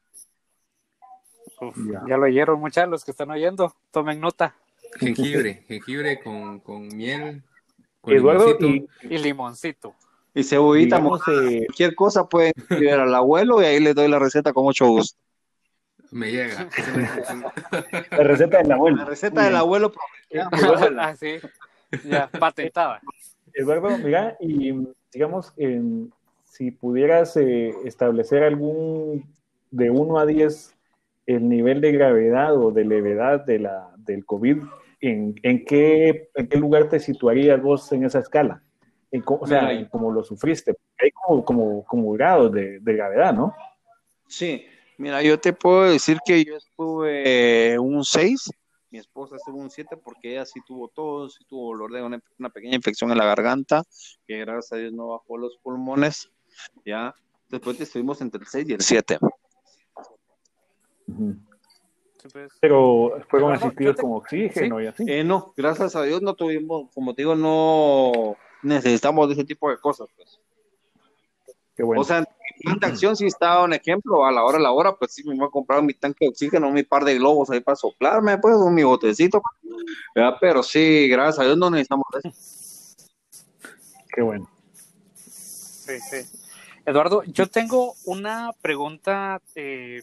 Uf, 1.60 1.76
Ya. 1.92 2.04
ya 2.08 2.18
lo 2.18 2.26
oyeron, 2.26 2.60
muchachos, 2.60 2.92
los 2.92 3.04
que 3.04 3.12
están 3.12 3.32
oyendo, 3.32 3.74
tomen 3.90 4.20
nota. 4.20 4.56
Jengibre, 5.00 5.64
jengibre 5.68 6.22
con, 6.22 6.60
con 6.60 6.88
miel, 6.88 7.44
con 8.02 8.14
Eduardo, 8.14 8.58
limoncito. 8.60 8.88
y 9.04 9.16
Y 9.16 9.18
limoncito. 9.18 9.96
Y 10.34 10.44
cebollita, 10.44 10.98
eh, 10.98 11.66
cualquier 11.66 11.96
cosa 11.96 12.28
pueden 12.28 12.54
escribir 12.56 12.94
al 12.94 13.14
abuelo 13.14 13.62
y 13.62 13.66
ahí 13.66 13.80
les 13.80 13.96
doy 13.96 14.08
la 14.08 14.20
receta 14.20 14.54
con 14.54 14.64
mucho 14.64 14.88
gusto. 14.88 15.20
Me 16.12 16.32
llega. 16.32 16.70
la 18.12 18.24
receta 18.24 18.58
del 18.60 18.72
abuelo. 18.72 18.98
La 18.98 19.06
receta 19.06 19.44
del 19.44 19.56
abuelo 19.56 19.92
ah, 21.00 21.16
sí. 21.16 21.36
Ya, 22.06 22.28
patentada. 22.28 23.02
Eduardo, 23.54 23.98
mira, 23.98 24.38
y 24.40 24.74
digamos, 25.14 25.54
si 26.46 26.72
pudieras 26.72 27.36
eh, 27.36 27.74
establecer 27.86 28.44
algún 28.44 29.26
de 29.72 29.90
1 29.90 30.20
a 30.20 30.26
10 30.26 30.76
el 31.26 31.50
nivel 31.50 31.82
de 31.82 31.92
gravedad 31.92 32.56
o 32.58 32.72
de 32.72 32.86
levedad 32.86 33.46
de 33.46 33.60
la, 33.60 33.90
del 33.98 34.26
COVID, 34.26 34.64
¿en, 35.02 35.36
en, 35.44 35.66
qué, 35.66 36.30
¿en 36.36 36.48
qué 36.48 36.58
lugar 36.58 36.88
te 36.88 37.00
situarías 37.00 37.62
vos 37.62 37.92
en 37.92 38.06
esa 38.06 38.20
escala? 38.20 38.64
En 39.12 39.24
o 39.26 39.46
sea, 39.46 39.62
Mira, 39.62 39.74
en 39.74 39.86
cómo 39.86 40.12
lo 40.12 40.24
sufriste. 40.24 40.76
Hay 40.98 41.12
como, 41.12 41.44
como, 41.44 41.84
como 41.86 42.12
grados 42.14 42.52
de, 42.54 42.80
de 42.80 42.94
gravedad, 42.94 43.34
¿no? 43.34 43.54
Sí, 44.28 44.66
mira, 44.98 45.22
yo 45.22 45.40
te 45.40 45.52
puedo 45.52 45.84
decir 45.84 46.20
que 46.24 46.46
yo 46.46 46.56
estuve 46.56 47.78
un 47.78 48.06
6, 48.06 48.50
mi 48.92 49.00
esposa 49.00 49.36
estuvo 49.36 49.58
un 49.58 49.70
7 49.70 49.98
porque 49.98 50.32
ella 50.32 50.46
sí 50.46 50.62
tuvo 50.66 50.88
todo, 50.90 51.30
sí 51.30 51.44
tuvo 51.46 51.72
dolor 51.72 51.92
de 51.92 52.04
una, 52.04 52.20
una 52.40 52.50
pequeña 52.50 52.76
infección 52.76 53.12
en 53.12 53.18
la 53.18 53.26
garganta, 53.26 53.84
que 54.26 54.38
gracias 54.40 54.72
a 54.74 54.78
Dios 54.78 54.94
no 54.94 55.08
bajó 55.08 55.38
los 55.38 55.58
pulmones, 55.62 56.30
ya. 56.86 57.14
Después 57.50 57.82
estuvimos 57.82 58.22
entre 58.22 58.42
el 58.42 58.48
6 58.48 58.70
y 58.70 58.74
el 58.74 58.82
7. 58.82 59.18
Ujú. 61.08 61.36
Sí, 61.36 61.36
pues. 61.44 61.51
Pero 62.60 63.18
fueron 63.30 63.50
Eduardo, 63.50 63.68
asistidos 63.68 63.92
yo 63.92 63.96
te- 63.96 64.02
con 64.02 64.14
oxígeno 64.14 64.82
y 64.82 64.88
así. 64.88 65.04
Eh, 65.08 65.24
no, 65.24 65.54
gracias 65.58 65.96
a 65.96 66.04
Dios 66.04 66.22
no 66.22 66.34
tuvimos, 66.36 66.90
como 66.94 67.14
te 67.14 67.22
digo, 67.24 67.36
no 67.36 68.36
necesitamos 68.64 69.28
de 69.28 69.34
ese 69.34 69.46
tipo 69.46 69.70
de 69.70 69.78
cosas, 69.78 70.08
pues. 70.16 70.40
Qué 71.76 71.84
bueno. 71.84 72.02
O 72.02 72.04
sea, 72.06 72.20
mi 72.20 72.26
plan 72.64 72.80
de 72.80 72.88
acción 72.88 73.16
sí 73.16 73.26
estaba 73.26 73.64
un 73.64 73.74
ejemplo, 73.74 74.26
a 74.26 74.32
la 74.32 74.44
hora, 74.44 74.58
a 74.58 74.62
la 74.62 74.72
hora, 74.72 74.96
pues 74.96 75.14
sí 75.14 75.24
me 75.28 75.36
voy 75.36 75.48
a 75.48 75.50
comprar 75.50 75.82
mi 75.82 75.94
tanque 75.94 76.26
de 76.26 76.30
oxígeno, 76.30 76.70
mi 76.72 76.84
par 76.84 77.04
de 77.06 77.16
globos 77.16 77.50
ahí 77.50 77.60
para 77.62 77.76
soplarme, 77.76 78.38
pues, 78.38 78.56
mi 78.72 78.84
botecito, 78.84 79.42
¿verdad? 80.14 80.38
Pero 80.40 80.62
sí, 80.64 81.08
gracias 81.08 81.40
a 81.40 81.44
Dios 81.46 81.58
no 81.58 81.70
necesitamos 81.70 82.06
de 82.14 82.30
eso. 82.30 82.96
Qué 84.14 84.22
bueno. 84.22 84.50
Sí, 85.26 86.00
sí. 86.00 86.18
Eduardo, 86.86 87.24
yo 87.24 87.48
tengo 87.48 87.96
una 88.06 88.52
pregunta 88.62 89.42
eh, 89.56 90.02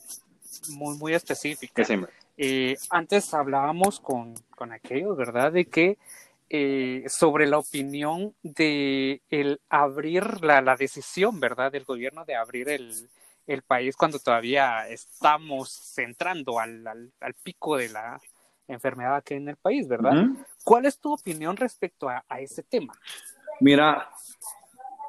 muy, 0.70 0.96
muy 0.96 1.14
específica. 1.14 1.74
Que 1.74 1.84
Eh, 2.36 2.76
antes 2.90 3.34
hablábamos 3.34 3.98
con, 4.00 4.34
con 4.56 4.72
aquellos, 4.72 5.16
¿verdad? 5.16 5.52
De 5.52 5.64
que 5.64 5.98
eh, 6.50 7.04
sobre 7.08 7.46
la 7.46 7.58
opinión 7.58 8.34
de 8.42 9.20
el 9.28 9.60
abrir 9.68 10.42
la, 10.42 10.62
la 10.62 10.76
decisión, 10.76 11.40
¿verdad? 11.40 11.72
Del 11.72 11.84
gobierno 11.84 12.24
de 12.24 12.36
abrir 12.36 12.68
el, 12.68 13.08
el 13.46 13.62
país 13.62 13.96
cuando 13.96 14.18
todavía 14.18 14.88
estamos 14.88 15.98
entrando 15.98 16.60
al, 16.60 16.86
al, 16.86 17.12
al 17.20 17.34
pico 17.34 17.76
de 17.76 17.88
la 17.88 18.20
enfermedad 18.68 19.16
aquí 19.16 19.34
en 19.34 19.48
el 19.48 19.56
país, 19.56 19.88
¿verdad? 19.88 20.26
¿Cuál 20.62 20.86
es 20.86 20.98
tu 20.98 21.12
opinión 21.12 21.56
respecto 21.56 22.08
a, 22.08 22.24
a 22.28 22.40
ese 22.40 22.62
tema? 22.62 22.94
Mira, 23.60 24.10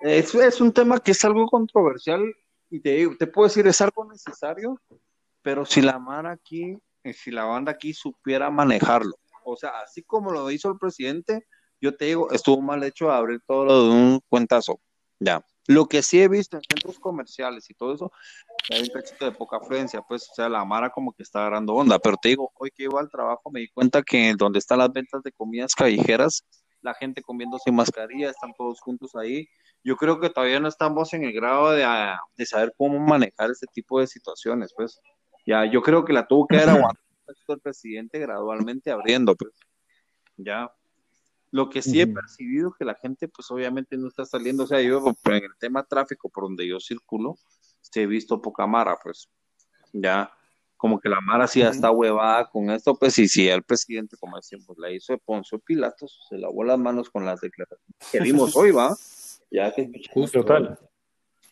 es, 0.01 0.33
es 0.33 0.61
un 0.61 0.73
tema 0.73 0.99
que 0.99 1.11
es 1.11 1.23
algo 1.25 1.45
controversial 1.45 2.23
y 2.69 2.79
te, 2.79 3.07
te 3.17 3.27
puedo 3.27 3.47
decir, 3.47 3.67
es 3.67 3.81
algo 3.81 4.05
necesario, 4.05 4.79
pero 5.41 5.65
si 5.65 5.81
la 5.81 5.99
Mara 5.99 6.31
aquí, 6.31 6.77
eh, 7.03 7.13
si 7.13 7.31
la 7.31 7.45
banda 7.45 7.71
aquí 7.71 7.93
supiera 7.93 8.49
manejarlo, 8.49 9.15
o 9.43 9.55
sea, 9.55 9.81
así 9.81 10.03
como 10.03 10.31
lo 10.31 10.49
hizo 10.51 10.69
el 10.69 10.77
presidente, 10.77 11.45
yo 11.81 11.95
te 11.95 12.05
digo, 12.05 12.31
estuvo 12.31 12.61
mal 12.61 12.83
hecho 12.83 13.11
abrir 13.11 13.41
todo 13.47 13.65
lo 13.65 13.83
de 13.83 13.89
un 13.89 14.19
cuentazo, 14.27 14.79
ya. 15.19 15.43
Lo 15.67 15.85
que 15.85 16.01
sí 16.01 16.19
he 16.19 16.27
visto 16.27 16.57
en 16.57 16.63
centros 16.67 16.99
comerciales 16.99 17.69
y 17.69 17.75
todo 17.75 17.93
eso, 17.93 18.11
hay 18.71 18.81
un 18.81 18.89
cachito 18.89 19.25
de 19.25 19.31
poca 19.31 19.57
afluencia, 19.57 20.01
pues, 20.01 20.27
o 20.31 20.33
sea, 20.33 20.49
la 20.49 20.65
Mara 20.65 20.89
como 20.89 21.13
que 21.13 21.23
está 21.23 21.39
agarrando 21.41 21.75
onda, 21.75 21.99
pero 21.99 22.17
te 22.21 22.29
digo, 22.29 22.51
hoy 22.55 22.71
que 22.71 22.83
iba 22.83 22.99
al 22.99 23.09
trabajo 23.09 23.51
me 23.51 23.61
di 23.61 23.69
cuenta 23.69 24.01
que 24.01 24.33
donde 24.35 24.59
están 24.59 24.79
las 24.79 24.91
ventas 24.91 25.21
de 25.23 25.31
comidas 25.31 25.75
callejeras, 25.75 26.43
la 26.81 26.93
gente 26.93 27.21
comiendo 27.21 27.57
sin 27.59 27.75
mascarilla, 27.75 28.29
están 28.29 28.53
todos 28.57 28.79
juntos 28.81 29.15
ahí. 29.15 29.47
Yo 29.83 29.95
creo 29.95 30.19
que 30.19 30.29
todavía 30.29 30.59
no 30.59 30.67
estamos 30.67 31.13
en 31.13 31.23
el 31.23 31.33
grado 31.33 31.71
de, 31.71 31.83
ah, 31.83 32.19
saber 32.45 32.73
cómo 32.77 32.99
manejar 32.99 33.51
este 33.51 33.67
tipo 33.73 33.99
de 33.99 34.07
situaciones, 34.07 34.73
pues. 34.75 34.99
Ya, 35.49 35.65
yo 35.65 35.81
creo 35.81 36.05
que 36.05 36.13
la 36.13 36.27
tuvo 36.27 36.45
que 36.45 36.57
haber 36.57 36.69
aguantado 36.93 36.99
el 37.47 37.59
presidente 37.59 38.19
gradualmente 38.19 38.91
abriendo, 38.91 39.35
pues. 39.35 39.51
Ya. 40.37 40.71
Lo 41.49 41.67
que 41.71 41.81
sí 41.81 41.99
he 41.99 42.05
percibido 42.05 42.71
que 42.77 42.85
la 42.85 42.93
gente, 42.93 43.27
pues 43.27 43.49
obviamente 43.49 43.97
no 43.97 44.07
está 44.07 44.23
saliendo, 44.23 44.65
o 44.65 44.67
sea, 44.67 44.79
yo 44.79 45.03
en 45.25 45.33
el 45.33 45.57
tema 45.59 45.83
tráfico 45.83 46.29
por 46.29 46.43
donde 46.43 46.67
yo 46.67 46.79
circulo, 46.79 47.35
sí 47.81 48.01
he 48.01 48.05
visto 48.05 48.39
poca 48.39 48.67
mara, 48.67 48.95
pues. 49.01 49.27
Ya 49.91 50.31
como 50.77 50.97
que 51.01 51.09
la 51.09 51.19
Mara 51.19 51.45
sí 51.45 51.59
ya 51.59 51.71
está 51.71 51.91
huevada 51.91 52.49
con 52.49 52.69
esto, 52.69 52.95
pues 52.95 53.19
y 53.19 53.27
si 53.27 53.49
el 53.49 53.63
presidente, 53.63 54.15
como 54.17 54.37
decimos, 54.37 54.77
la 54.77 54.89
hizo 54.89 55.11
de 55.11 55.19
Poncio 55.19 55.59
Pilatos, 55.59 56.25
se 56.29 56.37
lavó 56.37 56.63
las 56.63 56.79
manos 56.79 57.09
con 57.09 57.25
las 57.25 57.41
declaraciones 57.41 57.97
que 58.09 58.21
vimos 58.21 58.55
hoy, 58.55 58.71
¿va? 58.71 58.95
Ya 59.51 59.73
que 59.73 59.91
Justo. 60.13 60.39
Total. 60.39 60.79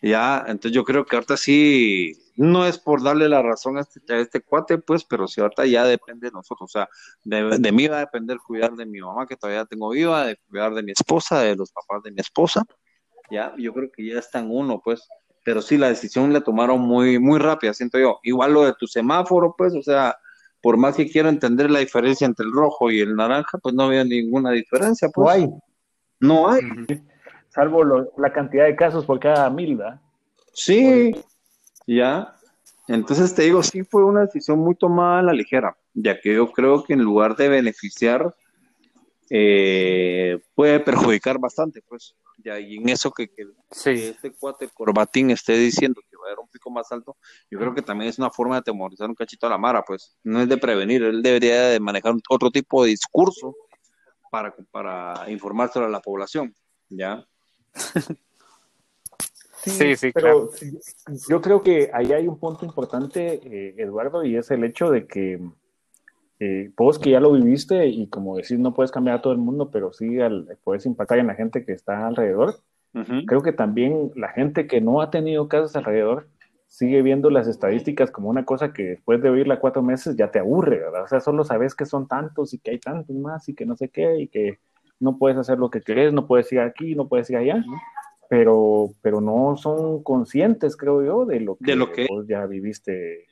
Ya, 0.02 0.40
entonces 0.48 0.72
yo 0.72 0.84
creo 0.84 1.06
que 1.06 1.16
ahorita 1.16 1.38
sí, 1.38 2.14
no 2.36 2.66
es 2.66 2.78
por 2.78 3.02
darle 3.04 3.28
la 3.30 3.42
razón 3.42 3.78
a 3.78 3.82
este, 3.82 4.02
a 4.14 4.20
este 4.20 4.42
cuate, 4.42 4.78
pues, 4.78 5.04
pero 5.04 5.28
sí 5.28 5.42
ahorita 5.42 5.66
ya 5.66 5.86
depende 5.86 6.28
de 6.28 6.32
nosotros, 6.32 6.70
o 6.70 6.72
sea, 6.72 6.90
de, 7.24 7.58
de 7.58 7.72
mí 7.72 7.88
va 7.88 7.98
a 7.98 8.02
depender 8.02 8.38
cuidar 8.38 8.74
de 8.74 8.86
mi 8.86 9.00
mamá, 9.00 9.26
que 9.26 9.36
todavía 9.36 9.66
tengo 9.66 9.90
viva, 9.90 10.26
de 10.26 10.38
cuidar 10.50 10.74
de 10.74 10.84
mi 10.84 10.92
esposa, 10.92 11.42
de 11.42 11.56
los 11.56 11.72
papás 11.72 12.04
de 12.04 12.12
mi 12.12 12.20
esposa, 12.20 12.64
ya, 13.30 13.54
yo 13.58 13.74
creo 13.74 13.92
que 13.92 14.06
ya 14.06 14.20
está 14.20 14.40
en 14.40 14.52
uno, 14.52 14.82
pues, 14.84 15.08
pero 15.44 15.62
sí 15.62 15.78
la 15.78 15.88
decisión 15.88 16.34
la 16.34 16.42
tomaron 16.42 16.82
muy, 16.82 17.20
muy 17.20 17.40
rápida, 17.40 17.74
siento 17.74 17.98
yo. 17.98 18.20
Igual 18.24 18.54
lo 18.54 18.66
de 18.66 18.74
tu 18.74 18.86
semáforo, 18.86 19.56
pues, 19.58 19.74
o 19.76 19.82
sea, 19.82 20.18
por 20.62 20.76
más 20.76 20.96
que 20.96 21.10
quiero 21.10 21.30
entender 21.30 21.72
la 21.72 21.80
diferencia 21.80 22.26
entre 22.26 22.46
el 22.46 22.52
rojo 22.52 22.92
y 22.92 23.00
el 23.00 23.16
naranja, 23.16 23.58
pues 23.58 23.74
no 23.74 23.84
había 23.84 24.04
ninguna 24.04 24.52
diferencia, 24.52 25.10
pues. 25.14 25.26
No 25.26 25.32
hay, 25.32 25.50
No 26.20 26.50
hay. 26.50 26.64
Salvo 27.58 27.84
lo- 27.84 28.14
la 28.18 28.32
cantidad 28.32 28.66
de 28.66 28.76
casos 28.76 29.04
por 29.04 29.20
cada 29.20 29.50
mil, 29.50 29.78
¿verdad? 29.78 30.00
Sí, 30.54 31.12
ya. 31.88 32.36
Entonces 32.88 33.34
te 33.34 33.42
digo, 33.42 33.64
sí 33.64 33.84
fue 33.84 34.06
una 34.06 34.22
decisión 34.22 34.60
muy 34.60 34.76
tomada 34.76 35.20
a 35.20 35.24
la 35.24 35.34
ligera, 35.34 35.76
ya 35.96 36.20
que 36.22 36.36
yo 36.36 36.52
creo 36.52 36.84
que 36.84 36.94
en 36.94 37.02
lugar 37.02 37.36
de 37.36 37.50
beneficiar, 37.50 38.36
eh, 39.32 40.40
puede 40.54 40.80
perjudicar 40.82 41.40
bastante, 41.40 41.82
pues. 41.82 42.16
Ya, 42.44 42.60
y 42.60 42.78
en 42.78 42.90
eso 42.90 43.10
que, 43.12 43.28
que 43.28 43.44
que 43.46 43.52
Sí, 43.72 43.90
este 43.90 44.32
cuate 44.32 44.70
corbatín 44.72 45.32
esté 45.32 45.54
diciendo 45.58 46.00
que 46.08 46.16
va 46.16 46.26
a 46.26 46.28
haber 46.28 46.40
un 46.40 46.48
pico 46.48 46.70
más 46.70 46.92
alto, 46.92 47.18
yo 47.50 47.58
creo 47.58 47.74
que 47.74 47.82
también 47.82 48.10
es 48.10 48.20
una 48.20 48.30
forma 48.30 48.54
de 48.56 48.60
atemorizar 48.60 49.10
un 49.10 49.16
cachito 49.16 49.48
a 49.48 49.50
la 49.50 49.58
mara, 49.58 49.82
pues. 49.82 50.16
No 50.24 50.40
es 50.42 50.48
de 50.48 50.58
prevenir, 50.58 51.02
él 51.04 51.24
debería 51.24 51.70
de 51.70 51.80
manejar 51.80 52.14
otro 52.30 52.52
tipo 52.52 52.84
de 52.84 52.92
discurso 52.92 53.56
para, 54.30 54.56
para 54.70 55.26
informárselo 55.32 55.86
a 55.86 55.90
la 55.90 56.00
población, 56.00 56.54
¿ya? 56.90 57.26
sí, 59.64 59.96
sí, 59.96 60.12
Pero 60.14 60.50
yo 61.30 61.42
creo 61.42 61.62
que 61.62 61.90
ahí 61.94 62.12
hay 62.12 62.28
un 62.28 62.40
punto 62.40 62.66
importante, 62.66 63.40
eh, 63.44 63.76
Eduardo, 63.78 64.24
y 64.24 64.36
es 64.36 64.52
el 64.52 64.64
hecho 64.64 64.90
de 64.90 65.08
que 65.08 65.40
eh, 66.40 66.72
vos 66.78 67.00
que 67.00 67.10
ya 67.12 67.20
lo 67.20 67.32
viviste 67.32 67.88
y 67.88 68.08
como 68.08 68.38
decís, 68.38 68.60
no 68.60 68.74
puedes 68.74 68.92
cambiar 68.92 69.18
a 69.18 69.22
todo 69.22 69.34
el 69.34 69.40
mundo, 69.40 69.72
pero 69.72 69.92
sí 69.92 70.20
al, 70.20 70.58
puedes 70.64 70.86
impactar 70.86 71.20
en 71.20 71.28
la 71.28 71.36
gente 71.36 71.66
que 71.66 71.74
está 71.74 72.08
alrededor. 72.08 72.60
Creo 73.28 73.44
que 73.44 73.52
también 73.52 74.12
la 74.16 74.30
gente 74.30 74.66
que 74.66 74.82
no 74.82 75.02
ha 75.02 75.12
tenido 75.12 75.48
casos 75.48 75.76
alrededor 75.76 76.28
sigue 76.66 77.04
viendo 77.04 77.30
las 77.30 77.48
estadísticas 77.48 78.10
como 78.10 78.30
una 78.30 78.44
cosa 78.44 78.74
que 78.74 78.84
después 78.84 79.22
de 79.22 79.30
oírla 79.30 79.60
cuatro 79.60 79.84
meses 79.84 80.16
ya 80.16 80.32
te 80.32 80.40
aburre, 80.40 80.80
¿verdad? 80.80 81.04
O 81.04 81.08
sea, 81.08 81.20
solo 81.20 81.44
sabes 81.44 81.76
que 81.76 81.86
son 81.86 82.08
tantos 82.08 82.56
y 82.56 82.60
que 82.60 82.72
hay 82.72 82.80
tantos 82.80 83.16
más 83.16 83.48
y 83.50 83.54
que 83.54 83.68
no 83.68 83.76
sé 83.76 83.90
qué 83.90 84.22
y 84.22 84.28
que 84.28 84.58
no 85.00 85.18
puedes 85.18 85.38
hacer 85.38 85.58
lo 85.60 85.70
que 85.70 85.82
querés, 85.82 86.14
no 86.14 86.28
puedes 86.28 86.52
ir 86.52 86.60
aquí, 86.60 86.96
no 86.96 87.08
puedes 87.08 87.30
ir 87.30 87.38
allá, 87.38 87.64
pero, 88.30 88.90
pero 89.02 89.22
no 89.22 89.56
son 89.58 90.04
conscientes, 90.04 90.76
creo 90.76 91.04
yo, 91.04 91.26
de 91.26 91.40
lo 91.40 91.56
que, 91.58 91.72
De 91.72 91.76
lo 91.76 91.92
que- 91.92 92.08
vos 92.10 92.26
ya 92.28 92.46
viviste, 92.46 93.26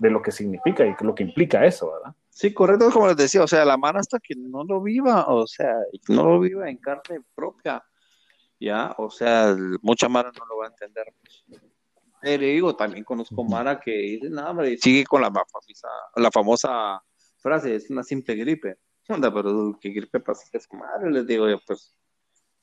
de 0.00 0.10
lo 0.10 0.22
que 0.22 0.32
significa 0.32 0.84
y 0.86 0.94
lo 1.00 1.14
que 1.14 1.22
implica 1.22 1.64
eso, 1.64 1.92
¿verdad? 1.92 2.14
Sí, 2.30 2.52
correcto, 2.52 2.90
como 2.90 3.06
les 3.06 3.16
decía, 3.16 3.42
o 3.42 3.46
sea, 3.46 3.64
la 3.64 3.76
mano 3.76 4.00
hasta 4.00 4.18
que 4.18 4.34
no 4.36 4.64
lo 4.64 4.82
viva, 4.82 5.26
o 5.28 5.46
sea, 5.46 5.74
no 6.08 6.28
lo 6.28 6.40
viva 6.40 6.68
en 6.68 6.78
carne 6.78 7.20
propia, 7.34 7.82
ya, 8.58 8.94
o 8.98 9.10
sea, 9.10 9.56
mucha 9.82 10.08
Mara 10.08 10.32
no 10.36 10.44
lo 10.46 10.58
va 10.58 10.66
a 10.66 10.70
entender. 10.70 11.12
Pero 12.20 12.42
digo, 12.42 12.74
también 12.74 13.04
conozco 13.04 13.44
Mara 13.44 13.78
que 13.78 13.90
dice, 13.92 14.30
no, 14.30 14.48
hombre, 14.48 14.76
sigue 14.78 15.04
con 15.04 15.20
la, 15.20 15.30
la 16.16 16.30
famosa 16.30 17.02
frase, 17.36 17.74
es 17.74 17.90
una 17.90 18.02
simple 18.02 18.34
gripe. 18.34 18.78
¿Qué 19.04 19.12
onda? 19.12 19.32
Pero 19.32 19.78
qué 19.80 19.90
gripe 19.90 20.20
pasa 20.20 20.48
que 20.50 20.58
es 20.58 20.68
madre, 20.72 21.10
les 21.10 21.26
digo 21.26 21.48
yo, 21.48 21.58
pues, 21.66 21.94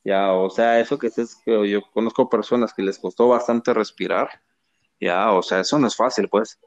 ya, 0.03 0.33
o 0.33 0.49
sea, 0.49 0.79
eso 0.79 0.97
que 0.97 1.07
es, 1.07 1.35
que 1.45 1.69
yo 1.69 1.81
conozco 1.93 2.29
personas 2.29 2.73
que 2.73 2.81
les 2.81 2.97
costó 2.97 3.27
bastante 3.27 3.73
respirar, 3.73 4.41
ya, 4.99 5.31
o 5.31 5.41
sea, 5.43 5.59
eso 5.59 5.77
no 5.77 5.87
es 5.87 5.95
fácil, 5.95 6.27
pues. 6.29 6.59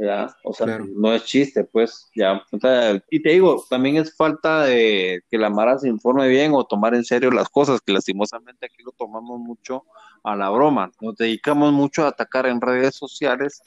Ya, 0.00 0.32
o 0.44 0.54
sea, 0.54 0.66
Claro. 0.66 0.86
no 0.94 1.12
es 1.12 1.24
chiste, 1.24 1.64
pues, 1.64 2.08
ya. 2.14 2.40
O 2.52 2.58
sea, 2.60 3.02
y 3.10 3.20
te 3.20 3.30
digo, 3.30 3.64
también 3.68 3.96
es 3.96 4.16
falta 4.16 4.62
de 4.62 5.22
que 5.28 5.36
la 5.36 5.50
Mara 5.50 5.76
se 5.76 5.88
informe 5.88 6.28
bien 6.28 6.52
o 6.54 6.64
tomar 6.64 6.94
en 6.94 7.04
serio 7.04 7.32
las 7.32 7.48
cosas, 7.48 7.80
que 7.80 7.92
lastimosamente 7.92 8.66
aquí 8.66 8.84
lo 8.84 8.92
tomamos 8.92 9.40
mucho 9.40 9.84
a 10.22 10.36
la 10.36 10.50
broma. 10.50 10.92
Nos 11.00 11.16
dedicamos 11.16 11.72
mucho 11.72 12.04
a 12.04 12.08
atacar 12.08 12.46
en 12.46 12.60
redes 12.60 12.94
sociales 12.94 13.60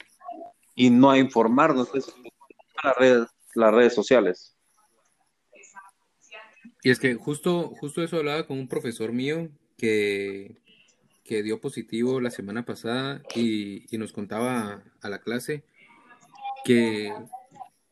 y 0.74 0.88
no 0.88 1.10
a 1.10 1.18
informarnos. 1.18 1.90
Pues, 1.90 2.10
las 2.82 2.96
redes, 2.96 3.28
las 3.54 3.74
redes 3.74 3.94
sociales. 3.94 4.56
Y 6.82 6.90
es 6.90 6.98
que 6.98 7.14
justo, 7.14 7.72
justo 7.80 8.02
eso 8.02 8.16
hablaba 8.16 8.46
con 8.46 8.58
un 8.58 8.68
profesor 8.68 9.12
mío 9.12 9.50
que, 9.78 10.56
que 11.24 11.42
dio 11.42 11.60
positivo 11.60 12.20
la 12.20 12.30
semana 12.30 12.64
pasada 12.64 13.22
y, 13.34 13.86
y 13.94 13.98
nos 13.98 14.12
contaba 14.12 14.82
a 15.00 15.08
la 15.08 15.20
clase 15.20 15.64
que 16.64 17.12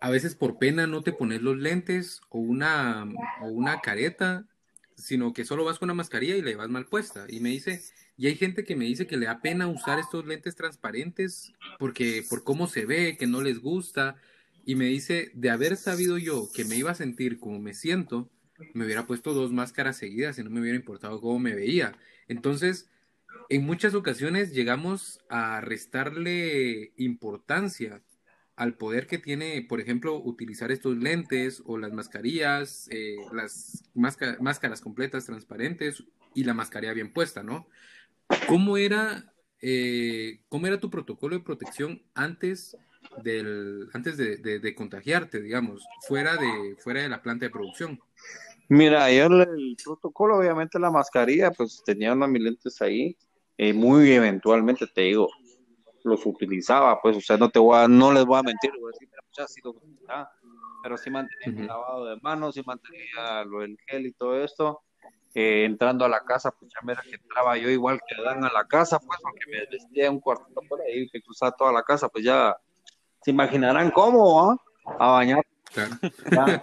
a 0.00 0.10
veces 0.10 0.34
por 0.34 0.58
pena 0.58 0.86
no 0.86 1.02
te 1.02 1.12
pones 1.12 1.42
los 1.42 1.58
lentes 1.58 2.20
o 2.30 2.38
una, 2.38 3.06
o 3.42 3.46
una 3.48 3.80
careta, 3.80 4.46
sino 4.96 5.32
que 5.32 5.44
solo 5.44 5.64
vas 5.64 5.78
con 5.78 5.86
una 5.86 5.94
mascarilla 5.94 6.36
y 6.36 6.42
la 6.42 6.50
llevas 6.50 6.70
mal 6.70 6.86
puesta. 6.86 7.26
Y 7.28 7.40
me 7.40 7.50
dice, 7.50 7.82
y 8.16 8.26
hay 8.26 8.36
gente 8.36 8.64
que 8.64 8.76
me 8.76 8.86
dice 8.86 9.06
que 9.06 9.16
le 9.16 9.26
da 9.26 9.40
pena 9.40 9.68
usar 9.68 9.98
estos 9.98 10.26
lentes 10.26 10.56
transparentes 10.56 11.52
porque 11.78 12.24
por 12.28 12.44
cómo 12.44 12.66
se 12.66 12.86
ve, 12.86 13.16
que 13.18 13.26
no 13.26 13.42
les 13.42 13.60
gusta. 13.60 14.16
Y 14.64 14.74
me 14.74 14.86
dice, 14.86 15.30
de 15.34 15.50
haber 15.50 15.76
sabido 15.76 16.18
yo 16.18 16.48
que 16.54 16.64
me 16.64 16.76
iba 16.76 16.90
a 16.90 16.94
sentir 16.94 17.38
como 17.38 17.58
me 17.58 17.74
siento, 17.74 18.30
me 18.74 18.84
hubiera 18.84 19.06
puesto 19.06 19.34
dos 19.34 19.52
máscaras 19.52 19.96
seguidas 19.96 20.38
y 20.38 20.44
no 20.44 20.50
me 20.50 20.60
hubiera 20.60 20.76
importado 20.76 21.20
cómo 21.20 21.38
me 21.38 21.54
veía. 21.54 21.96
Entonces, 22.28 22.88
en 23.48 23.64
muchas 23.64 23.94
ocasiones 23.94 24.52
llegamos 24.52 25.20
a 25.28 25.60
restarle 25.60 26.92
importancia 26.96 28.02
al 28.56 28.74
poder 28.74 29.06
que 29.06 29.18
tiene, 29.18 29.62
por 29.62 29.80
ejemplo, 29.80 30.16
utilizar 30.16 30.70
estos 30.70 30.96
lentes 30.96 31.62
o 31.64 31.78
las 31.78 31.92
mascarillas, 31.92 32.88
eh, 32.90 33.16
las 33.32 33.84
másca- 33.94 34.36
máscaras 34.40 34.80
completas 34.80 35.24
transparentes 35.26 36.04
y 36.34 36.44
la 36.44 36.54
mascarilla 36.54 36.92
bien 36.92 37.12
puesta, 37.12 37.42
¿no? 37.42 37.66
¿Cómo 38.46 38.76
era, 38.76 39.32
eh, 39.62 40.40
cómo 40.48 40.66
era 40.66 40.78
tu 40.78 40.90
protocolo 40.90 41.36
de 41.38 41.44
protección 41.44 42.02
antes 42.14 42.76
del, 43.24 43.88
antes 43.94 44.16
de, 44.16 44.36
de- 44.36 44.58
de 44.60 44.74
contagiarte, 44.74 45.40
digamos, 45.40 45.82
fuera 46.06 46.36
de, 46.36 46.76
fuera 46.78 47.02
de 47.02 47.08
la 47.08 47.22
planta 47.22 47.46
de 47.46 47.50
producción? 47.50 47.98
Mira, 48.70 49.10
yo 49.10 49.26
el, 49.26 49.40
el 49.40 49.76
protocolo, 49.84 50.38
obviamente 50.38 50.78
la 50.78 50.92
mascarilla, 50.92 51.50
pues 51.50 51.82
tenía 51.84 52.12
unos 52.12 52.28
mis 52.28 52.40
lentes 52.40 52.80
ahí, 52.80 53.16
eh, 53.58 53.72
muy 53.72 54.12
eventualmente 54.12 54.86
te 54.86 55.00
digo, 55.00 55.28
los 56.04 56.24
utilizaba, 56.24 57.00
pues, 57.02 57.16
o 57.16 57.20
sea, 57.20 57.36
no 57.36 57.50
te 57.50 57.58
voy 57.58 57.76
a, 57.76 57.88
no 57.88 58.12
les 58.12 58.24
voy 58.24 58.38
a 58.38 58.44
mentir, 58.44 58.70
voy 58.78 58.90
a 58.90 58.92
decir, 58.92 59.08
mira, 59.10 59.22
pues, 59.34 59.52
sí 59.52 59.60
los 59.64 59.74
utilizaba, 59.74 60.30
pero 60.84 60.96
sí 60.96 61.10
mantenía 61.10 61.48
Ujú. 61.48 61.66
lavado 61.66 62.04
de 62.06 62.20
manos, 62.22 62.54
sí 62.54 62.62
mantenía 62.64 63.44
lo 63.44 63.58
del 63.58 63.76
gel 63.88 64.06
y 64.06 64.12
todo 64.12 64.40
esto, 64.40 64.82
eh, 65.34 65.64
entrando 65.64 66.04
a 66.04 66.08
la 66.08 66.20
casa, 66.20 66.52
pues 66.52 66.70
ya 66.72 66.78
mira 66.86 67.02
que 67.10 67.16
entraba 67.16 67.56
yo 67.56 67.68
igual 67.70 68.00
que 68.06 68.22
Dan 68.22 68.44
a 68.44 68.52
la 68.52 68.64
casa, 68.66 69.00
pues, 69.00 69.18
porque 69.20 69.50
me 69.50 69.66
vestía 69.66 70.12
un 70.12 70.20
cuartito 70.20 70.60
por 70.68 70.80
ahí, 70.80 71.10
que 71.10 71.20
cruzaba 71.20 71.50
toda 71.50 71.72
la 71.72 71.82
casa, 71.82 72.08
pues 72.08 72.24
ya 72.24 72.56
se 73.20 73.32
imaginarán 73.32 73.90
cómo, 73.90 74.48
¿ah? 74.48 74.56
A 75.00 75.12
bañar 75.14 75.44
Claro. 75.72 76.62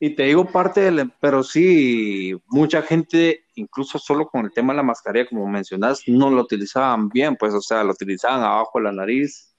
Y 0.00 0.10
te 0.16 0.24
digo 0.24 0.44
parte 0.46 0.80
del, 0.80 1.12
pero 1.20 1.42
sí, 1.42 2.34
mucha 2.46 2.82
gente, 2.82 3.44
incluso 3.54 3.98
solo 3.98 4.28
con 4.28 4.44
el 4.44 4.52
tema 4.52 4.72
de 4.72 4.78
la 4.78 4.82
mascarilla, 4.82 5.28
como 5.28 5.46
mencionas, 5.46 6.02
no 6.06 6.30
lo 6.30 6.42
utilizaban 6.42 7.08
bien, 7.08 7.36
pues, 7.36 7.54
o 7.54 7.60
sea, 7.60 7.84
lo 7.84 7.92
utilizaban 7.92 8.40
abajo 8.42 8.78
de 8.78 8.84
la 8.84 8.92
nariz. 8.92 9.54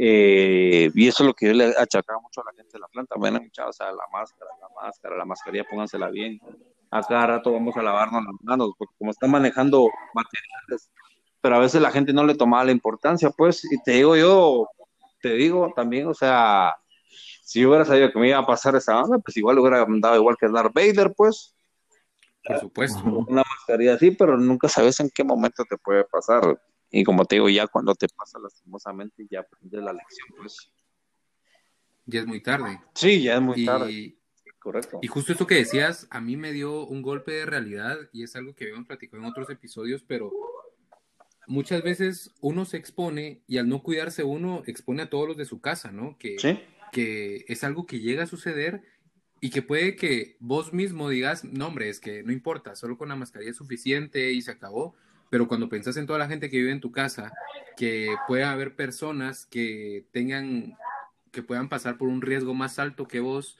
eh, 0.00 0.90
y 0.94 1.08
eso 1.08 1.24
es 1.24 1.26
lo 1.26 1.34
que 1.34 1.46
yo 1.48 1.52
le 1.54 1.74
achacaba 1.76 2.20
mucho 2.20 2.40
a 2.40 2.44
la 2.44 2.52
gente 2.56 2.70
de 2.72 2.78
la 2.78 2.86
planta. 2.86 3.16
Bueno, 3.18 3.40
muchachos, 3.40 3.70
o 3.70 3.72
sea, 3.72 3.86
la 3.90 4.04
máscara, 4.12 4.50
la 4.60 4.68
máscara, 4.82 5.16
la 5.16 5.24
mascarilla, 5.24 5.64
póngansela 5.68 6.08
bien. 6.08 6.40
A 6.90 7.02
cada 7.02 7.26
rato 7.26 7.52
vamos 7.52 7.76
a 7.76 7.82
lavarnos 7.82 8.24
las 8.24 8.34
manos, 8.42 8.70
porque 8.78 8.94
como 8.96 9.10
están 9.10 9.32
manejando 9.32 9.88
materiales, 10.14 10.88
pero 11.40 11.56
a 11.56 11.58
veces 11.58 11.82
la 11.82 11.90
gente 11.90 12.12
no 12.12 12.24
le 12.24 12.36
tomaba 12.36 12.64
la 12.64 12.72
importancia, 12.72 13.30
pues, 13.30 13.64
y 13.64 13.82
te 13.82 13.92
digo 13.92 14.16
yo, 14.16 14.68
te 15.20 15.34
digo 15.34 15.72
también, 15.74 16.06
o 16.06 16.14
sea, 16.14 16.76
si 17.48 17.60
yo 17.62 17.68
hubiera 17.70 17.86
sabido 17.86 18.12
que 18.12 18.18
me 18.18 18.28
iba 18.28 18.36
a 18.38 18.46
pasar 18.46 18.76
esa 18.76 19.00
onda, 19.02 19.18
pues 19.20 19.34
igual 19.38 19.58
hubiera 19.58 19.80
andado 19.80 20.16
igual 20.16 20.36
que 20.38 20.48
Darth 20.48 20.74
Vader, 20.74 21.14
pues, 21.16 21.54
Por 22.44 22.60
supuesto. 22.60 23.02
una 23.04 23.42
mascarilla 23.42 23.94
así, 23.94 24.10
pero 24.10 24.36
nunca 24.36 24.68
sabes 24.68 25.00
en 25.00 25.08
qué 25.08 25.24
momento 25.24 25.64
te 25.64 25.78
puede 25.78 26.04
pasar. 26.04 26.60
Y 26.90 27.04
como 27.04 27.24
te 27.24 27.36
digo, 27.36 27.48
ya 27.48 27.66
cuando 27.66 27.94
te 27.94 28.06
pasa 28.14 28.38
lastimosamente, 28.38 29.26
ya 29.30 29.40
aprendes 29.40 29.82
la 29.82 29.94
lección, 29.94 30.28
pues. 30.36 30.70
Ya 32.04 32.20
es 32.20 32.26
muy 32.26 32.42
tarde. 32.42 32.80
Sí, 32.94 33.22
ya 33.22 33.36
es 33.36 33.40
muy 33.40 33.62
Y- 33.62 33.64
tarde, 33.64 34.16
correcto. 34.58 34.98
Y 35.00 35.06
justo 35.06 35.32
esto 35.32 35.46
que 35.46 35.54
decías, 35.54 36.06
a 36.10 36.20
mí 36.20 36.36
me 36.36 36.52
dio 36.52 36.84
un 36.84 37.00
golpe 37.00 37.32
de 37.32 37.46
realidad 37.46 37.96
y 38.12 38.24
es 38.24 38.36
algo 38.36 38.54
que 38.54 38.64
habíamos 38.64 38.86
platicado 38.86 39.22
en 39.22 39.28
otros 39.30 39.48
episodios, 39.48 40.02
pero 40.06 40.30
muchas 41.46 41.82
veces 41.82 42.34
uno 42.42 42.66
se 42.66 42.76
expone 42.76 43.40
y 43.46 43.56
al 43.56 43.68
no 43.70 43.82
cuidarse 43.82 44.22
uno 44.22 44.62
expone 44.66 45.02
a 45.04 45.08
todos 45.08 45.28
los 45.28 45.36
de 45.38 45.46
su 45.46 45.62
casa, 45.62 45.90
¿no? 45.92 46.16
Que, 46.18 46.38
Sí, 46.38 46.58
que 46.92 47.44
es 47.48 47.64
algo 47.64 47.86
que 47.86 48.00
llega 48.00 48.24
a 48.24 48.26
suceder 48.26 48.82
y 49.40 49.50
que 49.50 49.62
puede 49.62 49.96
que 49.96 50.36
vos 50.40 50.72
mismo 50.72 51.08
digas, 51.08 51.44
no 51.44 51.68
hombre, 51.68 51.88
es 51.88 52.00
que 52.00 52.22
no 52.22 52.32
importa, 52.32 52.74
solo 52.74 52.98
con 52.98 53.08
la 53.08 53.16
mascarilla 53.16 53.52
es 53.52 53.56
suficiente 53.56 54.32
y 54.32 54.42
se 54.42 54.50
acabó, 54.50 54.94
pero 55.30 55.46
cuando 55.46 55.68
pensás 55.68 55.96
en 55.96 56.06
toda 56.06 56.18
la 56.18 56.28
gente 56.28 56.50
que 56.50 56.58
vive 56.58 56.72
en 56.72 56.80
tu 56.80 56.90
casa, 56.90 57.32
que 57.76 58.14
puede 58.26 58.44
haber 58.44 58.74
personas 58.74 59.46
que 59.46 60.06
tengan, 60.10 60.76
que 61.30 61.42
puedan 61.42 61.68
pasar 61.68 61.98
por 61.98 62.08
un 62.08 62.22
riesgo 62.22 62.54
más 62.54 62.78
alto 62.78 63.06
que 63.06 63.20
vos, 63.20 63.58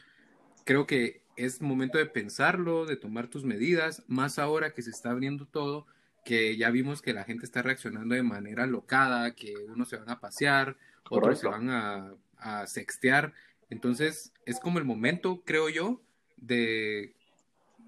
creo 0.65 0.87
que 0.87 1.23
es 1.37 1.63
momento 1.63 1.99
de 1.99 2.07
pensarlo, 2.07 2.85
de 2.85 2.97
tomar 2.97 3.29
tus 3.29 3.45
medidas, 3.45 4.03
más 4.09 4.39
ahora 4.39 4.75
que 4.75 4.83
se 4.83 4.91
está 4.91 5.11
abriendo 5.11 5.47
todo, 5.47 5.87
que 6.25 6.57
ya 6.57 6.71
vimos 6.71 7.01
que 7.01 7.15
la 7.15 7.25
gente 7.25 7.45
está 7.45 7.63
reaccionando 7.63 8.15
de 8.15 8.23
manera 8.25 8.67
locada, 8.67 9.35
que 9.35 9.55
unos 9.69 9.89
se 9.89 9.97
van 9.97 10.11
a 10.11 10.21
pasear, 10.21 10.77
otros 11.09 11.39
se 11.39 11.47
van 11.47 11.71
a, 11.71 12.13
a 12.39 12.67
sextear. 12.67 13.33
Entonces, 13.71 14.33
es 14.47 14.61
como 14.61 14.79
el 14.79 14.85
momento, 14.85 15.43
creo 15.45 15.69
yo, 15.69 16.01
de 16.37 17.15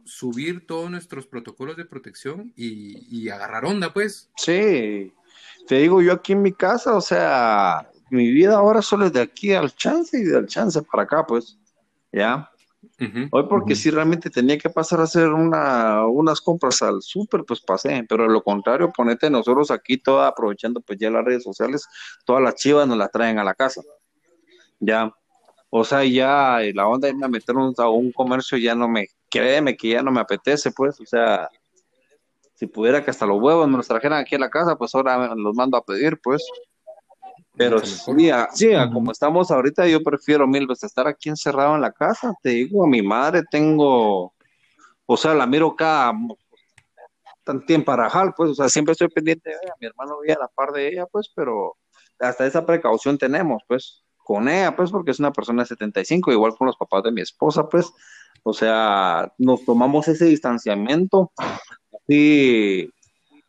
subir 0.05 0.67
todos 0.67 0.91
nuestros 0.91 1.27
protocolos 1.27 1.77
de 1.77 1.85
protección 1.85 2.53
y, 2.57 3.07
y 3.15 3.29
agarrar 3.29 3.65
onda, 3.65 3.93
pues. 3.93 4.31
sí. 4.37 5.13
Te 5.67 5.77
digo 5.77 6.03
yo 6.03 6.13
aquí 6.13 6.33
en 6.33 6.43
mi 6.43 6.53
casa, 6.53 6.97
o 6.97 7.01
sea, 7.01 7.89
mi 8.11 8.31
vida 8.33 8.57
ahora 8.57 8.83
solo 8.83 9.07
es 9.07 9.13
de 9.13 9.21
aquí 9.21 9.53
al 9.53 9.73
chance 9.75 10.19
y 10.19 10.25
del 10.25 10.47
chance 10.47 10.83
para 10.83 11.05
acá, 11.05 11.25
pues, 11.25 11.59
ya. 12.13 12.51
Hoy 13.31 13.45
porque 13.49 13.75
si 13.75 13.91
realmente 13.91 14.31
tenía 14.31 14.59
que 14.59 14.69
pasar 14.69 15.01
a 15.01 15.05
hacer 15.05 15.29
una, 15.29 16.07
unas 16.07 16.41
compras 16.41 16.83
al 16.83 17.03
súper, 17.03 17.45
pues 17.45 17.61
pasé, 17.61 18.05
pero 18.09 18.25
de 18.25 18.31
lo 18.31 18.43
contrario, 18.43 18.91
ponete 18.95 19.31
nosotros 19.31 19.71
aquí 19.71 19.99
toda 19.99 20.29
aprovechando 20.29 20.81
pues 20.81 20.99
ya 20.99 21.11
las 21.11 21.25
redes 21.25 21.43
sociales, 21.43 21.87
todas 22.25 22.43
las 22.43 22.55
chivas 22.57 22.87
nos 22.89 22.99
las 22.99 23.11
traen 23.11 23.39
a 23.39 23.45
la 23.45 23.55
casa. 23.55 23.83
Ya, 24.81 25.13
o 25.69 25.85
sea, 25.85 26.05
ya 26.05 26.63
eh, 26.63 26.73
la 26.75 26.89
onda 26.89 27.07
de 27.07 27.13
irme 27.13 27.27
a 27.27 27.29
meternos 27.29 27.79
a 27.79 27.89
un 27.89 28.11
comercio 28.13 28.59
ya 28.59 28.75
no 28.75 28.89
me, 28.89 29.07
créeme 29.31 29.77
que 29.77 29.91
ya 29.91 30.03
no 30.03 30.11
me 30.11 30.21
apetece, 30.21 30.73
pues, 30.73 30.99
o 31.01 31.07
sea, 31.07 31.49
si 32.55 32.67
pudiera 32.67 33.05
que 33.05 33.11
hasta 33.11 33.27
los 33.27 33.41
huevos 33.41 33.69
me 33.69 33.77
los 33.77 33.87
trajeran 33.87 34.19
aquí 34.21 34.35
a 34.35 34.39
la 34.39 34.51
casa, 34.51 34.77
pues 34.77 34.95
ahora 34.95 35.35
los 35.35 35.55
mando 35.55 35.77
a 35.77 35.85
pedir, 35.85 36.19
pues. 36.23 36.43
Pero 37.57 37.79
sí, 37.85 38.31
a- 38.31 38.49
sí, 38.53 38.73
a 38.75 38.85
Ujú. 38.85 38.95
como 38.95 39.13
estamos 39.13 39.51
ahorita, 39.51 39.87
yo 39.87 40.03
prefiero 40.03 40.47
mil 40.47 40.67
veces 40.67 40.85
estar 40.85 41.07
aquí 41.07 41.29
encerrado 41.29 41.75
en 41.75 41.83
la 41.83 41.93
casa. 41.93 42.33
Te 42.43 42.51
digo, 42.51 42.85
a 42.85 42.89
mi 42.89 43.03
madre 43.03 43.43
tengo, 43.51 44.33
o 45.07 45.17
sea, 45.17 45.35
la 45.35 45.47
miro 45.47 45.77
cada 45.77 46.13
tan 47.45 47.65
tiempo 47.67 47.87
para 47.87 48.05
Rajal, 48.05 48.33
pues, 48.37 48.51
o 48.51 48.55
sea, 48.55 48.69
siempre 48.69 48.93
estoy 48.93 49.09
pendiente 49.09 49.51
de 49.51 49.57
ella. 49.63 49.75
Mi 49.81 49.87
hermano 49.87 50.21
vive 50.21 50.35
a 50.35 50.39
la 50.41 50.49
par 50.49 50.71
de 50.73 50.89
ella, 50.89 51.07
pues, 51.07 51.31
pero 51.35 51.77
hasta 52.19 52.47
esa 52.47 52.65
precaución 52.65 53.17
tenemos, 53.19 53.63
pues, 53.67 54.03
pues, 54.77 54.91
porque 54.91 55.11
es 55.11 55.19
una 55.19 55.33
persona 55.33 55.63
de 55.63 55.69
75, 55.69 56.33
igual 56.33 56.55
con 56.57 56.67
los 56.67 56.77
papás 56.77 57.03
de 57.03 57.13
mi 57.13 57.21
esposa, 57.21 57.69
pues, 57.69 57.93
o 58.43 58.53
sea, 58.53 59.33
nos 59.39 59.65
tomamos 59.65 60.07
ese 60.09 60.27
distanciamiento 60.27 61.33
así 61.93 62.89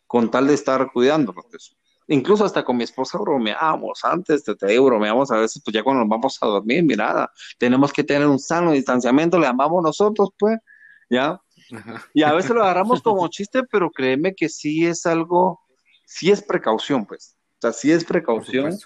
con 0.08 0.32
tal 0.32 0.48
de 0.48 0.56
estar 0.56 0.92
cuidándonos, 0.92 1.46
pues. 1.50 1.76
Incluso 2.08 2.44
hasta 2.44 2.66
con 2.66 2.76
mi 2.76 2.84
esposa 2.84 3.18
bromeábamos 3.20 4.04
antes, 4.04 4.44
te, 4.44 4.56
te 4.56 4.68
digo, 4.68 4.86
bromeamos 4.86 5.32
a 5.32 5.38
veces, 5.38 5.62
pues 5.64 5.74
ya 5.74 5.84
cuando 5.84 6.02
nos 6.02 6.10
vamos 6.10 6.38
a 6.42 6.48
dormir, 6.48 6.84
mira, 6.84 7.32
tenemos 7.58 7.94
que 7.94 8.04
tener 8.04 8.28
un 8.28 8.40
sano 8.40 8.72
distanciamiento, 8.72 9.40
le 9.40 9.46
llamamos 9.46 9.84
nosotros, 9.84 10.30
pues, 10.38 10.58
ya, 11.10 11.40
Ajá. 11.74 12.04
y 12.14 12.24
a 12.24 12.34
veces 12.34 12.52
lo 12.52 12.64
agarramos 12.64 13.02
como 13.02 13.28
chiste, 13.30 13.64
pero 13.72 13.92
créeme 13.92 14.34
que 14.34 14.50
sí 14.50 14.86
es 14.86 15.06
algo, 15.06 15.62
sí 16.06 16.32
es 16.32 16.42
precaución, 16.42 17.06
pues, 17.06 17.38
o 17.54 17.62
sea, 17.62 17.72
sí 17.72 17.92
es 17.92 18.04
precaución. 18.04 18.78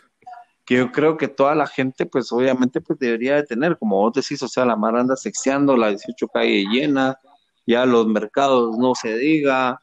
Que 0.66 0.78
yo 0.78 0.92
creo 0.92 1.16
que 1.16 1.28
toda 1.28 1.54
la 1.54 1.68
gente, 1.68 2.06
pues 2.08 2.32
obviamente, 2.32 2.82
pues 2.82 2.98
debería 2.98 3.36
de 3.36 3.44
tener, 3.44 3.78
como 3.78 3.98
vos 3.98 4.14
decís, 4.14 4.42
o 4.42 4.48
sea, 4.48 4.66
la 4.66 4.76
mar 4.76 4.96
anda 4.96 5.16
sexeando, 5.16 5.78
la 5.78 5.90
18 5.90 6.28
calle 6.28 6.66
llena, 6.72 7.20
ya 7.68 7.86
los 7.86 8.08
mercados 8.08 8.76
no 8.78 8.96
se 8.96 9.16
diga, 9.16 9.82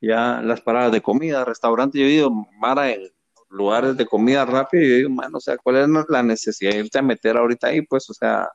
ya 0.00 0.40
las 0.40 0.60
paradas 0.60 0.92
de 0.92 1.00
comida, 1.00 1.44
restaurantes, 1.44 2.00
yo 2.00 2.06
he 2.06 2.10
ido, 2.10 2.30
Mara, 2.58 2.90
en 2.90 3.02
lugares 3.50 3.96
de 3.96 4.06
comida 4.06 4.44
rápida, 4.44 4.82
y 4.82 4.88
yo 4.88 4.96
digo, 4.96 5.10
mano, 5.10 5.38
o 5.38 5.40
sea, 5.40 5.56
¿cuál 5.58 5.76
es 5.76 5.88
la 6.08 6.22
necesidad 6.22 6.70
de 6.70 6.78
irte 6.78 6.98
a 6.98 7.02
meter 7.02 7.36
ahorita 7.36 7.66
ahí? 7.66 7.82
Pues, 7.82 8.08
o 8.08 8.14
sea, 8.14 8.48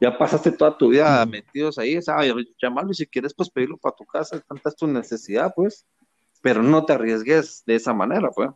ya 0.00 0.18
pasaste 0.18 0.52
toda 0.52 0.76
tu 0.76 0.88
vida 0.88 1.24
metidos 1.26 1.78
ahí, 1.78 1.96
o 1.96 2.02
sea, 2.02 2.18
llamarlo 2.60 2.90
y 2.90 2.94
si 2.94 3.06
quieres, 3.06 3.32
pues 3.34 3.50
pedirlo 3.50 3.78
para 3.78 3.94
tu 3.96 4.04
casa, 4.04 4.40
tanta 4.40 4.68
es 4.68 4.76
tu 4.76 4.86
necesidad, 4.86 5.52
pues, 5.54 5.86
pero 6.42 6.62
no 6.62 6.84
te 6.84 6.92
arriesgues 6.92 7.62
de 7.66 7.76
esa 7.76 7.94
manera, 7.94 8.30
pues. 8.30 8.50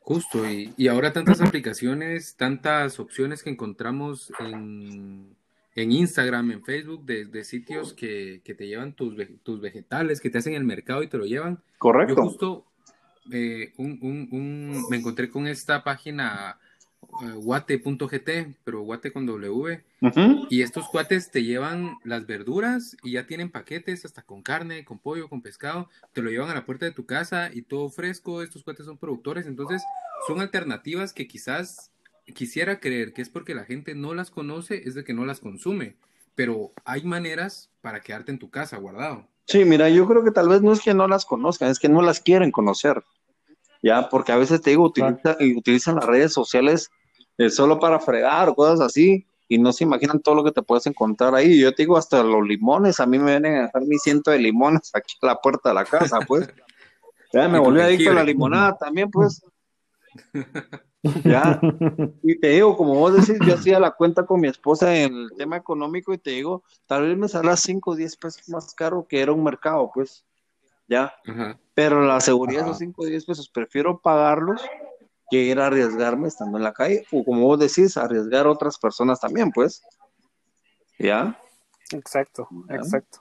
Justo, 0.00 0.48
y, 0.50 0.72
y 0.76 0.88
ahora 0.88 1.12
tantas 1.12 1.40
aplicaciones, 1.40 2.34
tantas 2.36 2.98
opciones 2.98 3.42
que 3.42 3.50
encontramos 3.50 4.32
en, 4.40 5.36
en 5.74 5.92
Instagram, 5.92 6.50
en 6.52 6.64
Facebook, 6.64 7.04
de, 7.04 7.26
de 7.26 7.44
sitios 7.44 7.92
que, 7.92 8.40
que 8.44 8.54
te 8.54 8.66
llevan 8.66 8.94
tus, 8.94 9.14
tus 9.42 9.60
vegetales, 9.60 10.20
que 10.20 10.30
te 10.30 10.38
hacen 10.38 10.54
el 10.54 10.64
mercado 10.64 11.02
y 11.02 11.08
te 11.08 11.18
lo 11.18 11.26
llevan. 11.26 11.56
Yo 11.56 11.62
Correcto. 11.78 12.22
justo 12.22 12.64
eh, 13.30 13.72
un- 13.76 13.98
un- 14.00 14.28
un- 14.32 14.88
me 14.88 14.96
encontré 14.96 15.28
con 15.28 15.46
esta 15.46 15.84
página 15.84 16.58
guate.gt, 17.36 18.56
pero 18.64 18.80
guate 18.82 19.12
con 19.12 19.26
W. 19.26 19.82
Y 20.50 20.62
estos 20.62 20.88
cuates 20.88 21.30
te 21.30 21.42
llevan 21.42 21.96
las 22.04 22.26
verduras 22.26 22.96
y 23.02 23.12
ya 23.12 23.26
tienen 23.26 23.50
paquetes 23.50 24.04
hasta 24.04 24.22
con 24.22 24.42
carne, 24.42 24.84
con 24.84 24.98
pollo, 24.98 25.28
con 25.28 25.42
pescado. 25.42 25.88
Te 26.12 26.22
lo 26.22 26.30
llevan 26.30 26.50
a 26.50 26.54
la 26.54 26.64
puerta 26.64 26.86
de 26.86 26.92
tu 26.92 27.06
casa 27.06 27.50
y 27.52 27.62
todo 27.62 27.90
fresco. 27.90 28.42
Estos 28.42 28.62
cuates 28.64 28.86
son 28.86 28.98
productores, 28.98 29.46
entonces 29.46 29.82
son 30.26 30.40
alternativas 30.40 31.12
que 31.12 31.26
quizás 31.26 31.90
quisiera 32.34 32.80
creer 32.80 33.12
que 33.12 33.22
es 33.22 33.30
porque 33.30 33.54
la 33.54 33.64
gente 33.64 33.94
no 33.94 34.14
las 34.14 34.30
conoce, 34.30 34.88
es 34.88 34.94
de 34.94 35.04
que 35.04 35.14
no 35.14 35.24
las 35.24 35.40
consume. 35.40 35.96
Pero 36.34 36.72
hay 36.84 37.02
maneras 37.02 37.70
para 37.80 38.00
quedarte 38.00 38.30
en 38.30 38.38
tu 38.38 38.50
casa 38.50 38.76
guardado. 38.76 39.26
Sí, 39.46 39.64
mira, 39.64 39.88
yo 39.88 40.06
creo 40.06 40.22
que 40.22 40.30
tal 40.30 40.48
vez 40.48 40.60
no 40.60 40.72
es 40.72 40.80
que 40.80 40.92
no 40.92 41.08
las 41.08 41.24
conozcan, 41.24 41.70
es 41.70 41.78
que 41.78 41.88
no 41.88 42.02
las 42.02 42.20
quieren 42.20 42.52
conocer. 42.52 43.02
Ya, 43.82 44.08
porque 44.08 44.32
a 44.32 44.36
veces 44.36 44.60
te 44.60 44.70
digo, 44.70 44.84
utiliza- 44.84 45.36
y 45.40 45.56
utilizan 45.56 45.96
las 45.96 46.04
redes 46.06 46.32
sociales 46.32 46.90
eh, 47.38 47.50
solo 47.50 47.78
para 47.78 48.00
fregar 48.00 48.48
o 48.48 48.54
cosas 48.54 48.80
así, 48.80 49.24
y 49.48 49.58
no 49.58 49.72
se 49.72 49.84
imaginan 49.84 50.20
todo 50.20 50.34
lo 50.34 50.44
que 50.44 50.50
te 50.52 50.62
puedes 50.62 50.86
encontrar 50.86 51.34
ahí. 51.34 51.58
Yo 51.60 51.72
te 51.72 51.84
digo, 51.84 51.96
hasta 51.96 52.22
los 52.22 52.46
limones, 52.46 52.98
a 53.00 53.06
mí 53.06 53.18
me 53.18 53.30
vienen 53.30 53.54
a 53.56 53.62
dejar 53.62 53.82
mi 53.86 53.96
ciento 53.98 54.30
de 54.32 54.38
limones 54.40 54.90
aquí 54.94 55.14
a 55.22 55.26
la 55.26 55.36
puerta 55.36 55.68
de 55.70 55.74
la 55.76 55.84
casa, 55.84 56.18
pues. 56.26 56.48
Ya 57.32 57.46
me 57.46 57.58
volví 57.58 57.80
adicto 57.82 58.10
a 58.10 58.14
la 58.14 58.24
limonada 58.24 58.76
también, 58.78 59.10
pues. 59.10 59.42
Ya, 61.24 61.60
y 62.22 62.38
te 62.40 62.48
digo, 62.48 62.76
como 62.76 62.94
vos 62.94 63.12
decís, 63.14 63.40
yo 63.46 63.54
hacía 63.54 63.78
la 63.78 63.92
cuenta 63.92 64.26
con 64.26 64.40
mi 64.40 64.48
esposa 64.48 64.94
en 64.96 65.14
el 65.14 65.30
tema 65.36 65.56
económico 65.56 66.12
y 66.12 66.18
te 66.18 66.30
digo, 66.30 66.64
tal 66.86 67.06
vez 67.06 67.16
me 67.16 67.28
salga 67.28 67.56
5 67.56 67.92
o 67.92 67.96
10 67.96 68.16
pesos 68.16 68.48
más 68.48 68.74
caro 68.74 69.06
que 69.08 69.20
era 69.20 69.32
un 69.32 69.44
mercado, 69.44 69.90
pues, 69.94 70.24
ya. 70.88 71.14
Ajá. 71.26 71.58
Pero 71.74 72.00
la 72.00 72.20
seguridad 72.20 72.64
de 72.64 72.70
esos 72.70 72.78
5 72.78 73.02
o 73.02 73.06
10 73.06 73.24
pesos, 73.24 73.48
prefiero 73.48 74.00
pagarlos 74.00 74.62
que 75.30 75.44
ir 75.44 75.60
a 75.60 75.66
arriesgarme 75.66 76.28
estando 76.28 76.56
en 76.56 76.64
la 76.64 76.72
calle, 76.72 77.04
o 77.12 77.24
como 77.24 77.42
vos 77.42 77.58
decís, 77.58 77.96
arriesgar 77.96 78.46
a 78.46 78.50
otras 78.50 78.78
personas 78.78 79.20
también, 79.20 79.52
pues. 79.52 79.82
¿Ya? 80.98 81.38
Exacto, 81.92 82.48
exacto. 82.68 83.20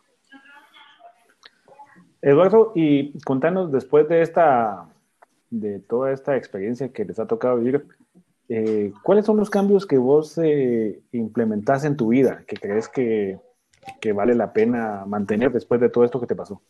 Eduardo, 2.21 2.71
y 2.75 3.17
contanos 3.19 3.71
después 3.71 4.07
de 4.09 4.21
esta, 4.21 4.89
de 5.49 5.79
toda 5.79 6.11
esta 6.11 6.35
experiencia 6.35 6.91
que 6.91 7.05
les 7.05 7.19
ha 7.19 7.27
tocado 7.27 7.57
vivir, 7.57 7.85
eh, 8.49 8.91
¿cuáles 9.03 9.25
son 9.25 9.37
los 9.37 9.49
cambios 9.49 9.85
que 9.85 9.97
vos 9.97 10.37
eh, 10.37 11.01
implementás 11.11 11.83
en 11.83 11.97
tu 11.97 12.07
vida 12.07 12.43
que 12.47 12.55
crees 12.55 12.87
que, 12.87 13.39
que 14.01 14.13
vale 14.13 14.33
la 14.33 14.53
pena 14.53 15.05
mantener 15.05 15.51
después 15.51 15.79
de 15.79 15.89
todo 15.89 16.05
esto 16.05 16.19
que 16.19 16.27
te 16.27 16.35
pasó? 16.35 16.61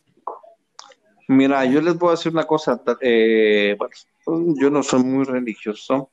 Mira, 1.30 1.62
yo 1.66 1.82
les 1.82 1.98
voy 1.98 2.08
a 2.08 2.10
decir 2.12 2.32
una 2.32 2.46
cosa, 2.46 2.82
eh, 3.02 3.76
bueno, 3.78 4.54
yo 4.58 4.70
no 4.70 4.82
soy 4.82 5.04
muy 5.04 5.24
religioso, 5.24 6.10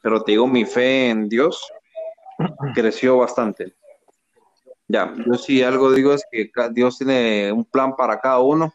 pero 0.00 0.22
te 0.22 0.32
digo, 0.32 0.46
mi 0.46 0.64
fe 0.64 1.10
en 1.10 1.28
Dios 1.28 1.68
creció 2.74 3.18
bastante. 3.18 3.74
Ya, 4.86 5.12
yo 5.26 5.34
sí 5.34 5.64
algo 5.64 5.92
digo 5.92 6.12
es 6.12 6.24
que 6.30 6.48
Dios 6.70 6.98
tiene 6.98 7.50
un 7.50 7.64
plan 7.64 7.96
para 7.96 8.20
cada 8.20 8.38
uno 8.38 8.72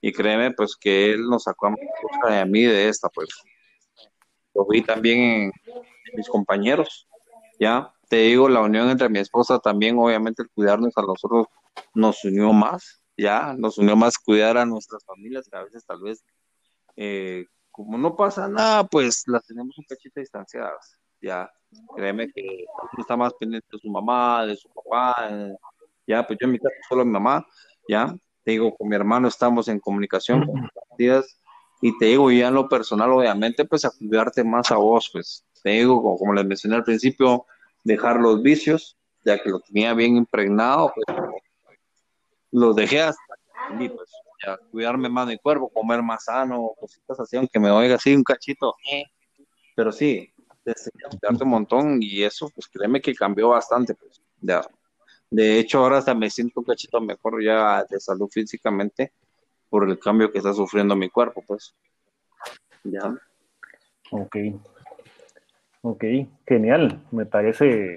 y 0.00 0.12
créeme 0.12 0.52
pues 0.52 0.74
que 0.80 1.12
Él 1.12 1.28
nos 1.28 1.42
sacó 1.42 1.66
a 1.66 2.44
mí 2.46 2.62
de 2.62 2.88
esta 2.88 3.10
pues. 3.10 3.28
Lo 4.54 4.66
vi 4.66 4.80
también 4.80 5.52
en 5.66 6.16
mis 6.16 6.28
compañeros, 6.28 7.06
ya. 7.60 7.92
Te 8.08 8.16
digo, 8.16 8.48
la 8.48 8.62
unión 8.62 8.88
entre 8.88 9.10
mi 9.10 9.18
esposa 9.18 9.58
también, 9.58 9.98
obviamente 9.98 10.42
el 10.42 10.48
cuidarnos 10.50 10.96
a 10.96 11.02
nosotros 11.02 11.48
nos 11.92 12.24
unió 12.24 12.52
más, 12.54 13.02
ya, 13.16 13.54
nos 13.56 13.78
unió 13.78 13.96
más 13.96 14.18
cuidar 14.18 14.56
a 14.58 14.66
nuestras 14.66 15.04
familias, 15.04 15.48
que 15.48 15.56
a 15.56 15.64
veces 15.64 15.84
tal 15.84 16.00
vez, 16.00 16.24
eh, 16.96 17.46
como 17.70 17.98
no 17.98 18.16
pasa 18.16 18.48
nada, 18.48 18.84
pues 18.84 19.24
las 19.26 19.46
tenemos 19.46 19.76
un 19.78 19.84
cachito 19.88 20.20
distanciadas, 20.20 20.98
ya. 21.20 21.50
Créeme 21.94 22.30
que 22.32 22.64
uno 22.66 22.90
está 22.98 23.16
más 23.16 23.34
pendiente 23.34 23.66
de 23.72 23.78
su 23.78 23.90
mamá, 23.90 24.46
de 24.46 24.56
su 24.56 24.68
papá, 24.70 25.28
eh, 25.30 25.54
ya, 26.06 26.26
pues 26.26 26.38
yo 26.40 26.46
en 26.46 26.52
mi 26.52 26.58
caso 26.58 26.74
solo 26.88 27.04
mi 27.04 27.12
mamá, 27.12 27.46
ya. 27.88 28.14
Te 28.44 28.52
digo, 28.52 28.74
con 28.76 28.88
mi 28.88 28.96
hermano 28.96 29.28
estamos 29.28 29.68
en 29.68 29.80
comunicación 29.80 30.46
compartidas, 30.46 31.40
y 31.82 31.96
te 31.98 32.06
digo, 32.06 32.30
ya 32.30 32.48
en 32.48 32.54
lo 32.54 32.68
personal, 32.68 33.12
obviamente, 33.12 33.64
pues 33.64 33.84
a 33.84 33.90
cuidarte 33.90 34.44
más 34.44 34.70
a 34.70 34.76
vos, 34.76 35.10
pues. 35.12 35.44
Te 35.62 35.70
digo, 35.70 36.00
como, 36.02 36.16
como 36.16 36.32
les 36.32 36.46
mencioné 36.46 36.76
al 36.76 36.84
principio, 36.84 37.44
dejar 37.84 38.20
los 38.20 38.42
vicios, 38.42 38.96
ya 39.24 39.42
que 39.42 39.50
lo 39.50 39.60
tenía 39.60 39.92
bien 39.92 40.16
impregnado, 40.16 40.92
pues 40.94 41.18
los 42.56 42.74
dejé 42.74 43.02
hasta 43.02 43.34
y 43.78 43.88
pues 43.88 44.10
ya 44.44 44.56
cuidarme 44.70 45.08
más 45.10 45.26
mi 45.26 45.36
cuerpo, 45.36 45.68
comer 45.68 46.02
más 46.02 46.24
sano, 46.24 46.72
cositas 46.78 47.20
así, 47.20 47.36
aunque 47.36 47.58
me 47.58 47.70
oiga 47.70 47.96
así 47.96 48.14
un 48.14 48.22
cachito, 48.22 48.74
pero 49.74 49.92
sí, 49.92 50.32
desde 50.64 50.90
cuidarte 50.90 51.44
un 51.44 51.50
montón 51.50 51.98
y 52.00 52.22
eso, 52.22 52.48
pues 52.54 52.66
créeme 52.68 53.00
que 53.02 53.14
cambió 53.14 53.50
bastante, 53.50 53.94
pues 53.94 54.22
ya. 54.40 54.62
De 55.28 55.58
hecho, 55.58 55.80
ahora 55.80 55.98
hasta 55.98 56.14
me 56.14 56.30
siento 56.30 56.60
un 56.60 56.66
cachito 56.66 56.98
mejor 57.00 57.42
ya 57.42 57.84
de 57.84 58.00
salud 58.00 58.28
físicamente 58.32 59.12
por 59.68 59.86
el 59.86 59.98
cambio 59.98 60.32
que 60.32 60.38
está 60.38 60.54
sufriendo 60.54 60.96
mi 60.96 61.10
cuerpo, 61.10 61.42
pues. 61.46 61.74
Ya. 62.84 63.14
Ok. 64.12 64.36
Ok, 65.82 66.04
genial. 66.46 67.04
Me 67.10 67.26
parece, 67.26 67.96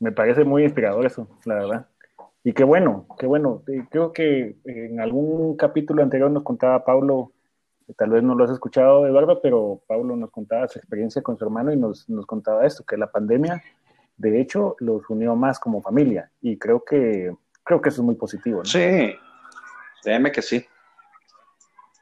me 0.00 0.12
parece 0.12 0.44
muy 0.44 0.64
inspirador 0.64 1.06
eso, 1.06 1.28
la 1.44 1.54
verdad. 1.54 1.88
Y 2.46 2.52
qué 2.52 2.62
bueno, 2.62 3.08
qué 3.18 3.26
bueno. 3.26 3.64
Eh, 3.66 3.88
Creo 3.90 4.12
que 4.12 4.56
en 4.66 5.00
algún 5.00 5.56
capítulo 5.56 6.00
anterior 6.00 6.30
nos 6.30 6.44
contaba 6.44 6.84
Pablo, 6.84 7.32
tal 7.96 8.10
vez 8.10 8.22
no 8.22 8.36
lo 8.36 8.44
has 8.44 8.52
escuchado, 8.52 9.04
Eduardo, 9.04 9.40
pero 9.42 9.82
Pablo 9.88 10.14
nos 10.14 10.30
contaba 10.30 10.68
su 10.68 10.78
experiencia 10.78 11.22
con 11.22 11.36
su 11.36 11.44
hermano 11.44 11.72
y 11.72 11.76
nos, 11.76 12.08
nos 12.08 12.24
contaba 12.24 12.64
esto, 12.64 12.84
que 12.84 12.96
la 12.96 13.10
pandemia, 13.10 13.60
de 14.16 14.40
hecho, 14.40 14.76
los 14.78 15.02
unió 15.10 15.34
más 15.34 15.58
como 15.58 15.82
familia. 15.82 16.30
Y 16.40 16.56
creo 16.56 16.84
que, 16.84 17.34
creo 17.64 17.80
que 17.80 17.88
eso 17.88 18.02
es 18.02 18.06
muy 18.06 18.14
positivo, 18.14 18.58
¿no? 18.58 18.64
Sí, 18.64 19.12
créeme 20.04 20.30
que 20.30 20.40
sí. 20.40 20.64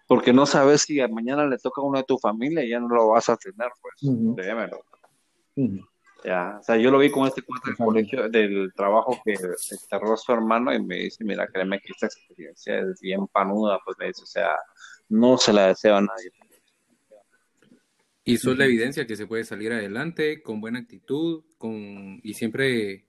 Porque 0.07 0.35
no 0.35 0.45
sabes 0.45 0.83
si 0.83 1.01
mañana 1.09 1.47
le 1.47 1.57
toca 1.57 1.81
a 1.81 1.85
uno 1.85 1.97
de 1.97 2.05
tu 2.05 2.19
familia 2.19 2.63
y 2.63 2.69
ya 2.69 2.81
no 2.81 2.89
lo 2.89 3.09
vas 3.09 3.31
a 3.31 3.39
tener, 3.39 3.71
pues. 3.81 3.95
Créemelo. 4.37 4.81
Ujú. 5.57 5.87
Ya, 6.25 6.57
o 6.59 6.63
sea, 6.63 6.79
yo 6.79 6.91
lo 6.91 6.99
vi 6.99 7.11
con 7.11 7.27
este 7.27 7.43
cuate 7.43 7.71
del 7.71 7.77
colegio, 7.77 8.29
del 8.31 8.73
trabajo 8.75 9.21
que 9.23 9.37
cerró 9.91 10.17
su 10.17 10.33
hermano 10.33 10.73
y 10.73 10.83
me 10.83 10.97
dice, 10.97 11.23
mira, 11.23 11.47
créeme 11.47 11.79
que 11.81 11.93
esta 11.93 12.07
experiencia 12.07 12.79
es 12.79 12.99
bien 13.01 13.27
panuda, 13.27 13.79
pues 13.85 13.99
me 13.99 14.07
dice, 14.07 14.23
o 14.23 14.27
sea, 14.27 14.57
no 15.11 15.37
se 15.37 15.53
la 15.53 15.67
deseo 15.67 15.97
a 15.97 16.01
nadie. 16.01 16.31
Y 18.25 18.39
sos 18.39 18.57
la 18.57 18.65
evidencia 18.65 19.07
que 19.07 19.17
se 19.17 19.27
puede 19.27 19.45
salir 19.45 19.71
adelante 19.71 20.43
con 20.43 20.63
buena 20.63 20.79
actitud, 20.79 21.45
con 21.59 22.21
y 22.23 22.33
siempre 22.33 23.05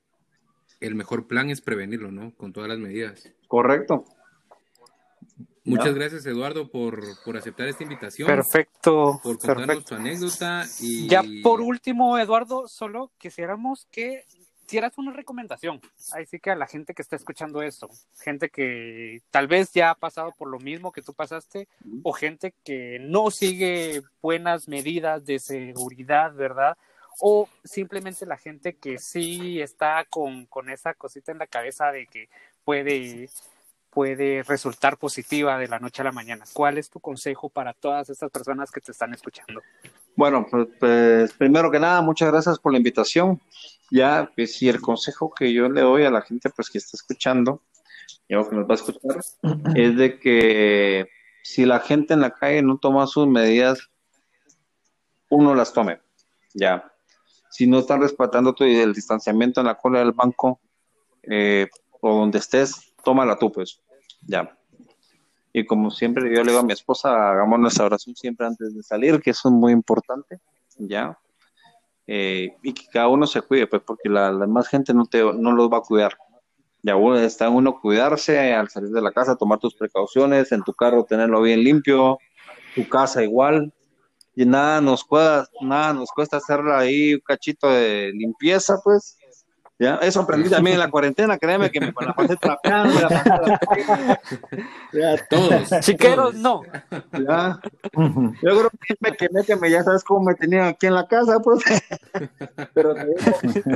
el 0.81 0.95
mejor 0.95 1.27
plan 1.27 1.49
es 1.49 1.61
prevenirlo, 1.61 2.11
¿no? 2.11 2.35
Con 2.35 2.51
todas 2.51 2.67
las 2.67 2.79
medidas. 2.79 3.31
Correcto. 3.47 4.03
Muchas 5.65 5.95
gracias, 5.95 6.25
Eduardo, 6.25 6.69
por, 6.69 7.01
por 7.23 7.37
aceptar 7.37 7.67
esta 7.67 7.83
invitación, 7.83 8.27
Perfecto, 8.27 9.19
por 9.23 9.37
contarnos 9.37 9.65
perfecto. 9.67 9.89
tu 9.89 9.95
anécdota 9.95 10.65
y 10.79 11.07
Ya 11.07 11.23
por 11.43 11.61
último, 11.61 12.17
Eduardo, 12.17 12.67
solo 12.67 13.11
quisiéramos 13.17 13.87
que 13.91 14.23
hicieras 14.65 14.97
una 14.97 15.13
recomendación. 15.13 15.79
Ahí 16.13 16.25
sí 16.25 16.39
que 16.39 16.51
a 16.51 16.55
la 16.55 16.67
gente 16.67 16.93
que 16.93 17.01
está 17.01 17.15
escuchando 17.15 17.61
esto, 17.61 17.89
gente 18.19 18.49
que 18.49 19.21
tal 19.29 19.47
vez 19.47 19.71
ya 19.73 19.91
ha 19.91 19.95
pasado 19.95 20.33
por 20.37 20.49
lo 20.49 20.59
mismo 20.59 20.91
que 20.91 21.01
tú 21.01 21.13
pasaste, 21.13 21.67
o 22.03 22.13
gente 22.13 22.53
que 22.63 22.97
no 22.99 23.29
sigue 23.29 24.01
buenas 24.21 24.67
medidas 24.67 25.25
de 25.25 25.39
seguridad, 25.39 26.33
¿verdad? 26.33 26.77
O 27.21 27.47
simplemente 27.63 28.25
la 28.25 28.37
gente 28.37 28.75
que 28.75 28.97
sí 28.97 29.61
está 29.61 30.05
con, 30.09 30.47
con 30.47 30.69
esa 30.69 30.93
cosita 30.95 31.31
en 31.31 31.37
la 31.37 31.47
cabeza 31.47 31.91
de 31.91 32.07
que 32.07 32.27
puede, 32.63 33.29
puede 33.95 34.43
resultar 34.43 34.97
positiva 34.97 35.57
de 35.57 35.69
la 35.69 35.79
noche 35.79 36.01
a 36.01 36.05
la 36.05 36.11
mañana. 36.11 36.43
¿Cuál 36.51 36.77
es 36.77 36.89
tu 36.89 36.99
consejo 36.99 37.47
para 37.47 37.73
todas 37.73 38.09
estas 38.09 38.29
personas 38.29 38.69
que 38.69 38.81
te 38.81 38.91
están 38.91 39.13
escuchando? 39.13 39.61
Bueno, 40.17 40.45
pues, 40.51 40.67
pues, 40.79 41.31
primero 41.33 41.71
que 41.71 41.79
nada, 41.79 42.01
muchas 42.01 42.29
gracias 42.29 42.59
por 42.59 42.73
la 42.73 42.77
invitación. 42.77 43.41
Ya, 43.89 44.29
pues, 44.35 44.61
y 44.61 44.67
el 44.67 44.81
consejo 44.81 45.33
que 45.33 45.53
yo 45.53 45.69
le 45.69 45.79
doy 45.79 46.03
a 46.03 46.11
la 46.11 46.21
gente 46.21 46.49
pues 46.49 46.69
que 46.69 46.77
está 46.77 46.97
escuchando, 46.97 47.61
y 48.27 48.35
o 48.35 48.47
que 48.49 48.55
nos 48.57 48.65
va 48.67 48.73
a 48.73 48.75
escuchar, 48.75 49.21
es 49.75 49.95
de 49.95 50.19
que 50.19 51.07
si 51.41 51.63
la 51.65 51.79
gente 51.79 52.13
en 52.15 52.19
la 52.19 52.31
calle 52.31 52.61
no 52.61 52.77
toma 52.77 53.07
sus 53.07 53.27
medidas, 53.27 53.79
uno 55.29 55.55
las 55.55 55.71
tome. 55.71 56.01
Ya. 56.53 56.91
Si 57.49 57.65
no 57.65 57.79
están 57.79 58.01
respetando 58.01 58.53
tu- 58.53 58.65
el 58.65 58.93
distanciamiento 58.93 59.61
en 59.61 59.67
la 59.67 59.75
cola 59.75 59.99
del 59.99 60.11
banco 60.11 60.59
eh, 61.23 61.69
o 62.01 62.19
donde 62.19 62.39
estés, 62.39 62.93
tómala 63.03 63.37
tú, 63.37 63.51
pues. 63.51 63.79
Ya. 64.25 64.57
Y 65.53 65.65
como 65.65 65.89
siempre 65.89 66.23
yo 66.33 66.43
le 66.43 66.51
digo 66.51 66.59
a 66.59 66.65
mi 66.65 66.73
esposa, 66.73 67.31
hagamos 67.31 67.59
nuestra 67.59 67.85
oración 67.85 68.15
siempre 68.15 68.45
antes 68.45 68.75
de 68.75 68.83
salir, 68.83 69.21
que 69.21 69.29
eso 69.29 69.47
es 69.47 69.53
muy 69.53 69.71
importante, 69.71 70.39
¿ya? 70.77 71.17
Eh, 72.07 72.55
y 72.61 72.73
que 72.73 72.83
cada 72.91 73.07
uno 73.07 73.25
se 73.25 73.41
cuide, 73.41 73.67
pues, 73.67 73.81
porque 73.85 74.09
la, 74.09 74.31
la 74.31 74.45
demás 74.45 74.67
gente 74.67 74.93
no, 74.93 75.05
te, 75.05 75.23
no 75.23 75.53
los 75.53 75.71
va 75.71 75.77
a 75.77 75.81
cuidar. 75.81 76.17
Ya 76.83 76.95
está 77.23 77.49
uno 77.49 77.79
cuidarse 77.79 78.53
al 78.53 78.69
salir 78.69 78.91
de 78.91 79.01
la 79.01 79.11
casa, 79.11 79.35
tomar 79.35 79.57
tus 79.57 79.73
precauciones, 79.73 80.51
en 80.51 80.61
tu 80.61 80.73
carro 80.73 81.03
tenerlo 81.03 81.41
bien 81.41 81.63
limpio, 81.63 82.19
tu 82.75 82.87
casa 82.87 83.23
igual, 83.23 83.73
y 84.35 84.45
nada 84.45 84.81
nos 84.81 85.03
cuesta, 85.03 85.49
nada 85.61 85.93
nos 85.93 86.11
cuesta 86.11 86.37
hacer 86.37 86.59
ahí 86.67 87.15
un 87.15 87.21
cachito 87.21 87.69
de 87.69 88.11
limpieza, 88.13 88.77
pues. 88.83 89.17
Ya, 89.77 89.95
eso 89.95 90.21
aprendí 90.21 90.49
también 90.49 90.75
en 90.75 90.79
la 90.79 90.89
cuarentena, 90.89 91.37
créeme 91.37 91.69
que 91.69 91.81
me 91.81 91.87
la 91.99 92.13
pasé 92.13 92.37
trapeando. 92.37 92.97
la 92.97 93.09
pasé- 93.09 94.19
ya, 94.93 95.25
Todos. 95.29 95.69
Chiqueros, 95.81 96.31
todos. 96.31 96.35
no. 96.35 96.61
ya. 97.11 97.59
Yo 97.93 98.31
creo 98.41 98.69
que 98.69 98.95
me 99.01 99.11
quemé, 99.17 99.43
que 99.43 99.55
me, 99.57 99.69
ya 99.69 99.83
sabes 99.83 100.03
cómo 100.05 100.21
me 100.27 100.35
tenían 100.35 100.67
aquí 100.67 100.87
en 100.87 100.93
la 100.95 101.05
casa, 101.07 101.39
pues. 101.41 101.61
Pero 102.73 102.93
te 102.95 103.05
digo. 103.05 103.73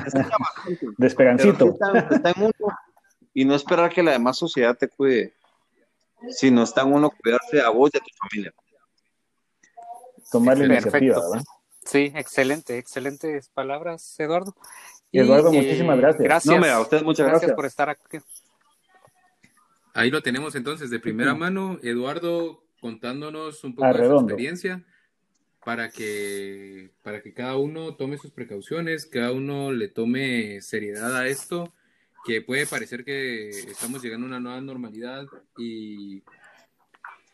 De 0.98 1.08
Esperancito. 1.08 1.66
está, 1.70 2.00
está 2.16 2.30
en 2.32 2.44
uno 2.44 2.78
y 3.34 3.44
no 3.44 3.56
esperar 3.56 3.90
que 3.92 4.02
la 4.02 4.12
demás 4.12 4.38
sociedad 4.38 4.78
te 4.78 4.88
cuide, 4.88 5.34
sino 6.30 6.64
está 6.64 6.82
en 6.82 6.94
uno 6.94 7.10
cuidarse 7.12 7.62
a 7.62 7.70
vos 7.72 7.92
y 7.94 7.98
a 7.98 8.00
tu 8.00 8.10
familia. 8.22 8.54
Tomar 10.32 10.58
la 10.58 10.66
iniciativa, 10.66 11.20
¿verdad? 11.30 11.44
Sí, 11.84 12.12
excelente, 12.16 12.78
excelentes 12.78 13.50
palabras, 13.50 14.16
Eduardo. 14.20 14.56
Eduardo, 15.12 15.52
muchísimas 15.52 15.98
gracias. 15.98 16.24
Gracias. 16.24 16.56
No, 16.56 16.62
mira, 16.62 16.76
a 16.76 16.82
ustedes 16.82 17.04
muchas 17.04 17.26
gracias 17.26 17.42
gracias. 17.42 17.56
por 17.56 17.66
estar 17.66 17.90
aquí. 17.90 18.18
Ahí 19.94 20.12
lo 20.12 20.22
tenemos 20.22 20.56
entonces 20.56 20.90
de 20.90 21.00
primera 21.00 21.34
mano, 21.34 21.80
Eduardo 21.82 22.64
contándonos 22.80 23.64
un 23.64 23.76
poco 23.76 23.88
de 23.88 24.06
su 24.06 24.16
experiencia 24.20 24.86
para 25.66 25.90
que, 25.90 26.92
para 27.04 27.22
que 27.22 27.34
cada 27.34 27.58
uno 27.58 27.96
tome 27.96 28.18
sus 28.18 28.32
precauciones, 28.32 29.06
cada 29.06 29.32
uno 29.32 29.72
le 29.72 29.90
tome 29.90 30.62
seriedad 30.62 31.16
a 31.18 31.28
esto, 31.28 31.74
que 32.26 32.42
puede 32.42 32.66
parecer 32.66 33.04
que 33.04 33.50
estamos 33.50 34.02
llegando 34.02 34.26
a 34.26 34.30
una 34.30 34.40
nueva 34.40 34.62
normalidad 34.62 35.26
y 35.58 36.24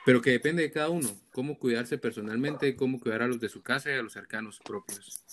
pero 0.05 0.21
que 0.21 0.31
depende 0.31 0.61
de 0.61 0.71
cada 0.71 0.89
uno, 0.89 1.09
cómo 1.31 1.57
cuidarse 1.57 1.97
personalmente, 1.97 2.75
cómo 2.75 2.99
cuidar 2.99 3.23
a 3.23 3.27
los 3.27 3.39
de 3.39 3.49
su 3.49 3.63
casa 3.63 3.89
y 3.89 3.95
a 3.95 4.03
los 4.03 4.13
cercanos 4.13 4.59
propios. 4.59 5.23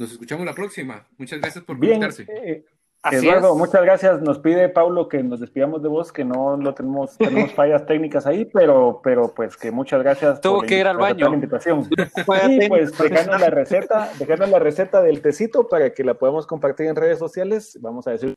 Nos 0.00 0.12
escuchamos 0.12 0.46
la 0.46 0.54
próxima. 0.54 1.06
Muchas 1.18 1.40
gracias 1.40 1.62
por 1.62 1.78
Bien, 1.78 2.00
conectarse. 2.00 2.26
eh, 2.32 2.64
Así 3.02 3.16
Eduardo, 3.16 3.52
es. 3.52 3.58
muchas 3.58 3.82
gracias. 3.82 4.20
Nos 4.22 4.38
pide 4.38 4.68
Paulo 4.70 5.08
que 5.08 5.22
nos 5.22 5.40
despidamos 5.40 5.82
de 5.82 5.88
vos, 5.88 6.10
que 6.12 6.24
no 6.24 6.56
lo 6.56 6.74
tenemos, 6.74 7.16
tenemos 7.18 7.52
fallas 7.54 7.84
técnicas 7.86 8.26
ahí, 8.26 8.46
pero, 8.46 9.00
pero 9.02 9.32
pues 9.34 9.56
que 9.56 9.70
muchas 9.70 10.02
gracias 10.02 10.40
Tuvo 10.40 10.56
por 10.60 10.66
que 10.66 10.78
ir 10.78 10.86
al 10.86 10.96
baño. 10.96 11.28
la 11.28 11.34
invitación. 11.34 11.88
Y 12.48 12.68
pues 12.68 12.96
dejarnos 12.96 13.40
la 13.40 13.50
receta, 13.50 14.10
dejarnos 14.18 14.48
la 14.50 14.58
receta 14.58 15.02
del 15.02 15.20
tecito 15.22 15.68
para 15.68 15.92
que 15.92 16.02
la 16.04 16.14
podamos 16.14 16.46
compartir 16.46 16.86
en 16.86 16.96
redes 16.96 17.18
sociales. 17.18 17.78
Vamos 17.80 18.06
a 18.06 18.12
decir 18.12 18.34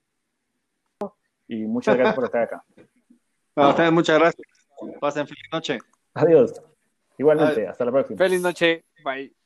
y 1.48 1.64
muchas 1.66 1.96
gracias 1.96 2.16
por 2.16 2.26
estar 2.26 2.42
acá. 2.44 2.64
A 3.56 3.70
ustedes 3.70 3.92
muchas 3.92 4.18
gracias. 4.20 4.48
Pasen 5.00 5.28
feliz 5.28 5.44
noche. 5.52 5.80
Adiós. 6.14 6.62
Igualmente, 7.18 7.68
hasta 7.68 7.86
la 7.86 7.92
próxima. 7.92 8.18
Feliz 8.18 8.42
noche. 8.42 8.84
Bye. 9.04 9.43